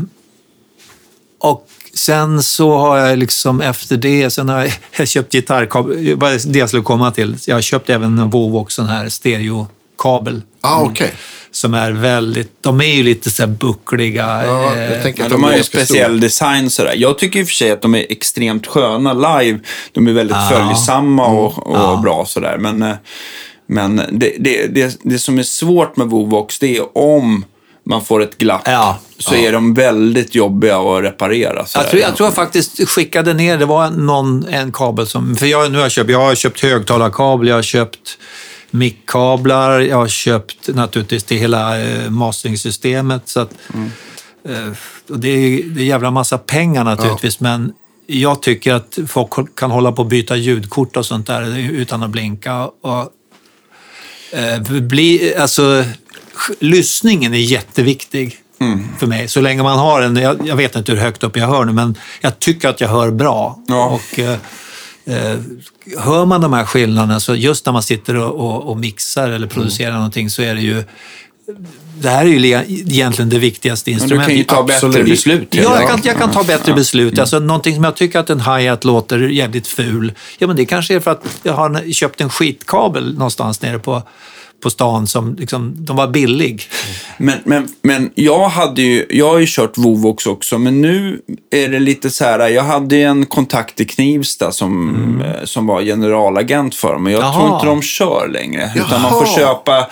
[1.39, 6.15] och sen så har jag liksom efter det, sen har jag, jag köpt gitarrkabel, det
[6.15, 7.37] var det jag skulle komma till.
[7.47, 10.41] Jag har köpt även en Vovox sån här stereokabel.
[10.61, 11.11] Ah, okej.
[11.51, 14.45] Som är väldigt, de är ju lite så här buckliga.
[14.45, 16.21] Ja, eh, jag tänker Ja, att de har ju speciell stora.
[16.21, 16.93] design sådär.
[16.97, 19.59] Jag tycker i och för sig att de är extremt sköna live.
[19.91, 20.49] De är väldigt Ja.
[20.53, 21.99] följsamma och, och Ja.
[22.03, 22.57] bra sådär.
[22.57, 22.95] Men, eh,
[23.67, 27.45] men det, det, det, det som är svårt med Vovox, det är om
[27.85, 28.97] man får ett glapp Ja.
[29.17, 31.65] Så är de väldigt jobbiga att reparera.
[31.73, 35.35] Jag tror, jag tror jag faktiskt skickade ner, det var någon, en kabel som...
[35.35, 38.17] För jag, nu har jag, köpt, jag har köpt högtalarkabel, jag har köpt
[38.71, 43.21] mickkablar, jag har köpt naturligtvis till hela eh, masteringssystemet.
[43.25, 43.51] Så att,
[44.49, 44.71] Eh,
[45.09, 47.73] och det, är, det är jävla massa pengar naturligtvis, men
[48.07, 52.09] jag tycker att folk kan hålla på att byta ljudkort och sånt där utan att
[52.09, 52.65] blinka.
[52.65, 53.11] Och,
[54.31, 55.83] eh, bli, alltså,
[56.59, 58.37] lyssningen är jätteviktig
[58.97, 59.27] för mig.
[59.27, 61.73] Så länge man har en, jag, jag, vet inte hur högt upp jag hör nu,
[61.73, 63.59] men jag tycker att jag hör bra.
[63.67, 63.85] Ja.
[63.85, 64.37] Och, eh,
[65.05, 65.39] eh,
[65.99, 69.47] hör man de här skillnaderna, så just när man sitter och, och, och mixar eller
[69.47, 69.99] producerar Mm.
[69.99, 70.83] någonting så är det ju
[71.99, 74.29] det här är ju egentligen det viktigaste Men du instrumentet.
[74.29, 75.09] kan ju ta bättre Absolut.
[75.09, 75.47] beslut.
[75.51, 76.11] Ja, jag kan, Ja.
[76.11, 77.19] jag kan ta bättre beslut.
[77.19, 80.13] Alltså, någonting som jag tycker att en hi-hat låter jävligt ful.
[80.37, 84.03] Ja, men det kanske är för att jag har köpt en skitkabel någonstans nere på,
[84.65, 86.63] på stan som liksom, de var billig.
[87.17, 91.69] Men, men, men jag, hade ju, jag har ju kört Vovox också, men nu är
[91.69, 92.47] det lite så här.
[92.49, 97.03] Jag hade en kontakt i Knivsta som, eh, som var generalagent för dem.
[97.03, 97.33] Men jag Jaha.
[97.33, 98.71] tror inte de kör längre.
[98.75, 99.25] Utan man Jaha.
[99.25, 99.87] får köpa.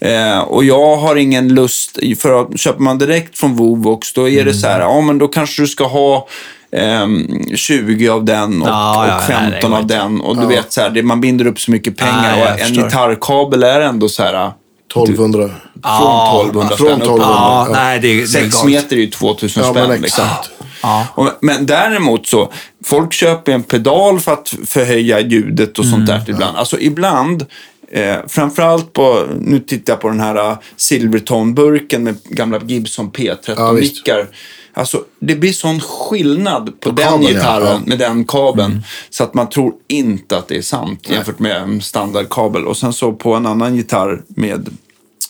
[0.00, 1.98] Eh, och jag har ingen lust.
[2.18, 4.80] För att köper man direkt från Vovox, då är det så här.
[4.80, 6.28] Ja, men då kanske du ska ha.
[6.76, 9.94] Ehm, 20 av den och, Ja, ja, och nej, det 15 går av inte.
[9.96, 10.20] den.
[10.20, 12.22] Och du vet, så här, det, man binder upp så mycket pengar.
[12.36, 12.82] Nej, och en förstår.
[12.82, 14.52] gitarrkabel är ändå så här.
[14.96, 15.50] 1200.
[15.98, 17.02] Från 1200 från spänn upp.
[17.02, 17.26] 1200.
[17.28, 17.72] Ja, Ja.
[17.72, 18.66] nej, det, det är Sex galet.
[18.82, 19.88] meter är ju 2000 Ja, spänn.
[19.88, 20.24] men liksom.
[20.24, 20.50] exakt.
[20.82, 21.06] Ja.
[21.14, 22.52] Och, men däremot så,
[22.84, 26.56] folk köper en pedal för att förhöja ljudet och sånt där ibland.
[26.56, 27.46] Alltså ibland,
[27.92, 33.34] eh, framförallt på, nu tittar jag på den här uh, Silvertone-burken med gamla Gibson Ja,
[33.34, 34.26] P13-mickar.
[34.74, 37.28] Alltså det blir sån skillnad på, den kabeln, ja.
[37.28, 37.80] gitarren Ja.
[37.86, 38.82] med den kabeln.
[39.10, 42.66] Så att man tror inte att det är sant jämfört med en standardkabel.
[42.66, 44.68] Och sen så på en annan gitarr med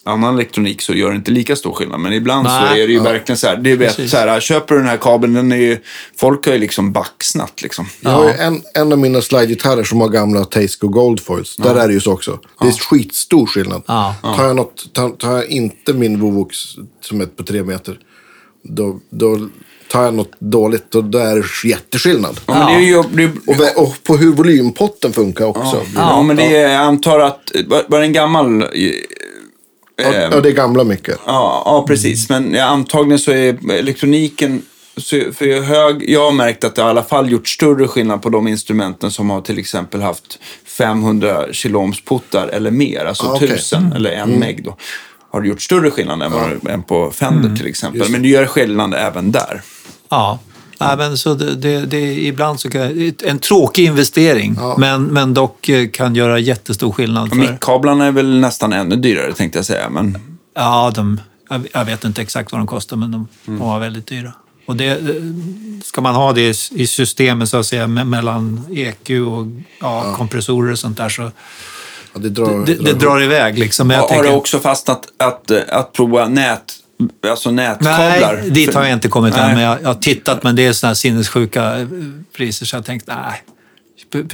[0.05, 2.01] annan elektronik så gör det inte lika stor skillnad.
[2.01, 2.82] Men ibland så Nej.
[2.82, 3.57] är det ju verkligen så här.
[3.57, 5.78] Det vet, så här köper du den här kabeln, den är ju,
[6.16, 7.86] folk har ju liksom baxnat liksom.
[8.01, 11.57] Jag har en, en av mina slide-gitarrer som har gamla Tasco Goldfoils.
[11.57, 12.38] Där är det ju så också.
[12.61, 13.82] Det är skitstor skillnad.
[13.86, 14.14] Ja.
[14.22, 16.57] Tar, jag något, tar, tar jag inte min Vovox
[17.01, 17.99] som är på tre meter,
[18.65, 19.49] då, då
[19.91, 20.85] tar jag något dåligt.
[20.91, 22.41] Då, då är det jätteskillnad.
[22.47, 23.31] Ja, men det är ju, det
[23.77, 25.83] Och, och på hur volympotten funkar också.
[25.97, 27.53] ja, men det är, jag antar att,
[27.89, 28.62] var, det en gammal...
[28.62, 28.69] eh,
[29.97, 31.19] Ja, ja, det är gamla mycket.
[31.27, 32.29] Ja, ja precis.
[32.31, 34.62] Men ja, antagligen så är elektroniken...
[34.97, 38.29] Så för hög, jag har märkt att det i alla fall gjort större skillnad på
[38.29, 43.49] de instrumenten som har till exempel haft 500 kiloohmsputtar eller mer, alltså Ah, okej.
[43.49, 44.77] 1000 eller en meg då.
[45.35, 48.11] Har det gjort större skillnad än, vad, än på Fender till exempel.
[48.11, 49.62] Men det gör skillnad även där.
[50.09, 50.39] Ja.
[50.80, 55.68] Nej, men så det, det, det, ibland så kan, en tråkig investering, men, men dock
[55.68, 57.28] eh, kan göra jättestor skillnad.
[57.28, 59.91] För, Mickkablarna är väl nästan ännu dyrare tänkte jag säga.
[59.91, 60.18] Men
[60.55, 61.20] ja, de,
[61.72, 64.32] jag- vet inte exakt vad de kostar, men de, de var väldigt dyra.
[64.66, 64.99] Och det, eh,
[65.85, 69.47] ska man ha det i systemet så att säga, me- mellan EQ och
[69.80, 71.30] ja, kompressorer och sånt där, så
[72.15, 73.59] Ja, det drar, det, det drar iväg.
[73.59, 73.91] Liksom.
[73.91, 76.75] Jag har tänker, du också fastnat att, att, att prova nät,
[77.29, 78.39] alltså nätkablar?
[78.43, 80.73] Nej, dit har jag inte kommit än, men jag, jag har tittat, men det är
[80.73, 81.87] sådana här sinnessjuka eh,
[82.37, 83.43] priser, så jag tänkte, nej.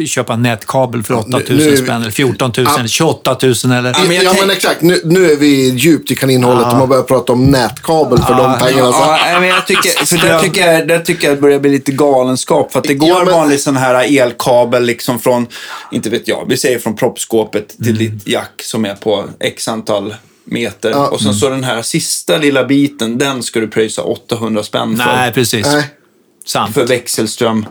[0.07, 2.79] Köpa en nätkabel för 8 000 nu spänn, eller 14 000, Ja.
[2.79, 3.83] eller 28 000 eller...
[4.07, 4.83] men jag ja, tänk- men exakt.
[4.83, 8.59] Nu, nu är vi djupt i kaninhålet och man börjar prata om nätkabel för de
[8.59, 8.93] pengarna.
[8.93, 8.99] Så.
[8.99, 11.71] Ja, nej, men jag tycker, för där, tycker jag, där tycker jag det börjar bli
[11.71, 12.73] lite galenskap.
[12.73, 15.47] För att det går Ja, men- vanlig sån här elkabel liksom från,
[15.93, 20.15] inte vet jag, vi säger från proppskåpet till ditt jack som är på x antal
[20.45, 20.91] meter.
[20.91, 21.09] Ja.
[21.09, 25.07] Och sen så den här sista lilla biten, den ska du pröjsa 800 spänn för.
[25.17, 25.67] Nej, precis.
[25.67, 25.85] Nej,
[26.47, 26.75] Sant.
[26.75, 27.67] För växelström.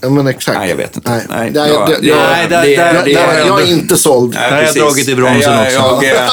[0.00, 0.58] Ja, men exakt.
[0.58, 1.10] Nej, jag vet inte.
[1.10, 3.60] Nej, Nej, Nej, ja, jag- det- jag- Nej, där- det- där- det- jag, det- jag
[3.62, 4.34] är inte såld.
[4.34, 4.82] Nej, Där har jag precis.
[4.82, 6.06] dragit i bromsen Nej, jag, också.
[6.06, 6.30] Jag,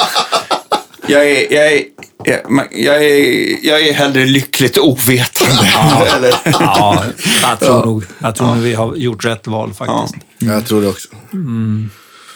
[1.06, 1.82] jag, är, jag, är,
[2.24, 5.68] jag, jag, är, jag är hellre lyckligt ovetande.
[6.16, 7.04] Eller, Ja,
[7.42, 10.24] jag tror nog jag tror nog vi har gjort rätt val faktiskt.
[10.38, 11.08] Jag tror det också.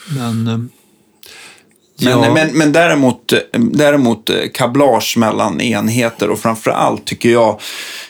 [0.07, 0.59] Men, eh,
[2.01, 7.61] Men, ja, men, men däremot, däremot eh, kablage mellan enheter och framför allt tycker jag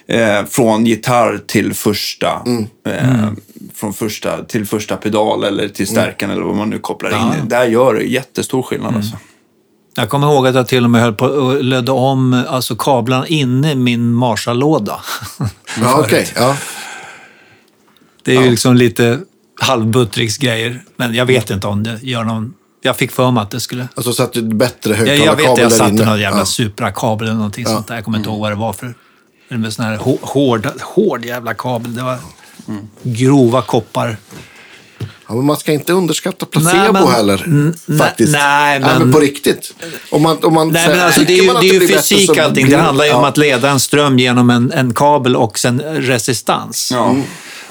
[0.07, 2.43] eh, från gitarr till första,
[2.87, 3.31] eh,
[3.75, 7.17] från första till första pedal eller till stärkan eller vad man nu kopplar in.
[7.17, 7.35] Ja.
[7.45, 7.49] i.
[7.49, 8.97] Där gör det jättestor skillnad.
[8.97, 9.17] Alltså.
[9.95, 13.27] jag kommer ihåg att jag till och med höll på och lödde om alltså, kablarna
[13.27, 15.01] inne i min Marshall-låda.
[15.81, 16.29] Ja, okej.
[16.37, 16.57] Ja.
[18.25, 19.21] Det är ju liksom lite
[19.61, 22.55] halvbuttricksgrejer, men jag vet inte om det gör någon...
[22.83, 23.89] Jag fick för mig att det skulle...
[23.95, 26.05] Alltså så att det är bättre Jag, jag vet högtalarkabel att jag där satte inne.
[26.05, 26.45] någon jävla Ja.
[26.47, 27.95] Supra-kabel eller någonting sånt där.
[27.95, 28.95] Jag kommer inte ihåg vad det var för...
[29.49, 31.95] Eller med sån här hå- hård, hård jävla kabel.
[31.95, 32.19] Det var
[33.03, 34.17] grova koppar.
[35.29, 37.43] Ja, men man ska inte underskatta placebo Nej, men- heller.
[37.47, 38.33] n- nej, faktiskt.
[38.33, 38.99] nej, men...
[38.99, 39.75] men- på riktigt.
[40.11, 41.97] Om man, om man Nej, säger- men alltså, det är ju, att det är bättre
[41.97, 42.67] fysik så allting.
[42.67, 43.29] blir- Det handlar ju om ja.
[43.29, 46.91] att leda en ström genom en, en kabel och sen resistans.
[46.93, 47.17] Ja.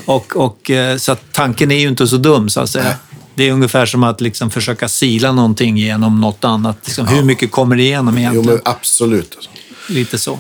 [0.06, 2.94] Och, och, eh, så att tanken är ju inte så dum, så att säga.
[3.36, 6.78] Det är ungefär som att liksom försöka sila någonting genom något annat.
[6.86, 8.46] Liksom, Hur mycket kommer det igenom Jo, egentligen?
[8.46, 9.50] men absolut.
[9.90, 10.40] Lite så.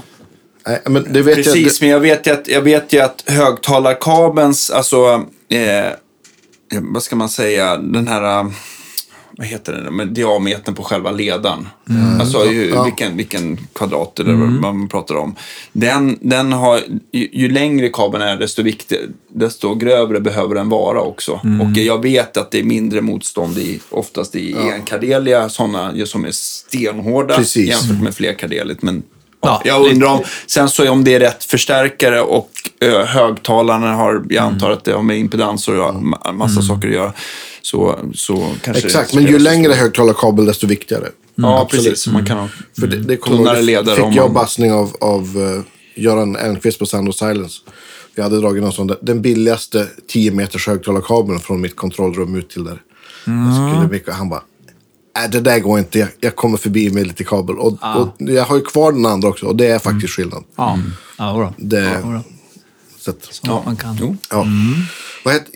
[0.68, 1.86] Nej, men det vet Precis, jag.
[1.86, 5.92] men jag vet ju att, jag vet ju att högtalarkabelns, alltså, eh,
[6.82, 8.52] vad ska man säga, den här, eh,
[9.38, 11.68] vad heter det, med diametern på själva ledaren.
[12.20, 15.36] Alltså ju, vilken, vilken kvadrat eller vad man pratar om.
[15.72, 16.80] Den, den har,
[17.12, 18.98] ju, ju längre kabeln är, desto, viktig,
[19.28, 21.32] desto grövre behöver den vara också.
[21.34, 26.32] Och jag vet att det är mindre motstånd i, oftast i enkardelia, sådana som är
[26.32, 27.70] stenhårda Precis.
[27.70, 28.82] jämfört med flerkardeligt.
[28.82, 29.04] Men
[29.46, 32.50] Ja, Ja, jag undrar om, sen så om det är rätt förstärkare och
[32.80, 36.94] ö, högtalarna har, jag antar att det har med impedans och ma- massa saker att
[36.94, 37.14] göra.
[37.62, 41.08] Så, så kanske Exakt, men ju längre högtalarkabel desto viktigare.
[41.36, 41.86] Ja, absolut.
[41.86, 42.08] precis.
[42.08, 42.48] Man kan ha
[42.80, 43.96] För det, det kommer tunnare ledare.
[43.96, 45.62] fick om jag man- bassning av, av uh,
[45.96, 47.62] Göran Elmqvist på Sound of Silence.
[48.16, 52.50] Vi hade dragit någon sån där, den billigaste 10 meters högtalarkabeln från mitt kontrollrum ut
[52.50, 52.82] till där.
[53.26, 54.42] Jag skulle mycket, han bara,
[55.24, 57.56] äh, det där går inte, jag, jag kommer förbi med lite kabel.
[57.58, 60.44] Och, och jag har ju kvar den andra också och det är faktiskt skillnad.
[60.56, 60.80] Ja,
[61.18, 61.54] ja jodå.
[61.58, 62.24] Det- ja, jodå.
[63.00, 63.98] Så att, Så man kan.
[64.02, 64.18] Jo.
[64.30, 64.46] ja.
[65.26, 65.50] Vad heter,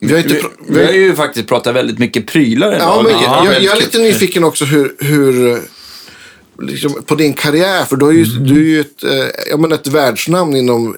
[0.00, 0.34] vi har inte...
[0.34, 2.80] Vi, vi har ju faktiskt pratat väldigt mycket prylar idag.
[2.88, 5.60] Ja, men vilket jag, jag är lite nyfiken också hur, hur
[6.62, 8.44] liksom, på din karriär, för du, har ju, Mm.
[8.46, 9.10] du är ju ett, eh,
[9.50, 10.96] ja, men ett världsnamn inom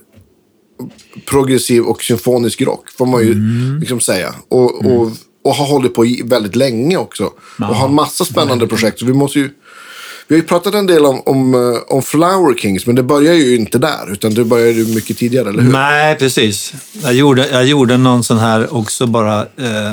[1.27, 3.79] progressiv och symfonisk rock, får man ju Mm.
[3.81, 4.35] liksom säga.
[4.49, 5.13] Och, och,
[5.47, 7.31] och har hållit på väldigt länge också.
[7.59, 8.99] Och har en massa spännande projekt.
[8.99, 9.51] Så vi måste ju...
[10.29, 13.35] Vi har ju pratat en del om, om, eh, om Flower Kings, men det börjar
[13.35, 14.13] ju inte där.
[14.13, 15.73] Utan det börjar ju mycket tidigare, eller hur?
[15.73, 16.75] Nej, precis.
[17.03, 19.47] Jag gjorde, jag gjorde någon sån här också bara.
[19.57, 19.91] Eh,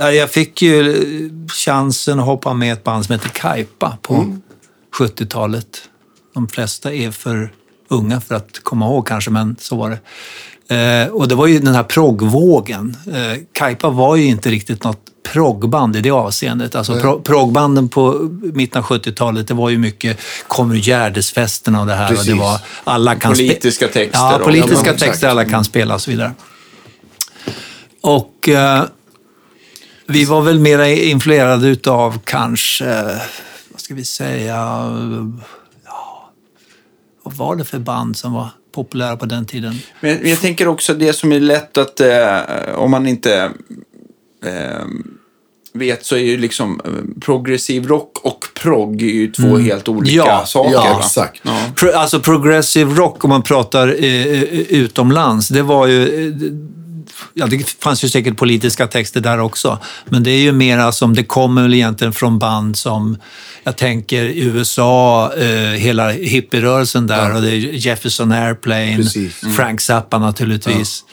[0.00, 1.30] eh, jag fick ju
[1.64, 4.36] chansen att hoppa med ett band som heter Kaipa på
[4.98, 5.82] 70-talet.
[6.34, 7.52] De flesta är för
[7.88, 9.98] unga för att komma ihåg kanske, men så var det.
[10.72, 12.96] Eh, och det var ju den här proggvågen.
[13.06, 14.98] Eh, Kaipa var ju inte riktigt något
[15.32, 16.74] proggband i det avseendet.
[16.74, 18.12] Alltså pro proggbanden på
[18.54, 20.18] mitten av 70-talet, det var ju mycket
[20.48, 22.18] Kommer Gärdesfesterna och det här.
[22.18, 25.94] Och det var, alla kan Politiska texter Ja, och- politiska men texter alla kan spela
[25.94, 26.32] och så vidare.
[28.00, 28.84] Och eh,
[30.06, 33.02] vi var väl mera influerade utav kanske,
[33.70, 34.56] vad ska vi säga,
[35.84, 36.04] ja,
[37.22, 39.78] vad var det för band som var populära på den tiden?
[40.00, 42.38] Men jag tänker också det som är lätt att, eh,
[42.74, 43.50] om man inte
[44.44, 44.84] eh,
[45.74, 50.14] vet så är ju liksom eh, progressiv rock och progg är ju två helt olika
[50.16, 50.72] Ja, saker.
[50.72, 51.00] ja, va?
[51.00, 51.40] exakt.
[51.44, 51.58] Ja.
[51.76, 56.26] Pro, alltså progressive rock, om man pratar eh, eh, utomlands, det var ju...
[56.28, 56.52] eh,
[57.34, 61.14] Ja, det fanns ju säkert politiska texter där också, men det är ju mera som,
[61.14, 63.16] det kommer väl egentligen från band som,
[63.64, 65.46] jag tänker USA, eh,
[65.78, 69.40] hela hippierörelsen där, och det är Jefferson Airplane, Precis.
[69.56, 71.04] Frank Zappa naturligtvis.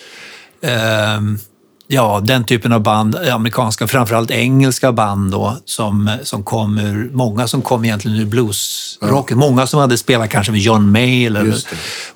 [0.62, 1.40] Ehm,
[1.88, 7.48] ja, den typen av band, amerikanska, framförallt engelska band då, som, som kom ur, många
[7.48, 9.38] som kom egentligen ur bluesrocken.
[9.38, 11.58] Många som hade spelat kanske med John Mayall eller,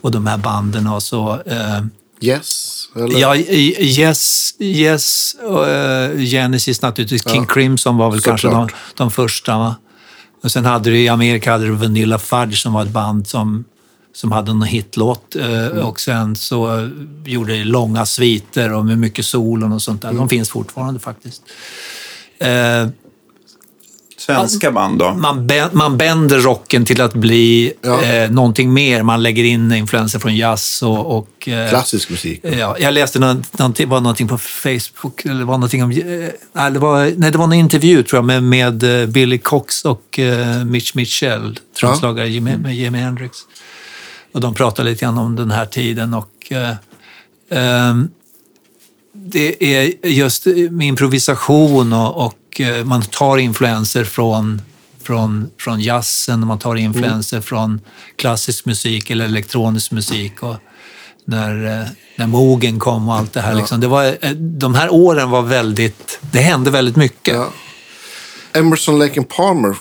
[0.02, 1.40] och de här banden och så.
[1.46, 1.90] ehm,
[2.22, 2.74] Yes?
[2.96, 3.20] Eller?
[3.20, 7.30] Ja, Yes, yes eh, Genesis naturligtvis.
[7.32, 9.58] King Crimson var väl kanske de, de första.
[9.58, 9.76] Va?
[10.44, 13.64] Och sen hade du i Amerika hade du Vanilla Fudge som var ett band som,
[14.14, 15.36] som hade en hitlåt.
[15.36, 15.86] eh, Mm.
[15.86, 16.90] Och sen så eh,
[17.26, 20.10] gjorde det långa sviter och med mycket solon och sånt där.
[20.10, 20.20] Mm.
[20.20, 21.42] De finns fortfarande faktiskt.
[24.30, 25.14] Eh, Svenska band då?
[25.14, 28.02] man, man bänder rocken till att bli Ja.
[28.04, 29.04] eh, någonting mer.
[29.04, 31.18] Man lägger in influenser från jazz och...
[31.18, 32.40] och eh, Klassisk musik.
[32.60, 36.80] Ja, jag läste någon, någonting, var någonting på Facebook, eller var någonting om, eh, det
[36.80, 40.66] var, nej, det var en intervju tror jag med, med eh, Billy Cox och eh,
[40.66, 43.38] Mitch Mitchell, trumslagare Jimi- med Jimi Hendrix.
[44.34, 46.76] Och de pratade lite grann om den här tiden och eh,
[47.52, 48.10] ehm,
[49.16, 54.62] det är just med improvisation och, och eh, man tar influenser från,
[55.04, 57.82] från, från jazzen och man tar influenser från
[58.16, 60.44] klassisk musik eller elektronisk musik.
[60.44, 60.56] Och
[61.26, 63.56] när, eh, när Mogen kom och allt det här.
[63.56, 63.80] Liksom.
[63.80, 66.20] Det var, eh, de här åren var väldigt...
[66.22, 67.34] Det hände väldigt mycket.
[67.34, 67.50] Ja.
[68.54, 69.76] Emerson, Lake and Palmer,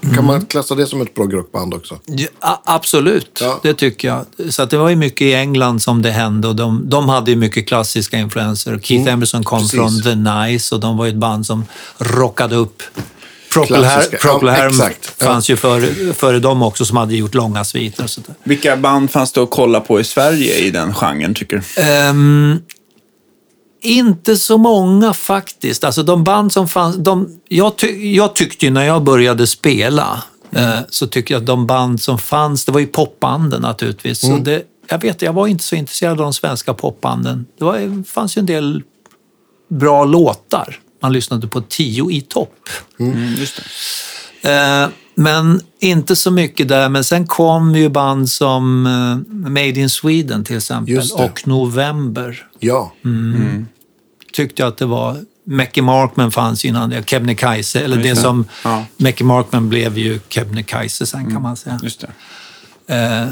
[0.00, 0.24] kan Mm.
[0.26, 1.98] man klassa det som ett progrockband också?
[2.40, 3.60] Ja, absolut, Ja.
[3.62, 4.52] det tycker jag.
[4.54, 7.30] Så att det var ju mycket i England som det hände och de, de hade
[7.30, 8.78] ju mycket klassiska influenser.
[8.82, 9.68] Keith Emerson kom Mm.
[9.68, 10.02] precis.
[10.04, 11.64] från The Nice och de var ju ett band som
[11.98, 12.82] rockade upp.
[13.52, 13.84] Procol,
[14.48, 14.72] Harum.
[14.78, 14.88] Ja.
[15.26, 18.34] fanns ju före, före dem också som hade gjort långa sviter och sådär.
[18.44, 21.82] Vilka band fanns det att kolla på i Sverige i den genren tycker du?
[21.82, 22.58] Ehm,
[23.82, 25.84] inte så många faktiskt.
[25.84, 26.96] Alltså de band som fanns...
[26.96, 31.46] De, jag, ty, jag tyckte ju när jag började spela eh, så tycker jag att
[31.46, 34.20] de band som fanns, det var ju popbanden naturligtvis.
[34.20, 37.46] Så det, jag vet, jag var inte så intresserad av de svenska popbanden.
[37.58, 38.82] Det var, fanns ju en del
[39.68, 40.78] bra låtar.
[41.02, 42.68] Man lyssnade på tio i topp.
[43.00, 43.60] Mm, just
[44.42, 46.88] Eh, men inte så mycket där.
[46.88, 52.46] Men sen kom ju band som eh, Made in Sweden till exempel Just och November.
[52.58, 52.92] Ja.
[54.32, 55.16] Tyckte jag att det var...
[55.44, 58.44] Mackie Markman fanns innan det, Kebnekaise, eller det som...
[58.64, 58.84] Ja.
[58.96, 61.80] Mackie Markman blev ju Kebnekaise sen kan man säga.
[61.82, 62.00] Just
[62.86, 62.94] det.
[62.94, 63.28] Eh,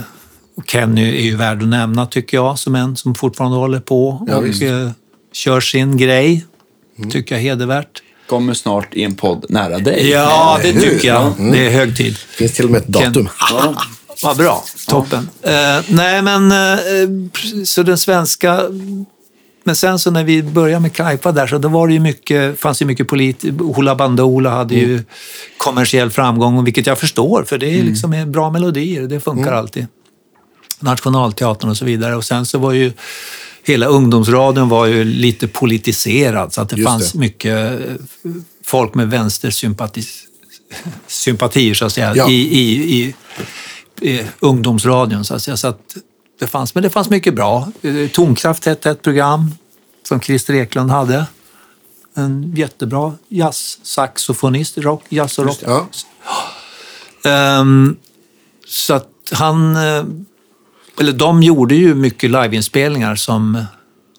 [0.56, 4.26] och Kenny är ju värd att nämna tycker jag, som en som fortfarande håller på
[4.28, 4.44] Ja, och.
[4.44, 4.86] Mm.
[4.86, 4.92] eh,
[5.32, 6.46] kör sin grej.
[7.10, 8.02] Tycker jag är hedervärt.
[8.30, 10.10] Kommer snart i en podd nära dig.
[10.10, 11.32] Ja, det tycker jag.
[11.38, 12.16] Det är hög tid.
[12.16, 13.28] Finns till och med ett datum.
[13.50, 13.74] Ja.
[14.22, 14.64] Vad bra.
[14.88, 15.28] Toppen.
[15.42, 15.52] Eh,
[15.88, 18.62] nej, men eh, så den svenska...
[19.64, 22.60] Men sen så när vi började med Kaipa där så då var det ju mycket,
[22.60, 23.44] fanns ju mycket polit...
[23.58, 25.02] Hoola Bandoola hade ju
[25.58, 29.02] kommersiell framgång, och vilket jag förstår för det är liksom är bra melodier.
[29.02, 29.86] Det funkar alltid.
[30.80, 32.16] Nationalteatern och så vidare.
[32.16, 32.92] Och sen så var ju
[33.62, 37.18] hela ungdomsradion var ju lite politiserad så att det Just fanns det.
[37.18, 37.94] mycket eh,
[38.64, 40.02] folk med vänstersympati
[41.06, 42.30] sympatier så att säga Ja.
[42.30, 43.14] i, i, i,
[44.10, 45.24] i ungdomsradion.
[45.24, 45.56] Så att säga.
[45.56, 45.96] Så att
[46.38, 47.68] det fanns, men det fanns mycket bra.
[47.82, 49.54] Eh, Tonkraft hette ett program
[50.08, 51.26] som Christer Eklund hade.
[52.14, 55.58] En jättebra jazzsaxofonist, rock, jazz och rock.
[55.66, 55.88] Ja.
[57.30, 57.96] Ehm,
[58.66, 59.76] så att han...
[61.00, 63.64] Eller de gjorde ju mycket liveinspelningar som...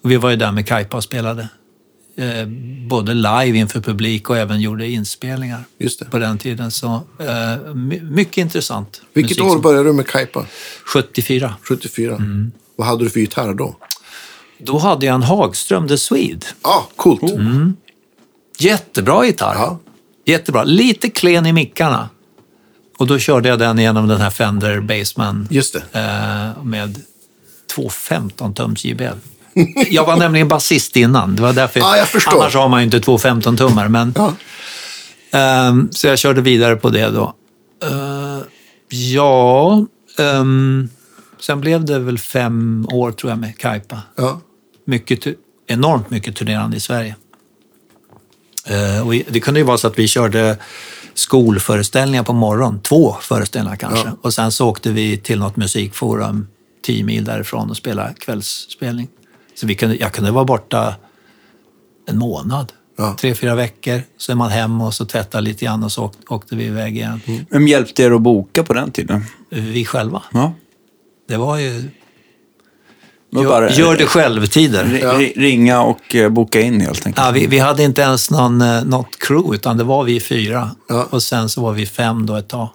[0.02, 1.48] Vi var ju där med Kaipa och spelade.
[2.16, 2.46] Eh,
[2.88, 5.64] både live inför publik och även gjorde inspelningar
[6.10, 6.70] på den tiden.
[6.70, 6.86] Så
[7.18, 9.02] eh, my- mycket intressant.
[9.12, 10.46] Vilket musik år började du med Kaipa?
[10.94, 11.54] 74.
[11.68, 12.16] 74.
[12.16, 12.52] Mm.
[12.76, 13.76] Vad hade du för gitarr då?
[14.58, 16.46] Då hade jag en Hagström The Swede.
[16.62, 17.22] Ja, ah, coolt.
[18.58, 19.54] Jättebra gitarr.
[19.54, 19.78] Ja.
[20.24, 20.64] Jättebra.
[20.64, 22.08] Lite klen i mickarna.
[23.02, 26.00] Och då körde jag den genom den här Fender Bassman Just det.
[26.00, 27.00] eh, med
[27.74, 29.16] två 15-tums JBL.
[29.90, 31.36] Jag var nämligen basist innan.
[31.36, 32.40] Det var därför, Ja, jag förstår.
[32.40, 33.88] Annars har man ju inte två 15-tummar.
[33.88, 34.32] Men, Ja.
[35.38, 37.34] ehm, så jag körde vidare på det då.
[37.84, 38.38] Eh,
[38.88, 39.86] ja,
[40.18, 40.88] ehm,
[41.40, 43.98] sen blev det väl fem år tror jag med Kaipa.
[44.16, 44.40] Ja.
[44.84, 45.26] Mycket,
[45.66, 47.16] enormt mycket turnerande i Sverige.
[48.66, 50.56] Eh, och det kunde ju vara så att vi körde
[51.22, 54.08] skolföreställningar på morgonen, två föreställningar kanske.
[54.08, 54.16] Ja.
[54.22, 56.46] Och sen så åkte vi till något musikforum
[56.84, 59.08] tio mil därifrån och spelade kvällsspelning.
[59.54, 60.94] Så vi kunde, jag kunde vara borta
[62.08, 63.16] en månad, Ja.
[63.20, 64.02] tre, fyra veckor.
[64.16, 66.96] Så är man hem och så tvättar lite grann och så åk- åkte vi iväg
[66.96, 67.20] igen.
[67.50, 69.24] Vem hjälpte er att boka på den tiden?
[69.50, 70.22] Vi själva.
[70.32, 70.52] Ja.
[71.28, 71.90] Det var ju
[73.32, 74.98] gör, bara- gör det själv-tider.
[75.02, 75.12] Ja.
[75.42, 77.26] Ringa och eh, boka in helt enkelt.
[77.26, 80.70] Ja, vi, vi hade inte ens någon, eh, något crew, utan det var vi fyra.
[80.88, 81.06] Ja.
[81.10, 82.68] Och sen så var vi fem då ett tag.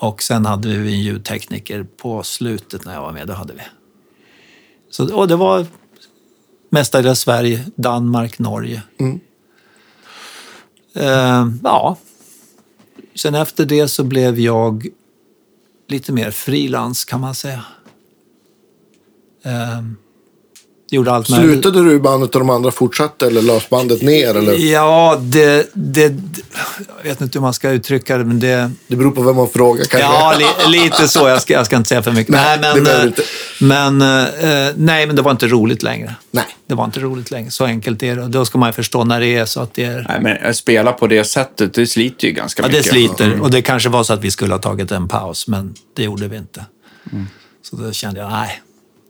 [0.00, 3.26] Och sen hade vi en ljudtekniker på slutet när jag var med.
[3.26, 3.60] Det hade vi.
[4.90, 5.66] Så, och det var
[6.70, 8.82] mestadels Sverige, Danmark, Norge.
[9.00, 9.20] Mm.
[10.94, 11.96] Eh, ja.
[13.14, 14.86] Sen efter det så blev jag
[15.88, 17.64] lite mer frilans kan man säga.
[19.48, 19.82] Eh,
[20.90, 21.26] gjorde allt.
[21.26, 24.34] Slutade du i bandet och de andra fortsatte eller lades bandet ner?
[24.34, 24.72] Eller?
[24.72, 26.42] Ja, det, det, det...
[27.02, 28.70] Jag vet inte hur man ska uttrycka det, men det...
[28.86, 30.08] Det beror på vem man frågar kanske.
[30.08, 30.34] Ja,
[30.66, 31.28] li, lite så.
[31.28, 32.32] Jag ska, jag ska inte säga för mycket.
[32.34, 33.22] Nej, nej, det men, behöver eh, inte.
[33.60, 36.14] men, eh, nej, men det var inte roligt längre.
[36.30, 36.44] Nej.
[36.66, 37.50] Det var inte roligt längre.
[37.50, 38.22] Så enkelt är det.
[38.22, 40.06] Och Då ska man ju förstå när det är så att det är...
[40.08, 42.92] Nej, men att spela på det sättet, det sliter ju ganska Ja, det mycket.
[42.92, 43.40] sliter.
[43.40, 46.28] Och det kanske var så att vi skulle ha tagit en paus, men det gjorde
[46.28, 46.64] vi inte.
[47.70, 48.62] Så då kände jag, nej,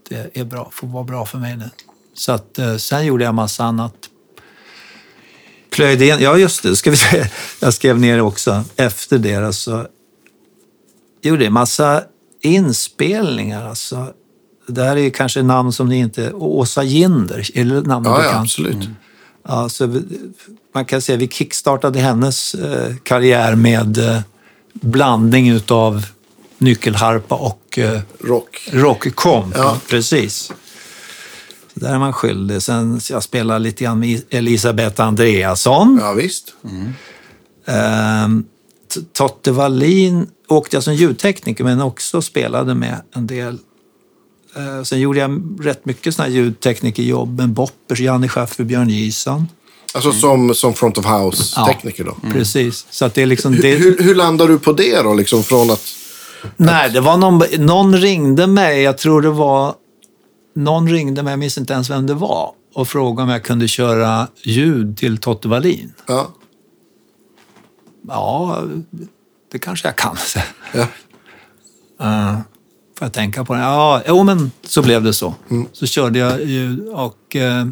[0.08, 1.70] det är bra, får vara bra för mig nu.
[2.14, 3.94] Så att, eh, sen gjorde jag massa annat.
[5.70, 7.26] Plöjde in, ja just det, ska vi säga.
[7.60, 8.64] jag skrev ner det också.
[8.76, 9.86] Efter det alltså,
[11.22, 12.02] gjorde en massa
[12.42, 13.66] inspelningar.
[13.68, 14.12] Alltså.
[14.66, 16.32] Det här är kanske namn som ni inte...
[16.32, 18.44] Åsa Ginder, är det namnet Ja, ja, bekant?
[18.44, 18.88] absolut.
[19.48, 20.02] Ja, så
[20.74, 24.20] man kan säga att vi kickstartade hennes eh, karriär med eh,
[24.72, 26.06] blandning utav
[26.58, 28.68] nyckelharpa och eh, Rock.
[28.72, 29.54] rockkomp.
[29.58, 29.78] Ja.
[29.88, 30.52] Precis.
[31.74, 32.62] Så där är man skyldig.
[32.62, 35.98] Sen jag spelade lite grann med Elisabeth Andreasson.
[36.02, 36.54] Ja, visst.
[37.66, 38.44] Ehm,
[38.94, 43.58] T- Totte Wallin åkte jag som ljudtekniker men också spelade med en del.
[44.56, 49.48] Eh, sen gjorde jag rätt mycket såna här ljudteknikerjobb med Boppers, Janne Schaffer, Björn Gison.
[49.94, 51.18] Alltså som, som front of Ja.
[51.18, 52.16] house-tekniker då.
[52.32, 52.86] Precis.
[52.90, 53.74] Så att det är liksom det.
[53.74, 55.14] Hur, hur landar du på det då?
[55.14, 55.82] Liksom från att...
[56.56, 59.74] Nej, det var någon, någon ringde mig, jag tror det var,
[60.54, 63.68] någon ringde mig, jag minns inte ens vem det var, och frågade om jag kunde
[63.68, 65.92] köra ljud till Totte Wallin.
[66.06, 66.28] Ja,
[68.08, 68.62] Ja,
[69.52, 70.16] det kanske jag kan.
[70.74, 70.86] ja.
[72.02, 72.38] Uh,
[72.98, 73.60] får jag tänka på det?
[73.60, 75.34] Ja, jo men så blev det så.
[75.72, 77.66] Så körde jag ljud och, eh,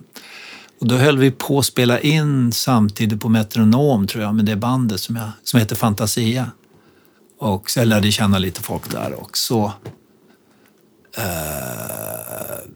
[0.80, 4.56] Och då höll vi på att spela in samtidigt på Metronom, tror jag, med det
[4.56, 6.50] bandet som, jag, som heter Fantasia.
[7.38, 9.72] Och så jag lärde känna lite folk där också.
[11.18, 12.70] Uh,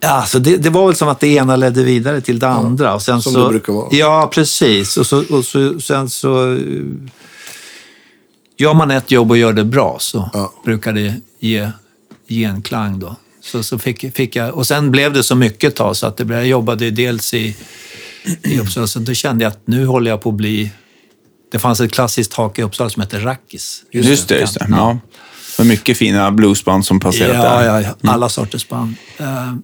[0.00, 2.94] ja, så det, det, var väl som att det ena ledde vidare till det andra.
[2.94, 3.88] Och sen som så, det brukar vara.
[3.90, 4.96] Ja, precis.
[4.96, 6.52] Och, så, och så, sen så...
[6.52, 6.60] eh,
[8.56, 10.52] Gör man ett jobb och gör det bra så Ja.
[10.64, 11.70] brukar det ge
[12.28, 13.16] genklang då.
[13.40, 16.16] Så, så fick, fick jag, och sen blev det så mycket ett tag så att
[16.16, 17.56] det blev, jag jobbade dels i,
[18.42, 20.70] i Uppsala, så då kände jag att nu håller jag på att bli...
[21.54, 23.82] Det fanns ett klassiskt tak i Uppsala som hette Rackis.
[23.90, 24.66] Just, det, just det.
[24.70, 24.98] Ja.
[25.58, 27.64] Var mycket fina bluesband som passerat Ja, där.
[27.64, 28.94] ja, ja, alla sorters band.
[29.18, 29.54] Eh,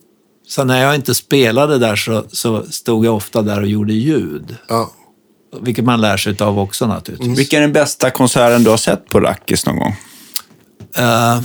[0.49, 4.57] Så när jag inte spelade där så, så stod jag ofta där och gjorde ljud.
[4.69, 4.93] Ja.
[5.61, 7.39] Vilket man lär sig av också naturligtvis.
[7.39, 9.97] Vilken är den bästa konserten du har sett på Rackis någon gång?
[10.97, 11.41] Eh,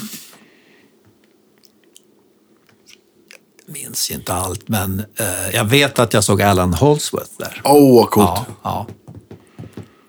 [3.67, 7.61] minns inte allt, men eh, jag vet att jag såg Alan Holdsworth där.
[7.63, 8.30] Åh, oh, vad coolt.
[8.35, 8.88] Ja, ja.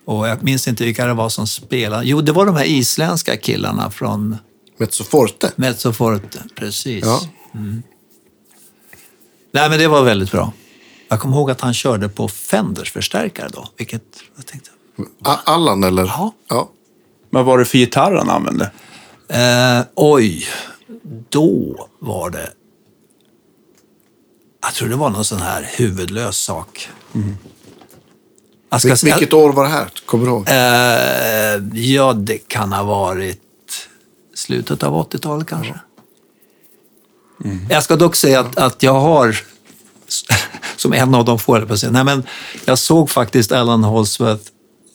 [0.07, 2.07] Och jag minns inte vilka det var som spelade.
[2.07, 4.37] Jo, det var de här isländska killarna från
[4.79, 5.53] Mezzo Forte.
[5.57, 6.43] Mezzoforte.
[6.55, 7.05] Precis.
[7.05, 7.21] Ja.
[9.53, 10.53] Nej, men det var väldigt bra.
[11.09, 14.03] Jag kommer ihåg att han körde på Fenders förstärkare då, vilket
[14.37, 14.71] jag tänkte...
[15.23, 16.05] Allan, eller?
[16.05, 16.35] Ja.
[16.49, 16.71] ja.
[17.31, 18.71] Vad var det för gitarr han använde?
[19.29, 20.47] Eh, oj,
[21.29, 22.51] då var det...
[24.63, 26.89] Jag tror det var någon sån här huvudlös sak.
[27.13, 27.23] Jag
[28.79, 29.89] ska Vil- vilket år var det här?
[30.07, 30.49] Kommer du ihåg?
[30.49, 33.43] Eh, ja, det kan ha varit
[34.35, 35.75] slutet av 80-talet kanske.
[37.71, 39.37] Jag ska dock säga att, att jag har,
[40.77, 42.23] som en av de få, på säga, nej men
[42.65, 44.45] jag såg faktiskt Alan Holdsworth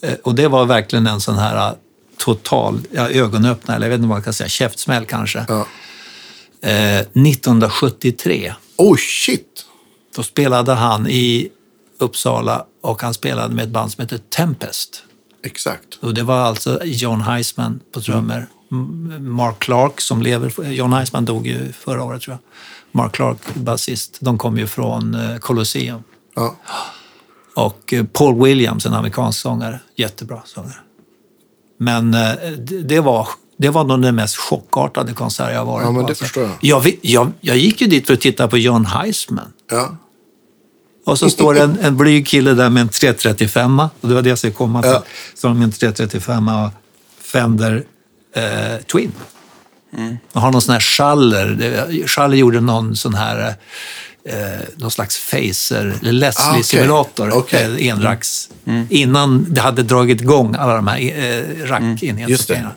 [0.02, 1.74] eh, och det var verkligen en sån här eh,
[2.18, 5.46] total ja, ögonöppnare, eller jag vet inte vad man kan säga, käftsmäll kanske.
[5.48, 5.66] Ja.
[6.62, 8.54] Eh, 1973.
[8.78, 9.66] Oh, shit!
[10.16, 11.50] Då spelade han i
[12.02, 15.04] Uppsala och han spelade med ett band som heter Tempest.
[15.44, 15.98] Exakt.
[16.02, 18.48] Och det var alltså John Heisman på trummor.
[18.72, 22.40] M- Mark Clark som lever, John Heisman dog ju förra året tror jag.
[23.02, 26.04] Mark Clark, basist, de kom ju från eh, Colosseum.
[26.36, 26.56] Ja.
[27.56, 30.76] Och eh, Paul Williams, en amerikansk sångare, jättebra sångare.
[31.78, 32.32] Men eh,
[32.84, 36.08] det, var, det var nog den mest chockartade konsert jag varit Ja, men på.
[36.08, 36.24] det alltså.
[36.24, 36.52] förstår jag.
[36.62, 37.32] Jag, jag.
[37.42, 39.54] Jag gick ju dit för att titta på John Heisman.
[39.72, 39.98] Ja.
[41.06, 44.22] Och så står det en, en blyg kille där med en 335 och det var
[44.22, 44.92] det jag skulle komma till.
[44.92, 45.04] Ja.
[45.36, 46.70] Står med en 335 och
[47.22, 47.84] Fender
[48.36, 49.12] eh, Twin.
[50.32, 51.48] Och har någon sån här Schaller.
[51.48, 53.56] Det- Schaller gjorde någon sån här
[54.30, 54.36] eh,
[54.76, 56.12] någon slags Facer, eller Ah.
[56.12, 57.64] Leslie-simulator, Okej.
[57.64, 58.50] eh, enracks.
[58.90, 62.72] Innan det hade dragit igång alla de här eh, rackenheterna.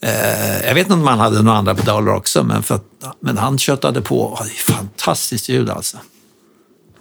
[0.00, 0.08] det.
[0.08, 2.80] Eh, jag vet inte om man hade några andra pedaler också, men, för
[3.20, 4.20] men han köttade på.
[4.20, 5.96] och hade fantastiskt ljud alltså.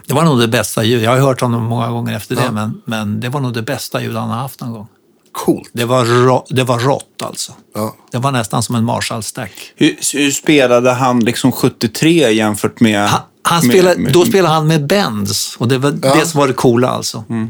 [0.07, 1.03] Det var nog det bästa ljud.
[1.03, 4.01] Jag har hört honom många gånger efter det, men, men det var nog det bästa
[4.01, 4.87] ljud han har haft någon gång.
[5.31, 5.69] Coolt.
[5.73, 7.51] Det var, rå, det var rått alltså.
[7.75, 7.95] Ja.
[8.11, 9.51] Det var nästan som en Marshall-stack.
[9.75, 13.07] Hur, hur spelade han liksom 73 jämfört med...
[13.09, 16.15] Han, han med- spelade, med- då spelade han med bends och det var Ja.
[16.15, 17.23] det som var det coola alltså.
[17.29, 17.49] Mm.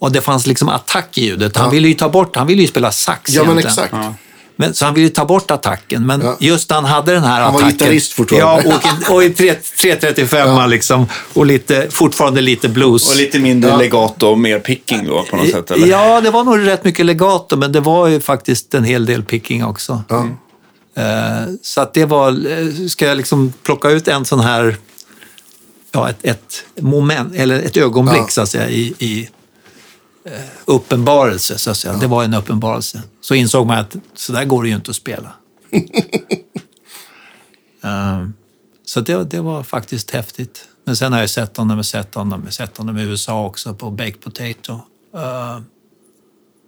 [0.00, 1.56] Och det fanns liksom attack i ljudet.
[1.56, 3.84] Han ville ju ta bort, han ville ju spela sax Ja, men egentligen.
[3.86, 4.18] exakt.
[4.56, 6.36] Men, så han ville ta bort attacken, men Ja.
[6.40, 7.78] just när han hade den här Han var attacken.
[7.78, 8.68] gitarrist fortfarande.
[8.68, 11.06] Ja, och, i- och i tre- 335 liksom.
[11.32, 13.10] Och lite, fortfarande lite blues.
[13.10, 13.76] Och lite mindre Ja.
[13.76, 15.70] legato och mer picking då på något sätt?
[15.70, 15.86] Eller?
[15.86, 19.22] Ja, det var nog rätt mycket legato, men det var ju faktiskt en hel del
[19.24, 20.02] picking också.
[20.08, 20.26] Ja.
[20.96, 24.76] Eh, Så att det var, eh, ska jag liksom plocka ut en sån här,
[25.92, 28.28] ja ett, ett moment, eller ett ögonblick Ja.
[28.28, 29.28] så att säga i, i
[30.64, 31.94] uppenbarelse, så att säga.
[31.96, 33.02] Det var en uppenbarelse.
[33.20, 35.32] Så insåg man att så där går det ju inte att spela.
[37.84, 38.26] Eh,
[38.84, 40.64] Så det, det var faktiskt häftigt.
[40.84, 43.90] Men sen har jag sett honom, och sett honom, sett honom i USA också på
[43.90, 44.72] Baked Potato.
[45.14, 45.58] Eh,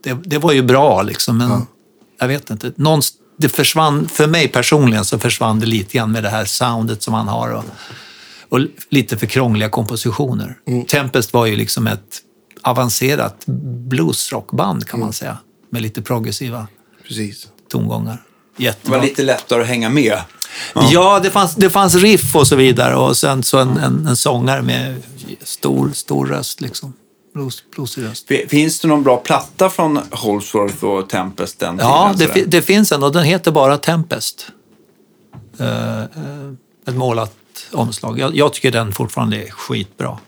[0.05, 1.66] Det, det var ju bra liksom, men
[2.20, 2.72] jag vet inte.
[2.76, 7.02] Någonst- det försvann, för mig personligen så försvann det lite grann med det här soundet
[7.02, 7.64] som han har och,
[8.48, 8.60] och
[8.90, 10.59] lite för krångliga kompositioner.
[10.89, 12.20] Tempest var ju liksom ett
[12.64, 13.42] avancerat
[13.88, 15.38] bluesrockband kan man säga,
[15.70, 16.66] med lite progressiva
[17.08, 17.48] Precis.
[17.70, 18.22] tongångar.
[18.56, 18.98] Det Jättebra.
[18.98, 20.18] var lite lättare att hänga med.
[20.74, 24.16] Ja, det, fanns, det fanns riff och så vidare och sen så en, en, en
[24.16, 25.02] sångare med
[25.42, 26.92] stor, stor röst liksom.
[27.34, 28.30] Blues, bluesig röst.
[28.48, 32.92] Finns det någon bra platta från Holsworth och Tempest den Ja, tiden, det, det finns
[32.92, 34.46] en och den heter bara Tempest.
[35.58, 36.04] Eh, eh,
[36.86, 37.34] ett målat
[37.72, 38.18] omslag.
[38.18, 40.18] Jag, jag tycker den fortfarande är skitbra.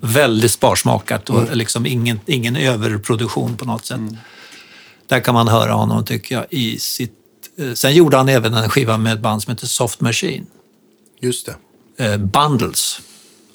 [0.00, 4.00] Väldigt sparsmakat och liksom ingen, ingen överproduktion på något sätt.
[5.06, 7.12] Där kan man höra honom, tycker jag, i sitt...
[7.58, 10.46] eh, sen gjorde han även en skiva med ett band som heter Soft Machine.
[11.20, 11.48] Just
[11.96, 12.04] det.
[12.04, 13.00] eh, Bundles.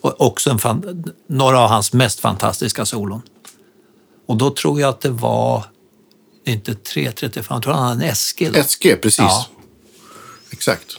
[0.02, 3.22] Och också en fan, några av hans mest fantastiska solon.
[4.28, 5.66] Och då tror jag att det var
[6.46, 8.64] inte 335, jag tror han hade en Eskil.
[8.64, 9.18] SG, precis.
[9.20, 9.46] Ja.
[10.52, 10.98] Exakt.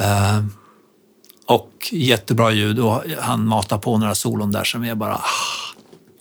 [0.00, 0.44] Eh,
[1.46, 5.24] och jättebra ljud och han matar på några solon där som är bara ah,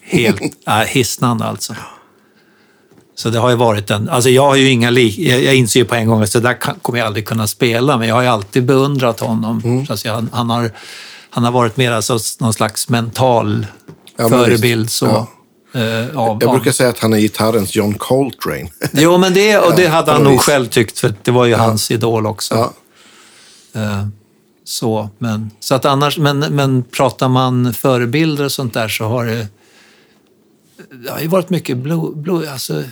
[0.01, 1.75] helt äh, hisnande alltså.
[3.15, 5.79] Så det har ju varit en, alltså jag har ju inga lik, jag, jag inser
[5.79, 8.15] ju på en gång att så där kan, kommer jag aldrig kunna spela, men jag
[8.15, 9.61] har ju alltid beundrat honom.
[9.63, 9.85] Mm.
[9.85, 10.71] Så att jag, han, har,
[11.29, 13.67] han har varit mer alltså någon slags mental
[14.17, 14.83] Ja, förebild.
[14.85, 14.95] visst.
[14.95, 15.79] Så, Ja.
[15.81, 18.69] eh, av, Jag av, brukar säga att han är gitarrens John Coltrane.
[18.93, 20.41] Jo, men det, och det Ja, hade på han nog vis.
[20.41, 22.55] själv tyckt, för det var ju hans idol också.
[22.55, 22.73] ja.
[24.65, 29.25] Så, men, så att annars, men, men pratar man förebilder och sånt där så har
[29.25, 29.47] det,
[30.91, 32.83] det har ju varit mycket blue, blue, alltså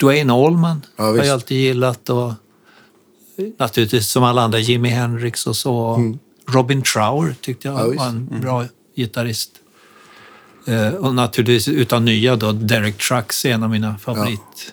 [0.00, 2.32] Dwayne Allman Ja, har jag alltid gillat och
[3.58, 5.98] naturligtvis som alla andra Jimi Hendrix och så.
[6.48, 7.92] Robin Trower tyckte jag Mm.
[7.96, 8.64] Ja, var en bra
[8.96, 9.50] gitarrist.
[10.66, 14.72] Eh, och naturligtvis utan nya då, Derek Trucks är en av mina favorit.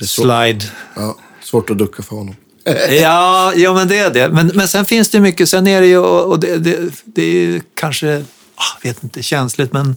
[0.00, 0.64] Så- Slide.
[0.96, 2.34] Ja, svårt att ducka för honom.
[3.00, 4.28] Ja, ja, men det är det.
[4.28, 5.48] Men, men sen finns det mycket.
[5.48, 8.24] Sen är det ju, och det, det, det är ju kanske,
[8.54, 9.96] ah, jag vet inte, känsligt, men,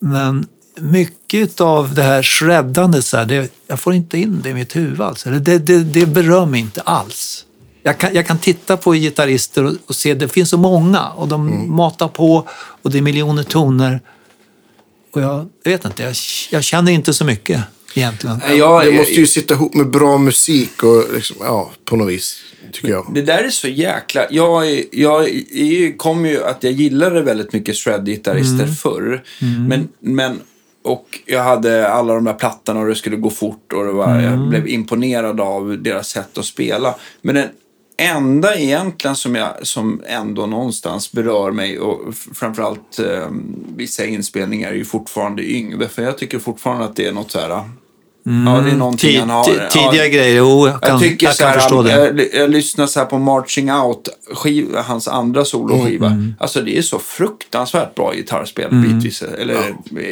[0.00, 0.46] men
[0.80, 4.76] mycket av det här shreddandet, så här, det, jag får inte in det i mitt
[4.76, 5.24] huvud alls.
[5.24, 7.46] Det, det, det berör mig inte alls.
[7.82, 11.28] Jag kan, jag kan titta på gitarrister och, och se, det finns så många och
[11.28, 12.48] de matar på
[12.82, 14.00] och det är miljoner toner.
[15.12, 16.14] Och jag, jag vet inte, jag,
[16.50, 17.60] jag känner inte så mycket
[17.94, 18.40] egentligen.
[18.58, 22.38] Jag- det måste ju sitta ihop med bra musik och liksom, ja, på något vis,
[22.72, 23.06] tycker jag.
[23.14, 24.26] Det där är så jäkla...
[24.30, 29.22] Jag, jag är- kom ju att jag gillade väldigt mycket shred-gitarrister förr.
[29.68, 30.40] Men, men,
[30.84, 34.20] och jag hade alla de där plattorna och det skulle gå fort och det var,
[34.20, 36.94] jag blev imponerad av deras sätt att spela.
[37.22, 37.48] Men den
[37.96, 43.26] enda egentligen som, jag, som ändå någonstans berör mig och framförallt eh,
[43.76, 45.88] vissa inspelningar är ju fortfarande Yngve.
[45.88, 47.62] För jag tycker fortfarande att det är något så här...
[48.24, 48.30] Ja,
[48.64, 49.44] det är någonting han har.
[49.44, 51.90] ti- tidiga ja, grejer, jo, jag kan, jag tycker jag så kan här, förstå det.
[51.90, 56.06] Jag, jag lyssnar så här på Marching Out, skiv, hans andra soloskiva.
[56.06, 59.22] Mm, Alltså det är så fruktansvärt bra gitarrspel bitvis.
[59.22, 59.56] Eller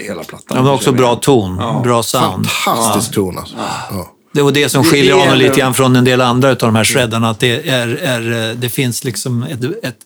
[0.06, 0.56] hela plattan.
[0.56, 1.80] Ja, men också bra ton, Ja.
[1.84, 2.46] bra sound.
[2.50, 3.54] Fantastisk ton alltså.
[3.90, 4.12] Ja.
[4.32, 6.84] Det var det som skiljer honom lite grann från en del andra av de här
[6.84, 7.30] shreddarna.
[7.30, 9.96] Att det, är, är, det finns liksom ett, ett,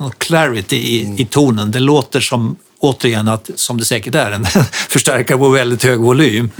[0.00, 1.18] ett, clarity i, Mm.
[1.18, 1.70] i tonen.
[1.70, 4.44] Det låter som, återigen, att, som det säkert är, en
[4.88, 6.50] förstärkare på väldigt hög volym.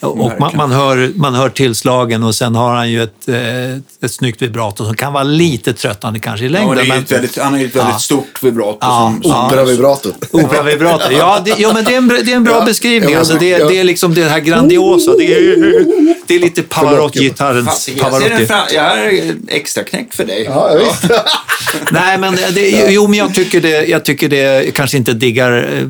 [0.00, 3.72] Och man, man, hör, man hör tillslagen och sen har han ju ett, eh,
[4.04, 6.76] ett snyggt vibrato som kan vara lite tröttande kanske i Ja, längden.
[6.76, 7.98] det är ju men- ett väldigt, han har ju ett väldigt Ja.
[7.98, 8.78] stort vibrato.
[8.80, 10.14] Ja, som, som, Operavibratot.
[10.30, 11.04] Operavibrato.
[11.12, 13.12] Ja, det, ja, men det är en, bra- det är en bra Ja, beskrivning.
[13.12, 13.68] ja, Alltså, det, ja.
[13.68, 15.12] det är liksom det här grandiosa.
[15.18, 15.84] Det är,
[16.26, 18.46] det är lite Pavarotti-gitarrens Pavarotti.
[18.74, 20.44] jag har extra knäck för dig.
[20.44, 21.10] Ja, visst.
[21.92, 25.68] Nej, men det, jo, men jag tycker det, jag tycker det jag kanske inte diggar
[25.78, 25.88] eh,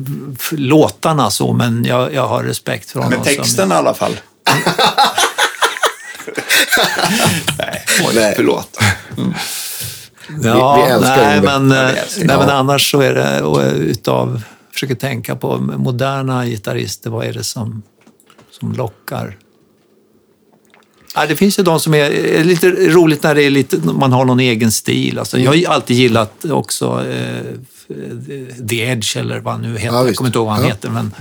[0.51, 3.19] låtarna så, men jag, jag har respekt för honom.
[3.25, 3.98] Med texten i alla fall.
[7.57, 7.83] Nej,
[8.15, 8.33] Nej.
[8.35, 8.77] förlåt.
[10.43, 13.13] Ja, Vi- vi älskar nej, men, Ja, eh, vi älskar nej, men annars så är
[13.15, 14.41] det och, eh, utav,
[14.73, 17.83] försöker tänka på moderna gitarrister, vad är det som,
[18.59, 19.37] som lockar?
[21.15, 24.11] Ja, det finns ju de som är, är lite roligt när det är lite, man
[24.13, 25.19] har någon egen stil.
[25.19, 27.53] Alltså, jag har alltid gillat också eh,
[28.69, 29.95] The Edge eller vad han nu heter.
[29.95, 30.69] Ja, jag kommer inte ihåg vad han Ja.
[30.69, 30.89] heter.
[30.89, 31.11] Men,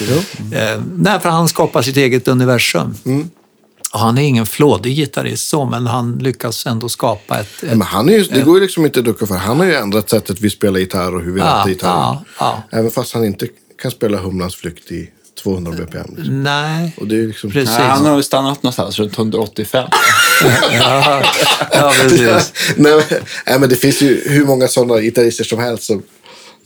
[0.00, 0.16] Jo.
[0.58, 2.94] Eh, nej, för han skapar sitt eget universum.
[3.04, 3.30] Mm.
[3.90, 7.62] Han är ingen flådig gitarrist så, men han lyckas ändå skapa ett...
[7.62, 9.34] ett Men han är ju, det går ju liksom inte att ducka för.
[9.34, 11.94] Han har ju ändrat sättet vi spelar gitarr och hur vi Ja, rattar gitarren.
[12.02, 12.62] ja, ja.
[12.78, 13.48] Även fast han inte
[13.82, 15.10] kan spela Humlans flykt i
[15.44, 16.14] 200 bpm.
[16.16, 16.42] Liksom.
[16.42, 17.50] nej, Och det är liksom...
[17.50, 17.78] precis.
[17.78, 19.88] Nej, han har stannat någonstans runt 185.
[20.72, 21.22] ja,
[21.72, 22.52] ja, precis.
[22.76, 23.02] nej, men,
[23.46, 26.02] nej, men det finns ju hur många sådana gitarrister som helst som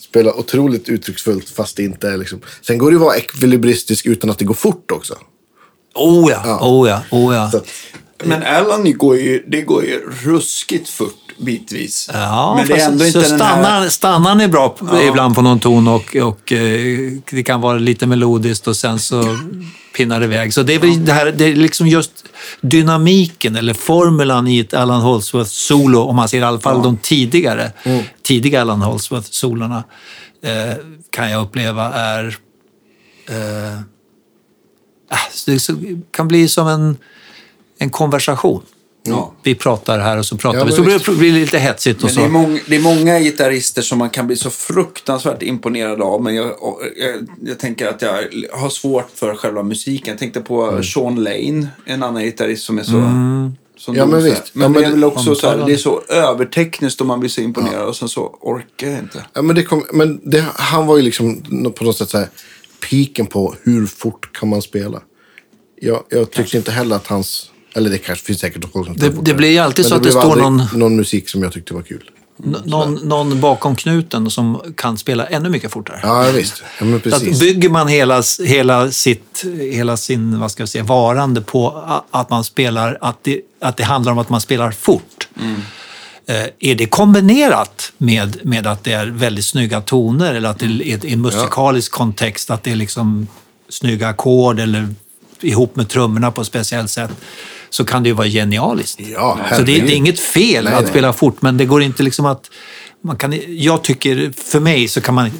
[0.00, 2.40] spelar otroligt uttrycksfullt fast det inte är liksom...
[2.62, 5.14] Sen går det ju att vara ekvilibristisk utan att det går fort också.
[5.94, 7.50] Oh ja, oh ja, oh ja.
[7.50, 7.60] Så
[8.24, 12.10] Men Alan går ju, det går ju ruskigt fort bitvis.
[12.12, 13.88] Ja, men det är ändå så inte den stannar, här...
[13.88, 18.06] stannar är bra på, ibland på någon ton och, och eh, det kan vara lite
[18.06, 19.38] melodiskt och sen så
[19.96, 20.54] pinnar det iväg.
[20.54, 22.24] Så det är, väl det här, det är liksom just
[22.60, 27.72] dynamiken eller formulan i ett Alan Holdsworth-solo, om man ser i alla fall de tidigare,
[28.22, 29.84] tidiga Alan Holdsworth-solorna,
[30.42, 30.74] eh,
[31.10, 32.36] kan jag uppleva är
[33.28, 33.80] eh,
[35.10, 35.16] ah,
[35.46, 35.68] det
[36.10, 36.96] kan bli som en,
[37.78, 38.62] en konversation.
[39.10, 39.32] Ja.
[39.42, 40.72] Vi pratar här och så pratar Ja, vi.
[40.72, 42.20] Så blir det blir lite hetsigt och så.
[42.20, 46.22] det är, många, det är många gitarrister som man kan bli så fruktansvärt imponerad av.
[46.22, 46.46] Men jag,
[46.96, 48.12] jag, jag tänker att jag
[48.52, 50.12] har svårt för själva musiken.
[50.12, 50.82] Jag tänkte på Mm.
[50.82, 52.90] Sean Lane, en annan gitarrist som är så...
[53.76, 54.54] Som Ja, men visst.
[54.54, 57.20] Men, Ja, men det är väl också så här, det är så övertekniskt och man
[57.20, 59.24] blir så imponerad och sen så orkar jag inte.
[59.32, 61.42] Ja, men det kom, men det, han var ju liksom
[61.76, 62.28] på något sätt så här,
[62.90, 65.00] piken på hur fort kan man spela.
[65.80, 67.50] Jag, jag tyckte inte heller att hans...
[67.78, 70.02] Eller det kanske finns säkert folk som Det- det blir ju alltid Men så att
[70.02, 72.10] det står någon- någon musik som jag tyckte var kul.
[72.44, 76.00] N- någon, någon bakom knuten som kan spela ännu mycket fortare.
[76.02, 76.62] Ja, visst.
[76.78, 77.40] Ja, men Så att precis.
[77.40, 82.44] bygger man hela, hela, sitt, hela sin vad ska jag säga, varande på att man
[82.44, 85.28] spelar, att det, att det handlar om att man spelar fort.
[86.26, 90.66] Eh, Är det kombinerat med, med att det är väldigt snygga toner eller att det
[90.66, 93.26] är i en musikalisk kontext, att det är liksom
[93.68, 94.88] snygga ackord eller
[95.40, 97.10] ihop med trummorna på ett speciellt sätt,
[97.70, 99.00] så kan det ju vara genialiskt.
[99.00, 100.90] Ja, så det, det är inget fel Nej, att nej.
[100.90, 102.50] spela fort, men det går inte liksom att...
[103.04, 105.30] Man kan, jag tycker, för mig så kan man...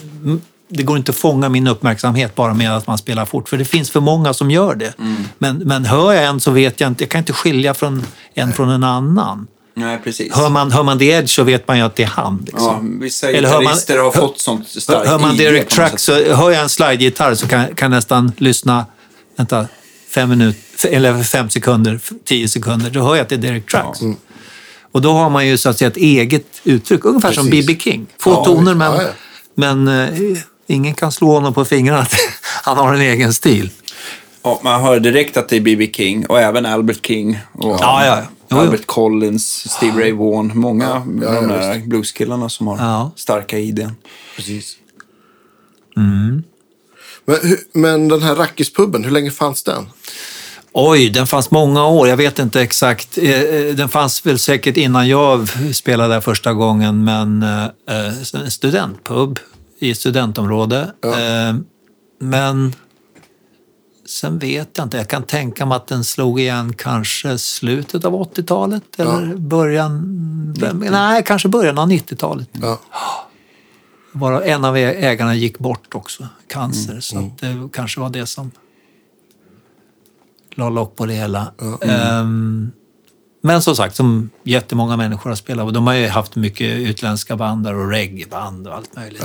[0.71, 3.65] Det går inte att fånga min uppmärksamhet bara med att man spelar fort, för det
[3.65, 4.93] finns för många som gör det.
[5.39, 8.53] Men, men hör jag en så vet jag inte, jag kan inte skilja från en
[8.53, 9.47] från en annan.
[9.75, 10.35] Nej, precis.
[10.35, 12.39] Hör man, hör man The Edge så vet man ju att det är han.
[12.47, 13.01] Ja, Liksom.
[13.01, 16.01] vissa Eller hör man- har fått sånt starkt Hör man Derek sätt.
[16.01, 18.87] så hör jag en slide-gitarr så kan, kan nästan lyssna,
[19.37, 19.67] vänta,
[20.09, 24.01] fem minuter, eller fem sekunder, tio sekunder, då hör jag att det är Derek Trucks.
[24.93, 27.67] Och då har man ju så att säga ett eget uttryck, ungefär som Precis.
[27.67, 27.81] B.B.
[27.81, 28.07] King.
[28.19, 29.09] Få Ja, toner men, Ja, ja.
[29.55, 32.15] men eh, ingen kan slå honom på fingrarna att
[32.65, 33.71] han har en egen stil.
[34.43, 35.91] Ja, man hör direkt att det är B.B.
[35.95, 38.57] King och även Albert King och Ja, ja, ja.
[38.61, 40.53] Albert Collins, Steve Ray Vaughan.
[40.55, 43.11] Många av ja, de ja, där blueskillarna som har Ja.
[43.17, 43.97] starka idén.
[44.37, 44.77] Precis.
[47.29, 47.39] Men,
[47.73, 49.87] men den här Rackispuben, hur länge fanns den?
[50.73, 52.09] Oj, den fanns många år.
[52.09, 53.19] Jag vet inte exakt.
[53.19, 58.51] Eh, eh, Den fanns väl säkert innan jag spelade där första gången, men eh, en
[58.51, 59.39] studentpub
[59.79, 60.93] i ett studentområde.
[61.05, 61.57] Eh,
[62.21, 62.75] Men
[64.07, 64.97] sen vet jag inte.
[64.97, 70.15] Jag kan tänka mig att den slog igen kanske slutet av 80-talet eller början...
[70.91, 72.49] Nej, kanske början av 90-talet.
[72.53, 72.81] Ja.
[74.13, 77.01] Bara en av ägarna gick bort också, cancer.
[77.01, 78.51] Så att det kanske var det som
[80.55, 81.53] la lock på det hela.
[81.83, 82.73] Ehm,
[83.41, 85.67] men som sagt, som jättemånga människor har spelat.
[85.67, 89.25] Och de har ju haft mycket utländska band och reggaeband och allt möjligt.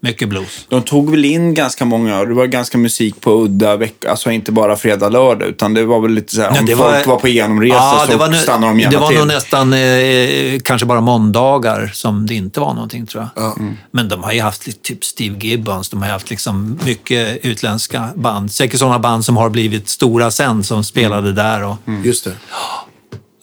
[0.00, 0.66] Mycket blues.
[0.68, 4.52] De tog väl in ganska många, det var ganska musik på udda veckor, alltså inte
[4.52, 7.16] bara fredag, lördag, utan det var väl lite så här, Ja, om det folk var
[7.16, 9.18] på genomresa så det var, nu- stannade de gärna Det var till.
[9.18, 13.58] nog nästan eh, kanske bara måndagar som det inte var någonting tror jag.
[13.90, 17.44] Men de har ju haft lite, typ Steve Gibbons, de har ju haft liksom mycket
[17.44, 18.52] utländska band.
[18.52, 21.64] Säkert sådana band som har blivit stora sen som spelade där.
[21.64, 22.32] Och, Just det.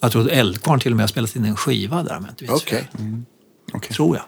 [0.00, 2.32] Jag tror att Eldkvarn till och med har spelat in en skiva där om jag
[2.32, 2.88] inte vet Okej.
[3.72, 3.92] Okej.
[3.96, 4.24] tror jag.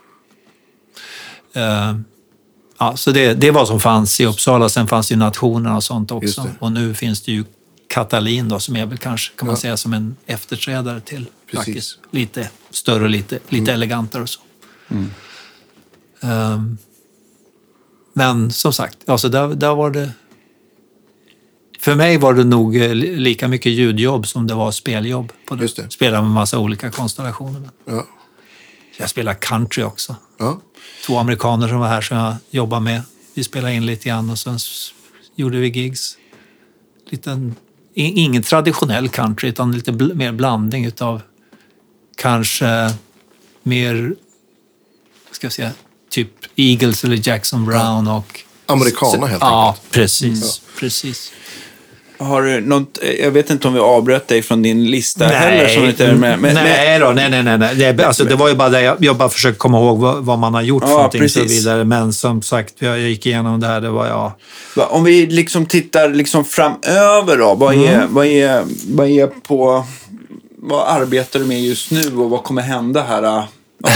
[1.62, 1.94] Eh,
[2.78, 4.68] ja, så det, det var som fanns i Uppsala.
[4.68, 6.50] Sen fanns ju Nationerna och sånt också.
[6.58, 7.44] Och nu finns det ju
[7.88, 11.68] Katalin då, som är väl kanske, kan man säga, som en efterträdare till Precis.
[11.68, 11.98] Rackis.
[12.10, 14.40] Lite större och lite, lite elegantare och så.
[16.20, 16.78] Ehm,
[18.12, 20.10] men som sagt, alltså där, där var det...
[21.80, 25.32] För mig var det nog eh, li- lika mycket ljudjobb som det var speljobb.
[25.48, 25.62] På det.
[25.62, 25.90] Just det.
[25.90, 27.70] Spela med massa olika konstellationer.
[27.84, 28.06] Ja.
[28.98, 30.60] jag spelar country också Ja.
[31.06, 33.02] Två amerikaner som var här som jag jobbade med.
[33.34, 34.58] Vi spelade in lite grann och sen
[35.36, 36.18] gjorde vi gigs.
[37.10, 37.54] Liten,
[37.94, 41.22] ingen traditionell country utan lite bl- mer blandning utav
[42.16, 42.94] kanske
[43.62, 44.14] mer,
[45.32, 45.72] ska jag säga,
[46.10, 48.40] typ Eagles eller Jackson Brown och...
[48.66, 49.90] Americana helt Ja, enkelt.
[49.90, 50.62] precis.
[50.78, 51.32] precis.
[52.18, 55.68] Har du något, jag vet inte om vi avbröt dig från din lista heller.
[55.68, 57.58] Som inte är med, men, nej då, nej, nej, nej.
[57.58, 57.92] nej.
[57.92, 60.38] Det, alltså, det var ju bara det, jag, jag bara försöker komma ihåg vad, vad
[60.38, 61.84] man har gjort Ja, för någonting och så vidare.
[61.84, 64.32] Men som sagt, jag gick igenom det här, det var jag...
[64.90, 67.54] Om vi liksom tittar liksom framöver då.
[67.54, 69.84] Vad är, vad är, vad är på...
[70.62, 73.48] Vad arbetar du med just nu och vad kommer hända här ja,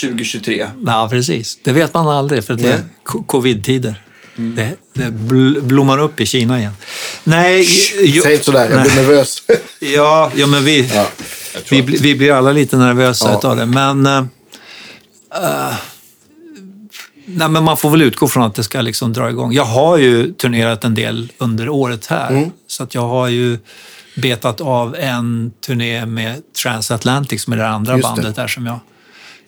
[0.00, 0.66] 2023?
[0.86, 1.58] Ja, precis.
[1.64, 4.02] Det vet man aldrig för det är co- covid-tider.
[4.36, 6.72] Det, det bl- blommar upp i Kina igen.
[7.24, 7.66] Nej,
[8.02, 9.02] jo, Säg inte sådär, jag blir nej.
[9.02, 9.42] nervös.
[9.80, 11.06] Ja, ja men vi, Ja,
[11.70, 13.38] vi, vi blir alla lite nervösa Ja.
[13.38, 13.66] utav det.
[13.66, 14.24] Men, eh,
[17.26, 19.52] nej, men man får väl utgå från att det ska liksom dra igång.
[19.52, 22.30] Jag har ju turnerat en del under året här.
[22.30, 22.50] Mm.
[22.66, 23.58] Så att jag har ju
[24.16, 28.14] betat av en turné med Transatlantic som är det andra Just det.
[28.14, 28.78] bandet där som jag...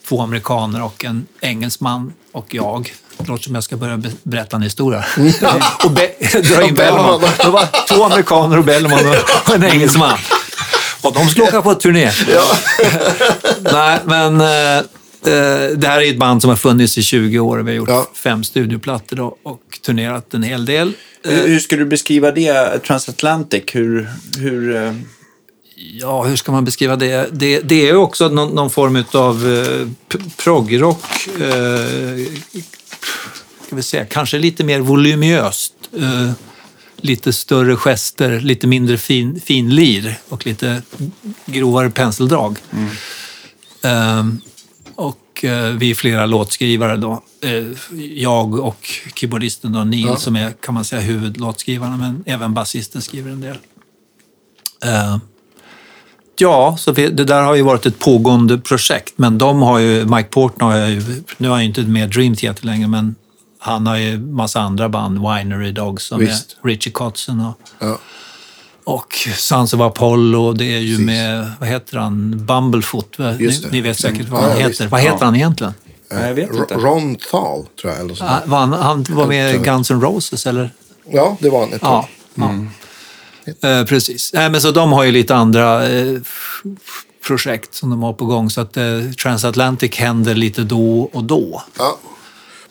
[0.07, 2.93] Två amerikaner och en engelsman och jag.
[3.17, 5.05] Det låter som jag ska börja be- berätta en historia.
[5.83, 7.21] och be- dra in Och Bellman.
[7.37, 8.99] Det var två amerikaner och Bellman
[9.47, 10.17] och en engelsman.
[11.01, 12.11] Och de skulle åka på turné.
[13.73, 14.83] Nej, men eh, eh,
[15.75, 17.57] det här är ett band som har funnits i 20 år.
[17.57, 18.07] Vi har gjort Ja.
[18.13, 20.93] fem studioplattor och turnerat en hel del.
[21.25, 23.63] Eh, Hur, hur skulle du beskriva det, Transatlantic?
[23.73, 24.09] Hur,
[24.39, 24.93] hur, eh,
[25.79, 27.29] Ja, hur ska man beskriva det?
[27.31, 31.03] Det, det är också någon, någon form av eh, p- proggrock.
[31.27, 32.25] Eh,
[33.65, 35.73] ska vi säga, kanske lite mer voluminöst.
[35.99, 36.31] Eh,
[36.97, 40.81] lite större gester, lite mindre fin, finlir och lite
[41.45, 42.57] grovare penseldrag.
[43.83, 44.25] Eh,
[44.95, 47.23] och eh, vi är flera låtskrivare då.
[47.41, 47.65] Eh,
[48.13, 53.31] jag och keyboardisten då, Neil som är kan man säga huvudlåtskrivarna men även basisten skriver
[53.31, 53.57] en del.
[56.41, 60.05] Eh, Ja, så det där har ju varit ett pågående projekt, men de har ju,
[60.05, 63.15] Mike Portner har ju, nu är han ju inte med Dream Theater längre, men
[63.59, 66.57] han har ju massa andra band, Winery Dogs som Visst.
[66.63, 67.97] är Richie Kotzen och, Ja.
[68.83, 71.05] och Sons of Apollo, det är ju Precis.
[71.05, 74.69] med, vad heter han, Bumblefoot, ni, ni vet säkert vad han ja, heter.
[74.69, 74.81] visst.
[74.91, 75.25] Vad heter Ja.
[75.25, 75.73] han egentligen?
[76.11, 76.73] Nej, jag vet inte.
[76.75, 78.01] Ron Thal, tror jag.
[78.01, 78.23] Eller så.
[78.23, 79.57] Ah, var han, han var med i.
[79.57, 80.69] Guns N' Roses, eller?
[81.11, 82.07] Ja, det var han ett Ja.
[82.35, 82.67] tag.
[83.63, 84.31] Eh, precis.
[84.33, 86.17] Nej, men så de har ju lite andra eh,
[87.27, 88.49] projekt som de har på gång.
[88.49, 88.83] Så att eh,
[89.23, 91.63] Transatlantic händer lite då och då.
[91.77, 91.97] Ja.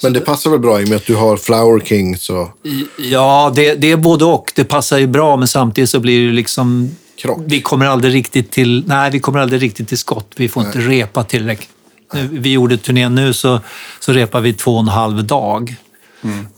[0.02, 2.86] Men det passar väl bra i och med att du har Flower Kings och I-
[3.10, 4.52] Ja, det, det är både och.
[4.56, 6.96] Det passar ju bra, men samtidigt så blir det liksom...
[7.22, 7.38] Krock.
[7.46, 10.32] Vi kommer aldrig riktigt till, nej, vi kommer aldrig riktigt till skott.
[10.36, 11.68] Vi får inte repa tillräckligt.
[12.14, 13.60] Nu, vi gjorde turnén nu så,
[14.00, 15.74] så repade vi två och en halv dag.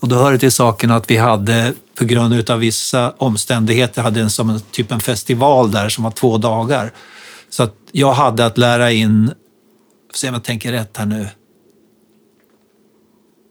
[0.00, 4.20] Och då hör det till saken att vi hade, på grund av vissa omständigheter, hade
[4.20, 6.92] en, som en, typ en festival där som var två dagar.
[7.50, 9.26] Så att jag hade att lära in,
[10.12, 11.28] får se om jag tänker rätt här nu,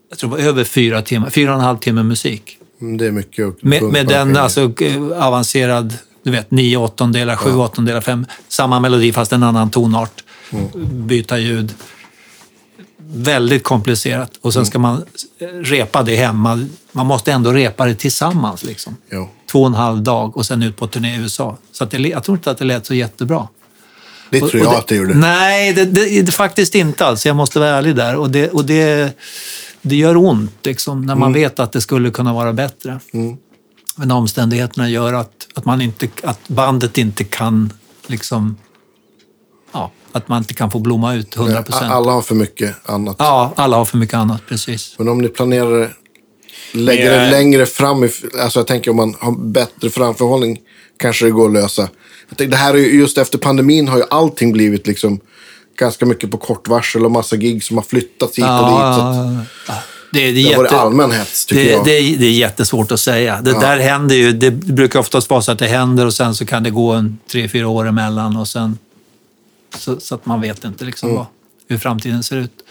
[0.09, 2.57] jag tror det var över fyra timmar, fyra och en halv timme musik.
[2.81, 5.93] Mm, det är mycket Med, med den alltså, eh, avancerad,
[6.23, 8.25] du vet, nio åttondelar, sju åttondelar, fem.
[8.47, 10.23] Samma melodi fast en annan tonart.
[10.91, 11.73] Byta ljud.
[13.13, 14.31] Väldigt komplicerat.
[14.41, 15.03] Och sen ska man
[15.63, 16.67] repa det hemma.
[16.91, 18.63] Man måste ändå repa det tillsammans.
[18.63, 18.95] Liksom.
[19.11, 19.29] Jo.
[19.51, 21.57] Två och en halv dag och sen ut på turné i USA.
[21.71, 23.47] Så att det, jag tror inte att det lät så jättebra.
[24.29, 25.13] Det Och- tror och jag att det gjorde.
[25.13, 27.25] Nej, det, det, det, faktiskt inte alls.
[27.25, 28.15] Jag måste vara ärlig där.
[28.15, 29.17] Och det, och det,
[29.81, 31.19] det gör ont liksom, när Mm.
[31.19, 32.99] man vet att det skulle kunna vara bättre.
[33.95, 37.73] Men omständigheterna gör att, att, man inte, att bandet inte kan
[38.07, 38.57] liksom...
[39.71, 41.91] Ja, att man inte kan få blomma ut 100 procent.
[41.91, 43.15] Alla har för mycket annat.
[43.19, 44.95] Ja, alla har för mycket annat, precis.
[44.97, 45.89] Men om ni planerar det,
[46.73, 48.09] lägger det längre fram, i,
[48.41, 50.59] alltså jag tänker om man har bättre framförhållning
[50.99, 51.89] kanske det går att lösa.
[52.29, 55.19] Jag tänker, det här är ju, just efter pandemin har ju allting blivit liksom
[55.79, 58.77] ganska mycket på kort varsel och massa gig som har flyttats hit och dit.
[58.77, 59.73] Så att, ja.
[60.13, 61.85] Det, är- det, det är varit jätte- allmän hets tycker det, jag.
[61.85, 63.41] det, är, det är jättesvårt att säga.
[63.41, 64.31] Det där händer ju.
[64.31, 67.17] Det brukar oftast vara så att det händer och sen så kan det gå en
[67.31, 68.77] tre, fyra år emellan och sen
[69.77, 71.25] så, så att man vet inte liksom vad,
[71.67, 72.63] hur framtiden ser ut.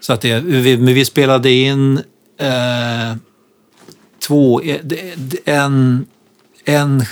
[0.00, 1.96] Så att det, vi, men vi spelade in
[2.40, 3.16] eh,
[4.26, 4.80] två, eh,
[5.44, 6.06] en,
[6.64, 7.04] en,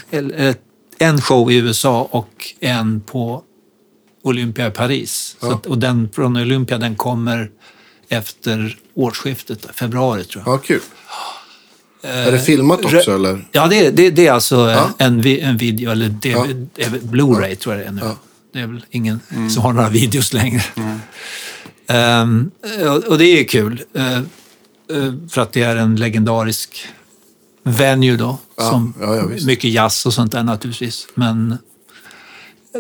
[0.99, 3.43] en show i USA och en på
[4.23, 5.37] Olympia i Paris.
[5.41, 7.51] Så att, och den från Olympia den kommer
[8.09, 10.55] efter årsskiftet, februari tror jag.
[10.55, 10.81] Ja, kul.
[12.03, 13.49] är det filmat också eller?
[13.53, 14.91] Ja, det, det, det är alltså Ja.
[14.99, 16.69] en, en video, eller DVD,
[17.03, 18.01] Blu-ray tror jag det är nu.
[18.55, 19.21] Det är väl ingen
[19.51, 20.63] som har några videos längre.
[21.87, 22.51] Ehm,
[22.87, 26.87] och, och det är kul, eh, eh, för att det är en legendarisk
[27.63, 28.39] venue då.
[28.57, 31.07] Ja, som ja, ja, mycket jazz och sånt där naturligtvis.
[31.15, 31.59] Men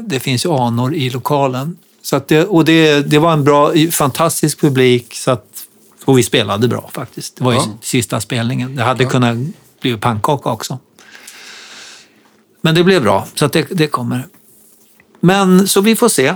[0.02, 1.76] det finns ju anor i lokalen.
[2.02, 5.14] Så det, och det, det var en bra, fantastisk publik.
[5.14, 5.46] Så att,
[6.04, 7.36] och vi spelade bra faktiskt.
[7.36, 8.76] Det var ju sista spelningen.
[8.76, 9.36] Det hade kunnat
[9.80, 10.78] bli pannkaka också.
[12.60, 14.26] Men det blev bra, så det, det kommer.
[15.24, 16.34] Men så vi får se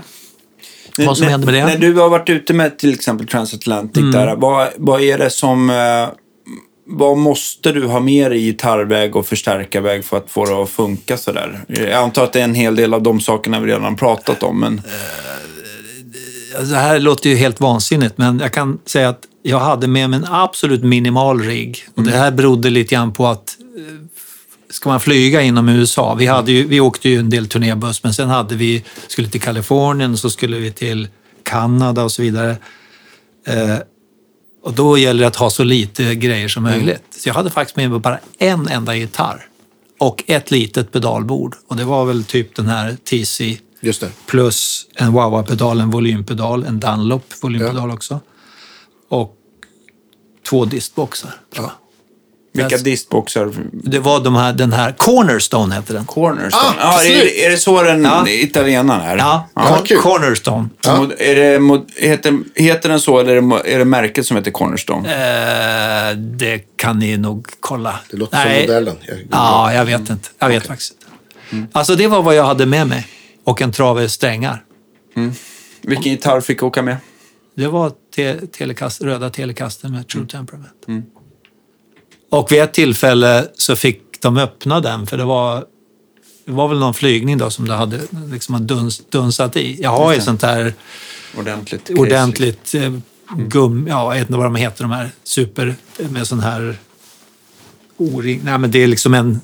[0.99, 1.65] vad som När- händer med det.
[1.67, 4.11] När du har varit ute med till exempel Transatlantic, Mm.
[4.13, 5.71] där, vad, vad är det som...
[5.71, 6.09] eh,
[6.91, 10.71] vad måste du ha med dig i gitarrväg och förstärkarväg för att få det att
[10.71, 11.61] funka sådär?
[11.69, 14.61] Jag antar att det är en hel del av de sakerna vi redan pratat om,
[14.61, 14.81] men...
[16.59, 20.11] Alltså, Det här låter ju helt vansinnigt, men jag kan säga att jag hade med
[20.11, 21.79] mig en absolut minimal rigg.
[21.95, 23.83] Och det här berodde lite grann på att eh,
[24.71, 28.15] ska man flyga inom USA, vi, hade ju, vi åkte ju en del turnébuss, men
[28.15, 31.09] sen hade vi, skulle till Kalifornien så skulle vi till
[31.43, 32.57] Kanada och så vidare.
[33.47, 33.77] Eh,
[34.63, 37.03] och då gäller det att ha så lite grejer som möjligt.
[37.11, 39.47] Så jag hade faktiskt med mig bara en enda gitarr
[39.99, 41.57] och ett litet pedalbord.
[41.69, 43.59] Och det var väl typ den här TC
[44.27, 48.21] plus en wah-wah-pedal, en volympedal, en Dunlop volympedal också.
[49.09, 49.37] Och
[50.49, 51.35] två distboxar.
[51.55, 51.71] jag.
[52.63, 53.53] Vilka That's- distboxar?
[53.73, 56.05] Det var de här, den här Cornerstone hette den.
[56.05, 56.75] Cornerstone?
[56.79, 58.29] Ah, ja, är, är det så den Ja.
[58.29, 59.17] italienaren är?
[59.17, 59.99] Ja, Ja, kul.
[59.99, 60.69] Cornerstone.
[60.87, 64.37] Mod- Är det, mod- heter, heter den så eller är det, är det märket som
[64.37, 65.09] heter Cornerstone?
[66.11, 68.01] Eh, det kan ni nog kolla.
[68.11, 68.97] Det låter som modellen.
[69.07, 70.29] Jag- Ja, jag vet inte.
[70.39, 70.93] Jag vet faktiskt
[71.51, 71.69] inte.
[71.79, 73.07] Alltså det var vad jag hade med mig.
[73.45, 74.65] och en trave strängar.
[75.83, 76.97] Vilken gitarr fick åka med?
[77.57, 80.87] Det var te telekast, röda Telecaster med True Temperament.
[82.31, 85.65] Och vid ett tillfälle så fick de öppna den, för det var,
[86.45, 88.01] det var väl någon flygning då som det hade
[88.31, 89.83] liksom duns, dunsat i.
[89.83, 90.75] Jag har ju sånt här
[91.39, 91.87] Ordentligt.
[91.89, 92.93] case, ordentligt eh,
[93.37, 96.77] gum, ja, jag vet inte vad de heter, de här super med sån här
[97.97, 98.41] o-ring.
[98.45, 99.41] Nej, men det är liksom en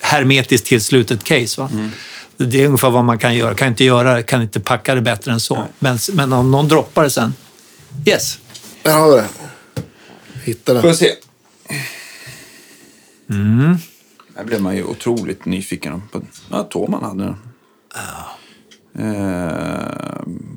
[0.00, 1.60] hermetiskt tillslutet case.
[1.60, 1.70] Va?
[2.36, 3.54] Det är ungefär vad man kan göra.
[3.54, 5.64] Kan inte göra kan inte packa det bättre än så.
[5.78, 7.34] Men, men om någon droppar det sen.
[8.06, 8.38] Yes.
[8.82, 9.28] Där har det.
[10.44, 10.96] Hittade Får den.
[10.96, 11.12] se.
[13.30, 13.76] Mm.
[14.36, 16.22] Där blev man ju otroligt nyfiken på.
[16.50, 17.36] Ja, Toman hade den.
[18.98, 19.82] Eh,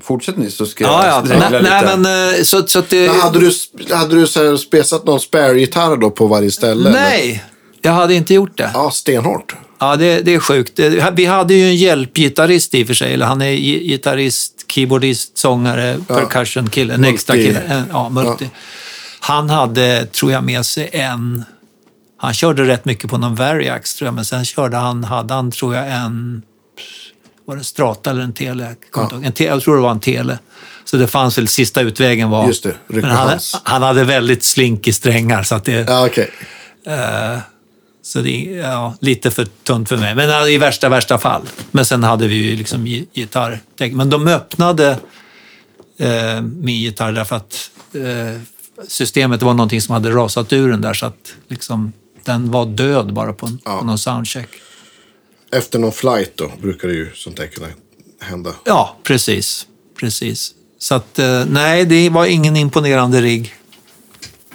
[0.01, 1.15] fortsätt ni så ska Ja, ja.
[1.15, 1.73] jag dregla Nej, lite.
[1.85, 3.07] nej, men eh, så, så att det...
[3.07, 3.51] Hade du,
[3.95, 6.89] hade du så här spesat någon spare-gitarr då på varje ställe?
[6.89, 6.99] eller?
[7.01, 7.43] Nej,
[7.81, 8.71] jag hade inte gjort det.
[8.73, 9.55] Ja, stenhårt.
[9.79, 10.79] Ja, det, det är sjukt.
[11.13, 13.13] Vi hade ju en hjälpgitarrist i och för sig.
[13.13, 16.93] Eller han är gi- gitarrist, keyboardist, sångare, percussion-kille.
[16.93, 17.59] En extra kille.
[17.59, 18.49] En- Ja, multi.
[19.23, 21.43] Han hade, tror jag, med sig en...
[22.18, 24.14] Han körde rätt mycket på någon Variax, tror jag.
[24.14, 26.41] Men sen körde han, hade han, tror jag, en...
[27.45, 28.76] Var det Strata eller en Tele?
[28.95, 29.26] Ihåg.
[29.26, 30.39] en te, jag tror det var en Tele.
[30.85, 32.48] Så det fanns väl, sista utvägen var...
[32.48, 35.89] Just det, men han, han hade väldigt slinky strängar, så att det...
[35.89, 36.31] Ja, okej.
[38.03, 40.15] Så det är ja, lite för tunt för mig.
[40.15, 41.41] Men ja, i värsta, värsta fall.
[41.72, 43.60] Men sen hade vi ju liksom gi- gitarr.
[43.91, 44.98] Men de öppnade
[45.98, 48.41] eh, min gitarr därför att eh,
[48.87, 51.93] systemet var någonting som hade rasat ur den där så att liksom,
[52.23, 54.49] den var död bara på, en, på någon soundcheck.
[55.51, 57.67] Efter någon flight då brukar det ju sånt där kunna
[58.19, 58.53] hända.
[58.65, 59.67] Ja, precis.
[59.99, 60.53] precis.
[60.79, 63.55] Så att, eh, nej, det var ingen imponerande rigg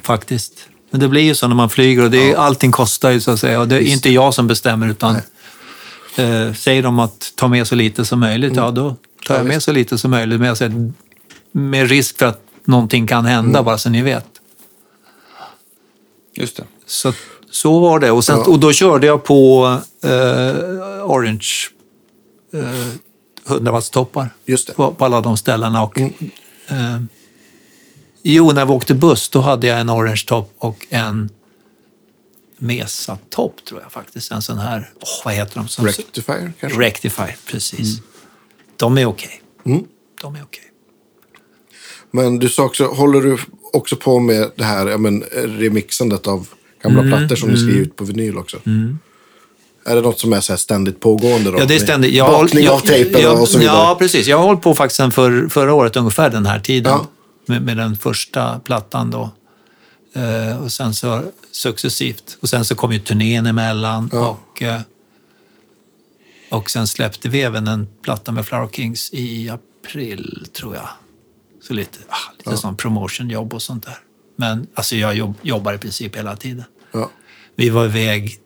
[0.03, 0.69] faktiskt.
[0.91, 3.31] Men det blir ju så när man flyger och det är, allting kostar ju så
[3.31, 3.61] att säga.
[3.61, 5.17] Och det är inte jag som bestämmer utan
[6.17, 8.97] eh, säger de att ta med så lite som möjligt, ja då
[9.27, 10.39] tar jag med så lite som möjligt.
[10.39, 10.93] Men jag säger,
[11.53, 14.27] med risk för att någonting kan hända, bara så ni vet.
[16.35, 16.65] Just det.
[16.87, 17.13] Så,
[17.51, 18.11] så var det.
[18.11, 18.45] Och, sen, Ja.
[18.53, 19.67] och då körde jag på
[20.03, 21.49] eh, Orange
[22.53, 22.89] eh,
[23.49, 24.29] 100 wattstoppar
[24.77, 25.83] på, på alla de ställena.
[25.83, 26.11] Och, eh,
[28.23, 31.31] jo, när vi åkte buss då hade jag en Orange topp och en
[32.59, 34.33] Mesa-topp tror jag faktiskt.
[34.33, 35.69] En sån här, åh, vad heter de?
[35.69, 36.81] Som, Rectifier kanske?
[36.81, 38.01] Rectifier, precis.
[38.77, 39.43] De är okej.
[39.65, 39.85] Mm.
[40.23, 40.66] De är okej.
[42.11, 43.39] Men du sa också, håller du
[43.73, 46.49] också på med det här ja, men, remixandet av
[46.83, 48.57] gamla Mm, plattor som du skriver ut på vinyl också?
[49.87, 51.59] Är det något som är så här ständigt pågående då?
[51.59, 52.15] Ja, det är ständigt.
[52.15, 53.77] Jag, bakning jag, av tejpen jag, och så vidare?
[53.77, 54.27] Ja, precis.
[54.27, 56.93] Jag har hållit på faktiskt sen för, förra året, ungefär den här tiden.
[56.93, 57.07] Ja.
[57.47, 59.31] Med, med den första plattan då.
[60.15, 61.23] Eh, och sen så
[61.53, 62.39] successivt.
[62.41, 64.11] Och sen så kom ju turnén emellan.
[64.11, 64.81] Och, eh,
[66.51, 70.89] och sen släppte vi även en platta med Flower Kings i april, tror jag.
[71.67, 73.99] Så lite, ah, lite sån promotionjobb och sånt där.
[74.37, 76.65] Men alltså jag jobb, jobbar i princip hela tiden.
[76.93, 77.11] Ja.
[77.57, 78.39] Vi var iväg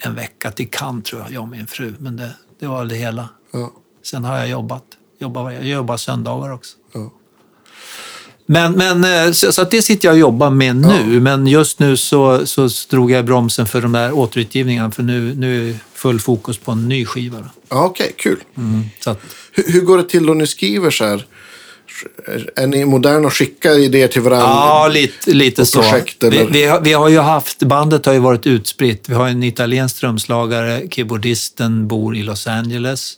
[0.00, 1.94] en vecka till Cannes, tror jag, jag och min fru.
[1.98, 2.30] Men det,
[2.60, 3.28] det var det hela.
[3.52, 3.72] Ja.
[4.04, 4.84] Sen har jag jobbat.
[5.18, 6.76] Jobbar, jag jobbar söndagar också.
[6.92, 7.12] Ja.
[8.46, 11.20] Men, men eh, så, så det sitter jag och jobbar med nu.
[11.20, 14.90] Men just nu så, så drog jag bromsen för de där återutgivningarna.
[14.90, 17.50] För nu, nu är full fokus på en ny skiva.
[17.68, 18.42] Ja, Okej, kul.
[19.00, 19.20] Så att,
[19.52, 21.26] Hur, hur går det till då ni skriver så här?
[22.56, 24.46] Är ni moderna och skickar idéer till varandra?
[24.46, 25.82] ja, lite, lite så.
[25.82, 29.08] projekt, Vi, vi, har, vi har ju haft, bandet har ju varit utspritt.
[29.08, 33.14] Vi har en italiensk trumslagare, keyboardisten bor i Los Angeles.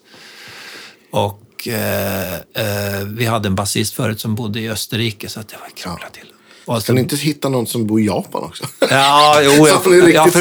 [1.10, 5.56] Och eh, eh, vi hade en basist förut som bodde i Österrike, så att det
[5.60, 6.32] var krångla till.
[6.64, 8.64] Och Kan ni inte hitta någon som bor i Japan också?
[8.90, 9.50] Ja, jo,
[9.86, 10.32] jag, jag.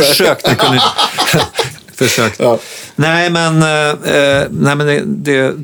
[0.43, 0.81] Jag kunde,
[1.93, 2.39] försökt.
[2.39, 2.59] Ja.
[2.95, 5.55] Nej, men, eh, eh, nej, men det, det,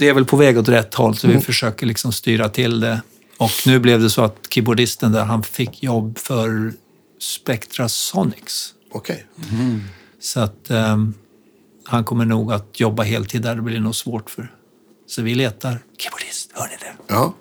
[0.00, 1.42] det är väl på väg åt rätt håll, så vi Mm.
[1.44, 3.00] försöker liksom styra till det.
[3.36, 6.72] Och nu blev det så att keyboardisten där, han fick jobb för
[7.20, 8.74] Spectrasonics.
[8.92, 9.26] Okej.
[10.20, 10.96] Så att eh,
[11.84, 14.52] han kommer nog att jobba heltid där, det blir nog svårt för.
[15.06, 17.14] Så vi letar keyboardist, hör ni det?
[17.14, 17.34] Ja,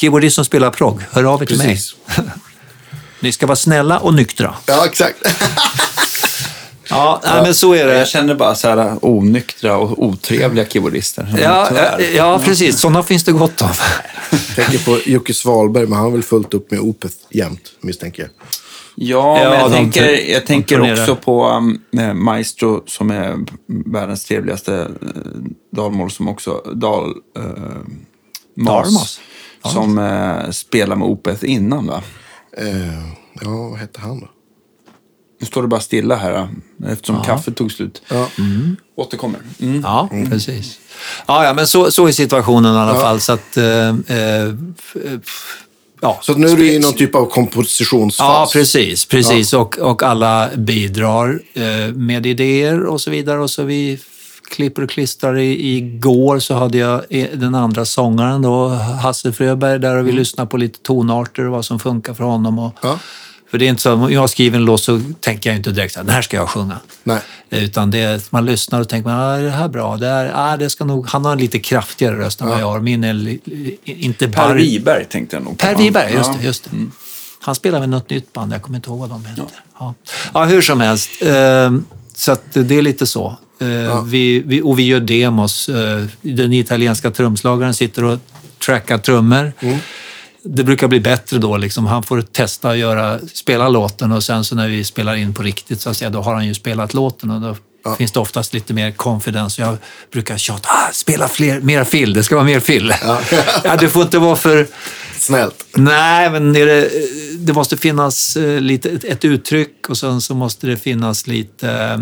[0.00, 1.96] Keyboardist som spelar progg, hör av er till precis.
[2.16, 2.26] mig.
[3.20, 4.54] Ni ska vara snälla och nyktra.
[4.66, 5.18] Ja, exakt.
[6.90, 7.98] Ja, nej, men så är det.
[7.98, 11.38] Jag känner bara så här onyktra och otrevliga keyboardister.
[11.42, 12.80] Ja, ja, ja, precis.
[12.80, 13.78] Sådana finns det gott av.
[14.56, 18.30] tänker på Jocke Svalberg, men han har väl fullt upp med Opeth jämt, misstänker jag.
[18.94, 21.80] Ja, Ja, men jag de tänker, jag tänker också på um,
[22.24, 23.36] Maestro som är
[23.66, 24.88] världens trevligaste uh,
[25.72, 27.08] dalmål som också dal...
[27.38, 27.44] Uh,
[28.54, 29.20] Dalmas?
[29.64, 32.02] Som uh, spelar med Opeth innan va?
[32.56, 33.02] Eh,
[33.40, 34.28] ja, vad hette han då?
[35.40, 36.48] Nu står det bara stilla här
[36.86, 38.02] eftersom kaffet tog slut.
[38.08, 38.26] Ja.
[38.96, 39.40] Återkommer.
[39.60, 39.80] Mm.
[39.80, 40.78] Ja, precis.
[41.26, 43.20] Ja, ja, men så, så är situationen i alla fall.
[43.20, 45.56] Så att, eh, eh, f-
[46.00, 46.18] ja.
[46.22, 48.26] Så att nu är du i någon typ av kompositionsfas.
[48.28, 49.06] Ja, precis.
[49.06, 49.52] precis.
[49.52, 53.38] Och, och alla bidrar eh, med idéer och så vidare.
[53.40, 53.98] Och så vi
[54.50, 55.38] klipper och klistrar.
[55.38, 58.68] I, igår så hade jag eh, den andra sångaren, då,
[59.02, 62.58] Hasse Fröberg, där och vi lyssnade på lite tonarter och vad som funkar för honom.
[62.58, 62.98] Och, Ja.
[63.50, 65.96] För det är inte så, om jag skriver en låt så tänker jag inte direkt
[65.96, 66.78] här, den här ska jag sjunga.
[67.04, 67.20] Nej.
[67.50, 69.96] Utan det, är- man lyssnar och tänker, ah, är det här bra?
[69.96, 72.66] Det är, ah, det ska nog, han har en lite kraftigare röst än vad jag
[72.66, 72.80] har.
[72.80, 73.38] Min är
[73.84, 74.54] inte Per.
[74.54, 75.66] Wiberg tänkte jag nog på.
[75.66, 76.36] Per Wiberg, just Ja.
[76.40, 76.46] det.
[76.46, 76.70] Just det.
[77.40, 79.44] Han spelar med något nytt band, jag kommer inte ihåg vad de heter.
[79.80, 79.94] Ja.
[80.34, 80.44] Ja.
[80.44, 81.10] hur som helst.
[81.22, 81.72] Eh,
[82.14, 83.36] så att det är lite så.
[83.60, 85.68] Eh, vi, vi, och vi gör demos.
[85.68, 88.18] Eh, den italienska trumslagaren sitter och
[88.66, 89.52] trackar trummor.
[90.42, 91.56] Det brukar bli bättre då.
[91.56, 91.86] Liksom.
[91.86, 95.42] Han får testa att göra, spela låten och sen så när vi spelar in på
[95.42, 97.30] riktigt så att säga, då har han ju spelat låten.
[97.30, 97.56] Och då
[97.94, 99.62] finns det oftast lite mer confidence.
[99.62, 99.76] Jag
[100.12, 102.94] brukar tjata, ah, spela fler, mer fill, det ska vara mer fill.
[103.64, 103.76] Ja.
[103.76, 104.66] det får inte vara för...
[105.18, 105.64] Snällt.
[105.74, 106.90] Nej, men det,
[107.38, 111.98] det måste finnas eh, lite, ett, uttryck och sen så måste det finnas lite eh,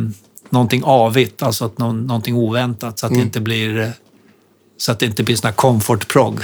[0.50, 3.92] någonting avigt, alltså att någon, någonting oväntat så att det inte blir
[4.78, 6.40] så att det inte blir sån här comfort prog.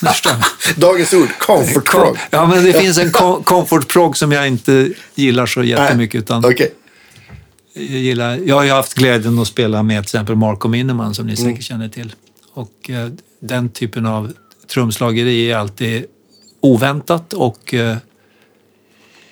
[0.76, 2.16] Dagens ord, comfort prog.
[2.30, 6.18] Ja, men det finns en com- comfort prog som jag inte gillar så jättemycket.
[6.18, 6.74] Utan Okej.
[7.74, 11.26] jag, gillar, jag har ju haft glädjen att spela med till exempel Marco Minneman som
[11.26, 12.14] ni säkert känner till.
[12.54, 13.08] Och eh,
[13.40, 14.32] den typen av
[14.72, 16.04] trumslageri är alltid
[16.60, 17.96] oväntat och eh,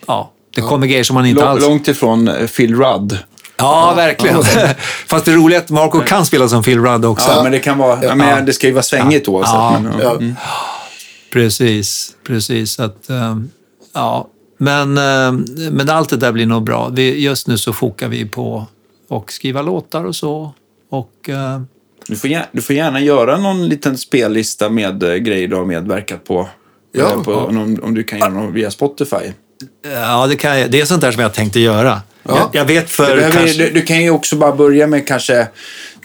[0.06, 1.62] ja, det kommer grejer som man inte Lång- alls...
[1.62, 3.18] Långt ifrån eh, Phil Rudd.
[3.62, 4.43] Ja, verkligen.
[5.06, 7.30] Fast det roliga är att Marco kan spela som Phil Rudd också.
[7.30, 8.05] Ja, men det kan vara...
[8.05, 9.55] Ja, men det ska ju vara svängigt oavsett.
[9.55, 9.80] Ja.
[9.82, 10.10] Men, Ja.
[10.10, 10.34] mm.
[11.32, 12.80] Precis, precis.
[12.80, 13.51] Att, ehm,
[13.94, 14.28] ja.
[14.59, 16.89] men, ehm, men allt det där blir nog bra.
[16.89, 18.66] Vi, just nu så fokar vi på
[19.10, 20.52] att skriva låtar och så.
[20.90, 21.60] Och, eh,
[22.06, 25.64] Du, får gärna, du får gärna göra någon liten spellista med eh, grejer du har
[25.64, 26.48] medverkat på.
[26.93, 27.12] Ja.
[27.12, 29.32] Eh, på om, om du kan göra något via Spotify.
[29.94, 32.01] ja, det, kan jag, det är sånt där som jag tänkte göra.
[32.28, 32.38] Ja.
[32.38, 33.58] Jag, jag vet Du, för behöver, kanske...
[33.64, 35.46] du, du kan ju också bara börja med kanske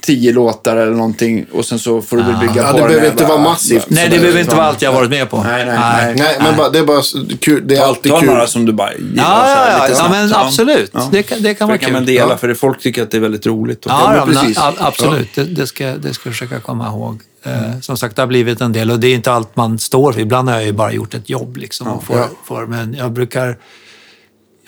[0.02, 3.06] tio låtar eller någonting och sen så får du bygga Ja, på det den behöver
[3.10, 3.28] inte va?
[3.28, 3.86] vara massivt.
[3.88, 5.42] Nej, det behöver inte vara allt jag har varit med på.
[5.42, 6.14] Nej, nej, nej.
[6.18, 7.02] Nej, men bara, det är bara
[7.40, 7.62] kul.
[7.68, 8.28] Det är alltid Ta kul.
[8.28, 9.24] några som du bara gillar.
[9.24, 10.92] Ja, så här, ja, ja, men absolut.
[11.10, 12.14] Det kan, det kan För vara det kan man kul.
[12.14, 12.36] dela, Ja.
[12.36, 13.86] för det, folk tycker att det är väldigt roligt.
[13.86, 14.58] Och Ja, ja men, precis.
[14.58, 15.28] a- absolut.
[15.34, 17.20] Det, det, ska, det ska jag försöka komma ihåg.
[17.44, 20.12] Eh, som sagt, det har blivit en del och det är inte allt man står
[20.12, 20.20] för.
[20.20, 21.56] Ibland har jag ju bara gjort ett jobb.
[21.56, 22.28] Liksom, Ja.
[22.46, 23.56] får, men jag brukar...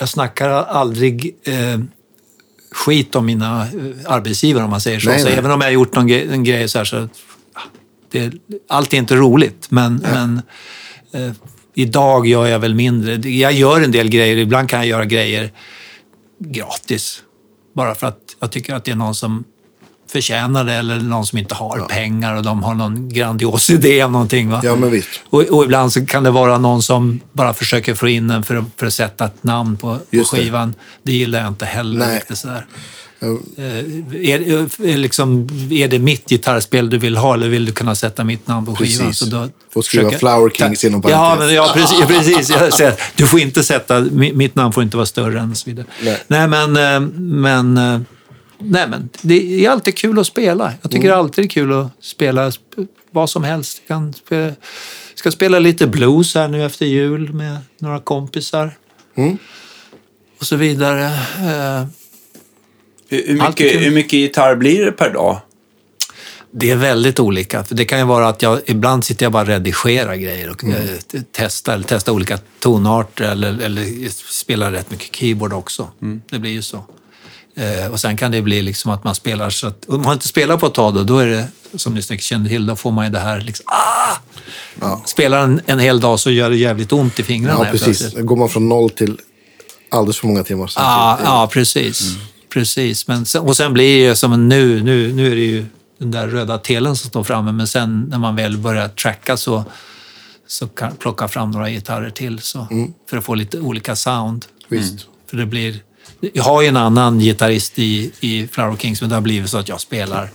[0.01, 1.81] Jag snackar aldrig eh,
[2.71, 5.09] skit om mina eh, arbetsgivare om man säger så.
[5.09, 5.39] Nej, så nej.
[5.39, 7.09] även om jag har gjort någon grej, en grej så här så...
[7.53, 7.61] ah,
[8.11, 8.33] Det,
[8.69, 10.43] allt är inte roligt, men, men
[11.13, 11.33] eh,
[11.75, 13.31] idag gör jag väl mindre.
[13.31, 14.37] Jag gör en del grejer.
[14.37, 15.53] Ibland kan jag göra grejer
[16.39, 17.23] gratis.
[17.75, 19.45] Bara för att jag tycker att det är någon som
[20.11, 24.13] förtjänar det eller någon som inte har pengar och de har någon grandios idé om
[24.13, 24.51] någonting.
[24.51, 24.61] Va?
[24.65, 25.09] Ja, men visst.
[25.31, 28.57] Och, och ibland så kan det vara någon som bara försöker få in en för
[28.57, 30.37] att, för att sätta ett namn på, på Just det.
[30.37, 30.75] skivan.
[31.03, 31.13] Det.
[31.13, 31.99] gillar jag inte heller.
[31.99, 32.17] Nej.
[32.17, 32.67] Riktigt sådär.
[33.23, 33.27] Ja.
[33.59, 33.65] Eh,
[34.31, 34.41] Är,
[34.87, 38.47] är, liksom, är det mitt gitarrspel du vill ha eller vill du kunna sätta mitt
[38.49, 39.07] namn på skivan?
[39.07, 39.19] Precis.
[39.19, 41.47] Så då Får skriva försöker- Flower Kings inom Ja, parentes.
[41.47, 42.07] men, ja precis.
[42.07, 42.51] precis.
[42.51, 45.71] Jag säger, du får inte sätta, mi- mitt namn får inte vara större än så
[45.71, 45.87] vidare.
[46.03, 46.23] Nej.
[46.29, 48.01] Nej, men, eh, men, eh,
[48.61, 50.73] nej, men det är alltid kul att spela.
[50.83, 51.19] Jag tycker Mm.
[51.19, 53.83] alltid det är kul att spela sp- vad som helst.
[53.87, 54.53] Jag kan spela,
[55.15, 58.71] ska spela lite blues här nu efter jul med några kompisar.
[59.15, 59.39] Mm.
[60.41, 61.05] Och så vidare.
[61.05, 61.87] Eh,
[63.09, 65.41] Hur, hur, mycket, hur mycket gitarr blir det per dag?
[66.53, 67.65] Det är väldigt olika.
[67.65, 70.65] För det kan ju vara att jag ibland sitter jag bara och redigerar grejer och
[70.65, 70.77] Mm.
[70.77, 75.89] eh, testar, eller testar olika tonarter eller, eller spelar rätt mycket keyboard också.
[76.03, 76.23] Mm.
[76.31, 76.85] Det blir ju så.
[77.55, 80.29] Eh, och sen kan det bli liksom att man spelar så att, om man inte
[80.29, 82.91] spelar på ett tag då, då är det, som ni säkert känner till, då får
[82.91, 84.97] man ju det här liksom, ah!
[85.07, 87.65] Spelar en, en hel dag så gör det jävligt ont i fingrarna.
[87.65, 88.15] Ja, precis.
[88.15, 89.19] går man från noll till
[89.91, 90.73] alldeles för många timmar.
[90.77, 92.17] Ja, ja precis.
[92.53, 93.09] precis.
[93.09, 95.67] Men sen, och sen blir det ju som nu, nu, nu är det ju
[95.99, 99.65] den där röda telen som står framme, men sen när man väl börjar tracka så,
[100.47, 102.67] så kan plocka fram några gitarrer till så,
[103.11, 104.47] för att få lite olika sound.
[104.69, 105.07] Visst.
[105.31, 105.79] För det blir,
[106.21, 109.59] jag har ju en annan gitarrist i, i Flower Kings, men det har blivit så
[109.59, 110.31] att jag spelar.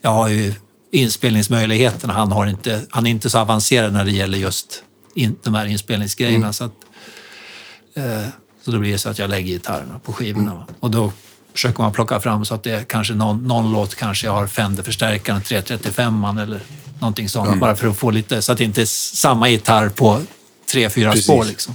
[0.00, 0.54] Jag har ju
[0.92, 2.12] inspelningsmöjligheterna.
[2.12, 4.82] Han, har inte, han är inte så avancerad när det gäller just
[5.14, 6.52] in, de här inspelningsgrejerna.
[6.52, 6.72] Så, att,
[7.94, 8.26] eh,
[8.64, 10.54] så då blir det så att jag lägger gitarrerna på skivorna.
[10.54, 10.66] va.
[10.80, 11.12] Och då
[11.52, 14.46] försöker man plocka fram så att det är kanske någon, någon låt kanske jag har
[14.46, 16.60] Fender-förstärkaren 335 eller
[17.00, 17.60] någonting sånt.
[17.60, 18.86] Bara för att få lite, så att det inte är
[19.16, 20.22] samma gitarr på
[20.72, 21.24] tre, fyra Precis.
[21.24, 21.44] spår.
[21.44, 21.74] Liksom.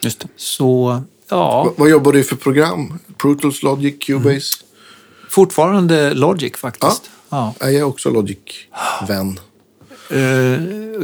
[0.00, 0.28] Just det.
[0.36, 1.02] Så
[1.36, 2.98] ja, Va- Vad jobbar du för program?
[3.18, 4.56] Pro Tools, Logic, Cubase?
[5.30, 7.02] fortfarande Logic faktiskt.
[7.30, 7.54] Ja.
[7.60, 7.66] Ja.
[7.66, 9.40] Jag är också Logic-vän.
[10.10, 10.18] Eh,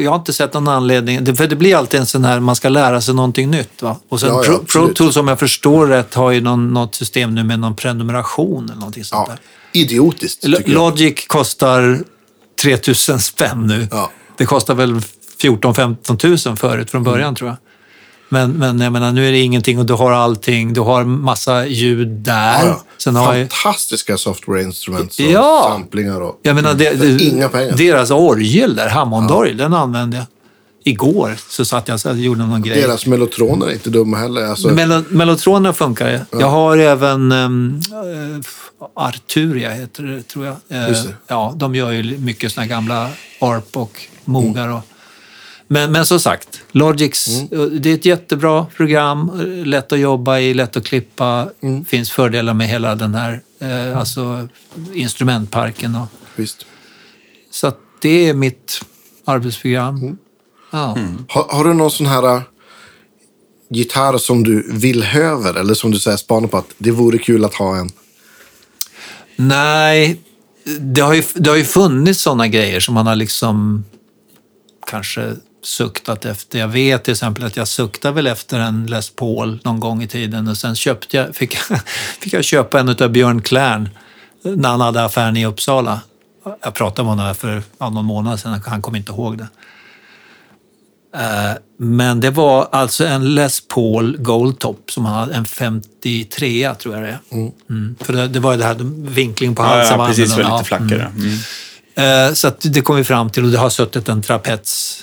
[0.03, 1.37] jag har inte sett någon anledning.
[1.37, 3.83] För det blir alltid en sån här, man ska lära sig någonting nytt.
[3.83, 3.97] Va?
[4.09, 4.95] Och sen Ja, ja, Pro, Pro.
[4.95, 8.75] Tools, om jag förstår rätt, har ju någon, något system nu med någon prenumeration eller
[8.75, 9.35] någonting sånt Ja.
[9.35, 9.81] där.
[9.81, 10.79] Idiotiskt, Lo- tycker jag.
[10.79, 11.99] Logic kostar
[12.63, 13.89] 3000 spänn nu.
[13.91, 14.11] Ja.
[14.37, 15.01] Det kostar väl
[15.43, 17.57] 14-15 tusen förut från början tror jag.
[18.33, 20.73] Men, men jag menar, nu är det ingenting och du har allting.
[20.73, 22.59] Du har massa ljud där.
[22.59, 22.83] Ja, ja.
[22.99, 25.67] Sen har jag, Fantastiska software-instruments och Ja.
[25.71, 26.21] samplingar.
[26.21, 26.41] Och...
[26.43, 27.77] jag menar, det, det, Inga pengar.
[27.77, 30.27] deras orgel där, Hammondorgel, den använde jag.
[30.85, 32.83] Igår så satt jag och gjorde någon grej.
[32.83, 34.45] Deras mellotroner är inte dumma heller.
[34.45, 36.19] Alltså, Melo, Mellotronerna funkar ju.
[36.41, 37.81] Jag har även um,
[38.97, 40.57] Arturia, heter det, tror jag.
[40.69, 41.15] Det.
[41.27, 44.69] Ja, de gör ju mycket såna gamla ARP och Mogar.
[44.69, 44.81] Och,
[45.73, 47.61] men, men som sagt, Logics, Mm.
[47.61, 49.31] eh, det är ett jättebra program.
[49.41, 51.49] eh, Lätt att jobba i, lätt att klippa.
[51.63, 51.85] Mm.
[51.85, 54.49] finns fördelar med hela den här eh, alltså,
[54.95, 55.95] instrumentparken.
[55.97, 56.07] Och,
[56.37, 56.67] visst.
[57.51, 58.81] så att det är mitt
[59.25, 59.97] arbetsprogram.
[59.97, 60.19] Mm.
[60.71, 60.99] Ja.
[61.29, 62.43] Har, har du någon sån här äh,
[63.71, 67.45] gitarr som du vill höver eller som du säger spanar på att det vore kul
[67.45, 67.91] att ha en?
[69.37, 70.21] Nej,
[70.81, 73.85] det har ju, det har ju funnits sådana grejer som man har liksom
[74.87, 76.59] kanske suktat efter.
[76.59, 80.09] Jag vet till exempel att jag suktade väl efter en Les Paul någon gång i
[80.09, 81.81] tiden och sen köpte jag, fick, jag-
[82.21, 83.89] fick jag köpa en av Björn Klärn
[84.43, 86.01] när han hade affären i Uppsala.
[86.63, 89.49] Jag pratade med honom för ja, någon månad sedan, han kom inte ihåg det.
[91.17, 97.03] Eh, Men det var alltså en Les Paul Goldtop som hade en 53 tror jag
[97.05, 97.19] det är.
[97.71, 97.97] Mm.
[98.01, 98.77] För det, det var ju det här
[99.11, 99.91] vinkling på Ja, halsen.
[99.93, 100.33] ja, var precis.
[100.33, 100.59] Annorlunda.
[100.59, 101.13] lite Ja, flackare.
[101.17, 101.39] Mm.
[101.95, 105.03] Eh, Så att det kom vi fram till och det har suttit en trapets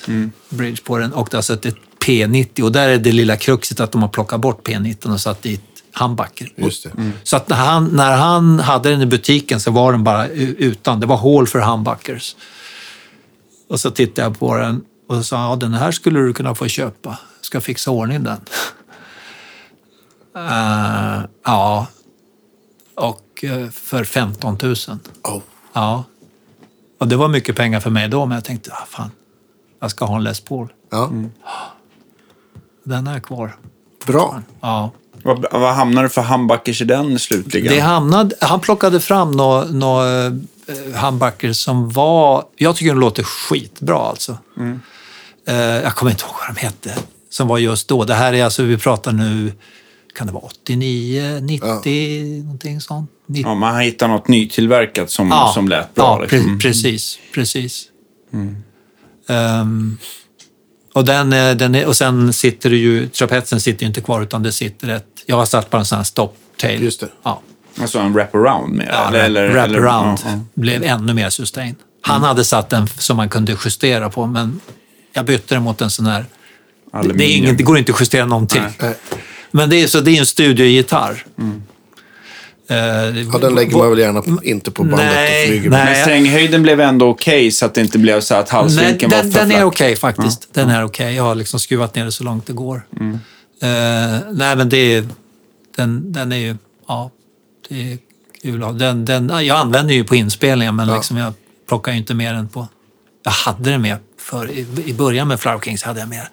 [0.50, 3.92] bridge på den och det har suttit P90 och där är det lilla kruxet att
[3.92, 5.62] de har plockat bort P19 och satt dit
[5.92, 6.52] handbacker.
[6.56, 7.12] Just det.
[7.24, 11.00] Så att när han, när han hade den i butiken så var den bara utan.
[11.00, 12.36] Det var hål för handbackers.
[13.70, 16.56] Och så tittade jag på den och så sa ja, den här skulle du kunna
[16.56, 17.18] få köpa.
[17.42, 18.38] Ska fixa ordning den.
[20.38, 21.88] Eh, ja,
[22.96, 24.76] och eh, för 15 000.
[25.24, 25.42] Oh.
[25.74, 26.04] Ja.
[26.98, 29.12] Och det var mycket pengar för mig då, men jag tänkte, ah, fan,
[29.82, 30.68] jag ska ha en Les Paul.
[30.90, 31.12] Ja.
[32.84, 33.56] Den är kvar.
[34.06, 34.42] Bra.
[34.62, 34.92] Ja.
[35.24, 37.74] Vad, vad hamnar det för handbackers i den slutligen?
[37.74, 40.32] Det hamnade, han plockade fram några nå, eh,
[40.96, 42.46] handbacker som var...
[42.56, 44.38] Jag tycker de låter skitbra alltså.
[45.48, 46.96] Eh, jag kommer inte ihåg vad de hette.
[47.30, 48.04] Som var just då.
[48.04, 49.54] Det här är alltså, vi pratar nu,
[50.18, 53.12] kan det vara 89, 90, någonting sånt?
[53.28, 53.50] 90.
[53.50, 56.06] Ja, man hittar något nytillverkat som, som lät bra.
[56.06, 56.40] Ja, liksom.
[56.40, 57.20] pre- precis.
[57.34, 57.86] precis.
[59.30, 59.98] Ehm,
[60.94, 64.22] och, den, är- den är, och sen sitter det ju, trapetsen sitter ju inte kvar
[64.22, 66.84] utan det sitter ett, jag har satt bara en sån här stop-tail.
[66.84, 67.10] Just det.
[67.24, 67.42] Ja,
[67.82, 70.40] Alltså en wraparound med ja eller, eller, wrap eller, around ja, ja.
[70.54, 71.76] blev ännu mer sustain.
[72.02, 74.60] Han hade satt den som man kunde justera på men
[75.14, 76.28] jag bytte den mot en sån här, det,
[76.92, 77.44] det, är Aluminium.
[77.44, 78.64] ingen, det går inte att justera någonting.
[78.82, 78.96] Nej.
[79.52, 81.26] Men det är, så det är en studiogitarr.
[82.70, 82.78] Eh,
[83.34, 85.80] Ja, den lägger man väl gärna på, inte på bandet Nej, och flyger nej.
[85.80, 85.86] med.
[85.94, 89.18] Men stränghöjden blev ändå okej så att det inte blev så att Nej, halsvinkeln var
[89.24, 89.66] den, för den är flack.
[89.66, 90.54] okej faktiskt.
[90.54, 91.16] Den är okej.
[91.16, 92.82] Jag har liksom skruvat ner det så långt det går.
[93.62, 93.70] Eh,
[94.32, 95.08] nej, men det är...
[95.76, 96.56] Den, den är ju...
[96.88, 97.12] Ja,
[97.70, 97.98] det är
[98.42, 98.78] kul.
[98.78, 101.34] Den, den, jag använder ju på inspelningen, men liksom jag
[101.68, 102.68] plockar ju inte med den på...
[103.24, 106.28] Jag hade den med för i, i början med Flower Kings hade jag med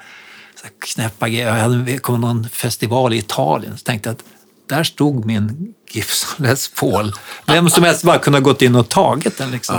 [0.79, 1.47] knäppa grejer.
[1.47, 4.25] Jag hade kom någon festival i Italien så tänkte jag att
[4.67, 7.13] där stod min Gibson Les Paul.
[7.47, 9.51] Vem som helst bara kunde ha gått in och tagit den.
[9.51, 9.77] Liksom.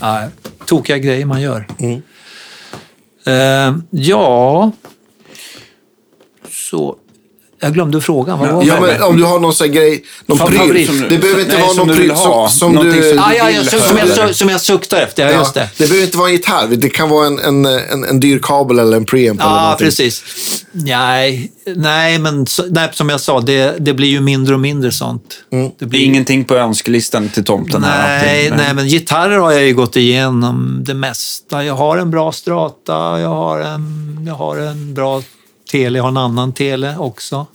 [0.00, 0.28] Ja,
[0.66, 1.66] tokiga grejer man gör.
[3.26, 4.72] Eh, ja,
[6.50, 6.96] så...
[7.64, 8.38] Jag glömde frågan.
[8.38, 10.86] Vad var Ja, men om du har någon sån här grej, någon pryl.
[10.86, 12.48] du- det behöver inte nej, vara någon pryl ha.
[12.48, 12.92] som, som du...
[13.10, 15.22] som- ah, ja, ja, vill som, som, jag, som jag suktar efter.
[15.26, 15.68] Ja, Ja, just det.
[15.76, 16.66] det behöver inte vara en gitarr.
[16.76, 19.86] Det kan vara en, en, en, en dyr kabel eller en preamp eller Ja, någonting.
[19.86, 20.24] precis.
[20.72, 24.92] Nej, nej, men så, nej, som jag sa, det, det blir ju mindre och mindre
[24.92, 25.22] sånt.
[25.50, 28.08] Det Det blir är ingenting på önskelistan till tomten här.
[28.24, 31.64] Nej, allting, nej, men gitarrer har jag ju gått igenom det mesta.
[31.64, 35.22] Jag har en bra strata, jag har en, jag har en bra
[35.74, 37.46] tele, har en annan tele också.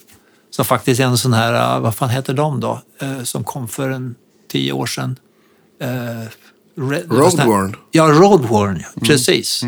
[0.49, 2.81] Som faktiskt är en sån här, uh, vad fan heter de då?
[3.01, 4.15] Eh, som kom för en
[4.51, 5.19] tio år sedan.
[5.83, 6.29] Uh,
[7.09, 7.75] Roadworn.
[7.91, 9.01] Ja, Roadworn, ja.
[9.01, 9.63] precis.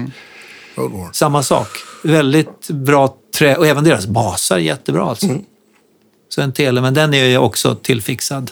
[0.76, 1.14] Roadworn.
[1.14, 1.68] Samma sak.
[2.04, 5.28] Väldigt bra trä och även deras basar är jättebra alltså.
[6.30, 8.52] Så en tele, men den är ju också tillfixad,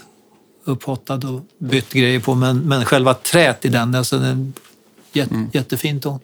[0.65, 2.35] upphottad och bytt grejer på.
[2.35, 4.53] Men, men själva trät i den, alltså den
[5.13, 6.19] jät, jättefint ton.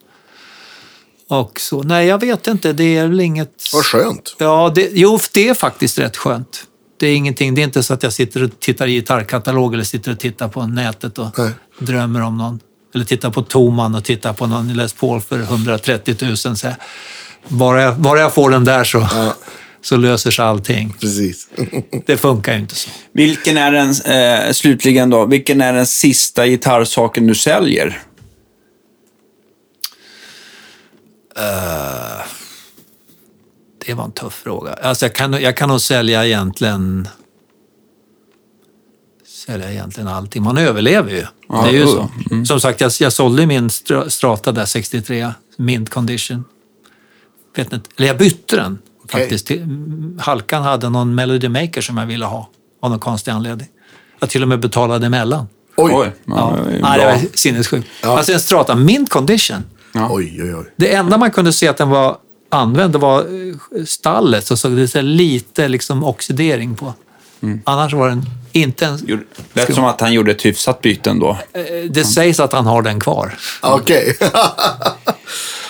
[1.30, 2.73] Och så, nej, jag vet inte.
[2.73, 3.49] Det är väl inget...
[3.73, 4.35] Vad skönt.
[4.39, 6.64] Ja, det, jo, det är faktiskt rätt skönt.
[6.99, 7.56] Det är ingenting.
[7.56, 10.47] Det är inte så att jag sitter och tittar i gitarrkatalog eller sitter och tittar
[10.47, 11.52] på nätet och Nej.
[11.80, 12.60] drömmer om någon.
[12.95, 16.38] Eller tittar på Toman och tittar på någon Les Paul för 130 000.
[16.38, 16.76] Så här,
[17.47, 19.07] bara, jag, bara jag får den där så,
[19.81, 20.95] så löser sig allting.
[20.99, 21.47] Precis.
[22.06, 22.89] Det funkar ju inte så.
[23.14, 28.02] Vilken är den, eh, slutligen då, vilken är den sista gitarrsaken du säljer?
[33.86, 34.74] Det var en tuff fråga.
[34.74, 37.07] Alltså jag, kan, jag kan nog sälja egentligen
[39.45, 40.44] sälja egentligen allting.
[40.44, 41.26] Man överlever ju.
[41.49, 42.45] Ja, det är ju jo, så.
[42.45, 46.44] Som sagt, jag, jag sålde min Stra- Strata där 63, mint condition.
[47.56, 49.22] Vet inte, eller jag bytte den Okej.
[49.22, 49.52] faktiskt.
[49.52, 52.49] Mm, Halkan hade någon Melody Maker som jag ville ha
[52.82, 53.68] av någon konstig anledning.
[54.20, 55.48] Jag till och med betalade emellan.
[55.78, 55.91] Oj.
[55.95, 56.98] Oj, ja, Ja.
[56.98, 57.88] det var sinnessjukt.
[58.03, 58.18] Ja.
[58.18, 59.64] Alltså en Strata, mint condition.
[59.96, 60.66] Oj, oj, oj.
[60.76, 62.18] Det enda man kunde se att den var
[62.50, 64.46] använd det var eh, stallet.
[64.48, 66.94] Så såg det så här lite liksom oxidering på.
[67.64, 69.02] Annars var den inte ens...
[69.54, 71.38] Lät som att han gjorde ett hyfsat byte ändå.
[71.54, 73.34] Eh, Det sägs att han har den kvar.
[73.62, 74.18] Okej.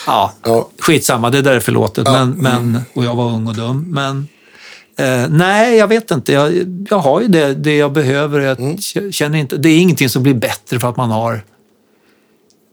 [0.07, 0.69] Ja, Ja.
[0.79, 2.03] skitsamma, det där är förlåtet.
[2.03, 3.85] Men, men, och jag var ung och dum.
[3.89, 4.27] Men
[4.99, 6.33] eh, nej, jag vet inte.
[6.33, 6.53] Jag,
[6.89, 8.39] jag har ju det, det jag behöver.
[8.39, 11.41] Jag k- känner inte, det är ingenting som blir bättre för att man har...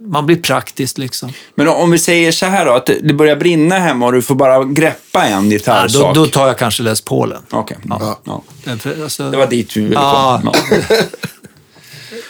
[0.07, 1.33] Man blir praktiskt liksom.
[1.55, 4.35] Men om vi säger så här då, att det börjar brinna hemma och du får
[4.35, 6.15] bara greppa en Ja, gitarrsak.
[6.15, 7.43] då, då tar jag kanske Les Paulen.
[7.51, 7.77] Okej.
[7.85, 8.19] Ja.
[8.25, 8.43] Ja.
[8.79, 10.41] För, alltså, Det var dit vi ville Ja.
[10.43, 10.55] komma.
[10.91, 10.97] Ja.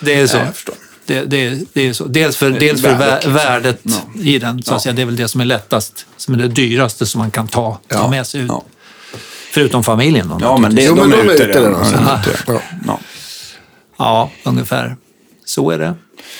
[0.01, 0.37] Det är så.
[0.37, 0.47] Nej.
[1.07, 2.05] Det, det, det är så.
[2.05, 3.25] Dels för, dels för värdet.
[3.27, 4.23] värdet, Ja.
[4.23, 4.63] i den.
[4.63, 4.83] Så att Ja.
[4.83, 4.93] säga.
[4.93, 7.79] Det är väl det som är lättast, som är det dyraste som man kan ta,
[7.89, 8.09] ta Ja.
[8.09, 8.49] med sig ut.
[8.49, 8.63] Ja.
[9.53, 10.39] Förutom familjen då.
[10.41, 11.87] Ja, men det, Jo, de, men de är ute ute redan.
[12.47, 12.61] Ja.
[12.87, 12.99] Ja.
[13.99, 14.97] Ja, ungefär.
[15.45, 15.95] Så är det.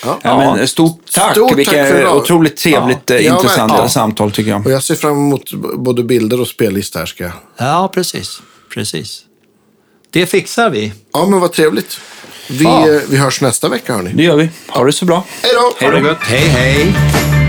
[0.05, 0.19] Ja.
[0.23, 1.31] Ja, men stort tack.
[1.31, 2.17] Stort tack Vilka för idag.
[2.17, 3.89] otroligt trevligt, eh, Ja, intressanta ja.
[3.89, 4.65] samtal tycker jag.
[4.65, 7.33] Och jag ser fram emot både bilder och spellista här ska jag.
[7.57, 8.41] Ja, precis.
[8.73, 9.21] Precis.
[10.09, 10.93] Det fixar vi.
[11.13, 11.99] Ja, men vad trevligt.
[12.49, 12.89] Vi, Ja.
[12.89, 14.11] eh, vi hörs nästa vecka hörni.
[14.13, 14.49] Det gör vi.
[14.67, 15.23] Ha det så bra.
[15.41, 15.85] Hej då!
[15.91, 16.15] Hej då.
[16.21, 17.42] Hej, hej.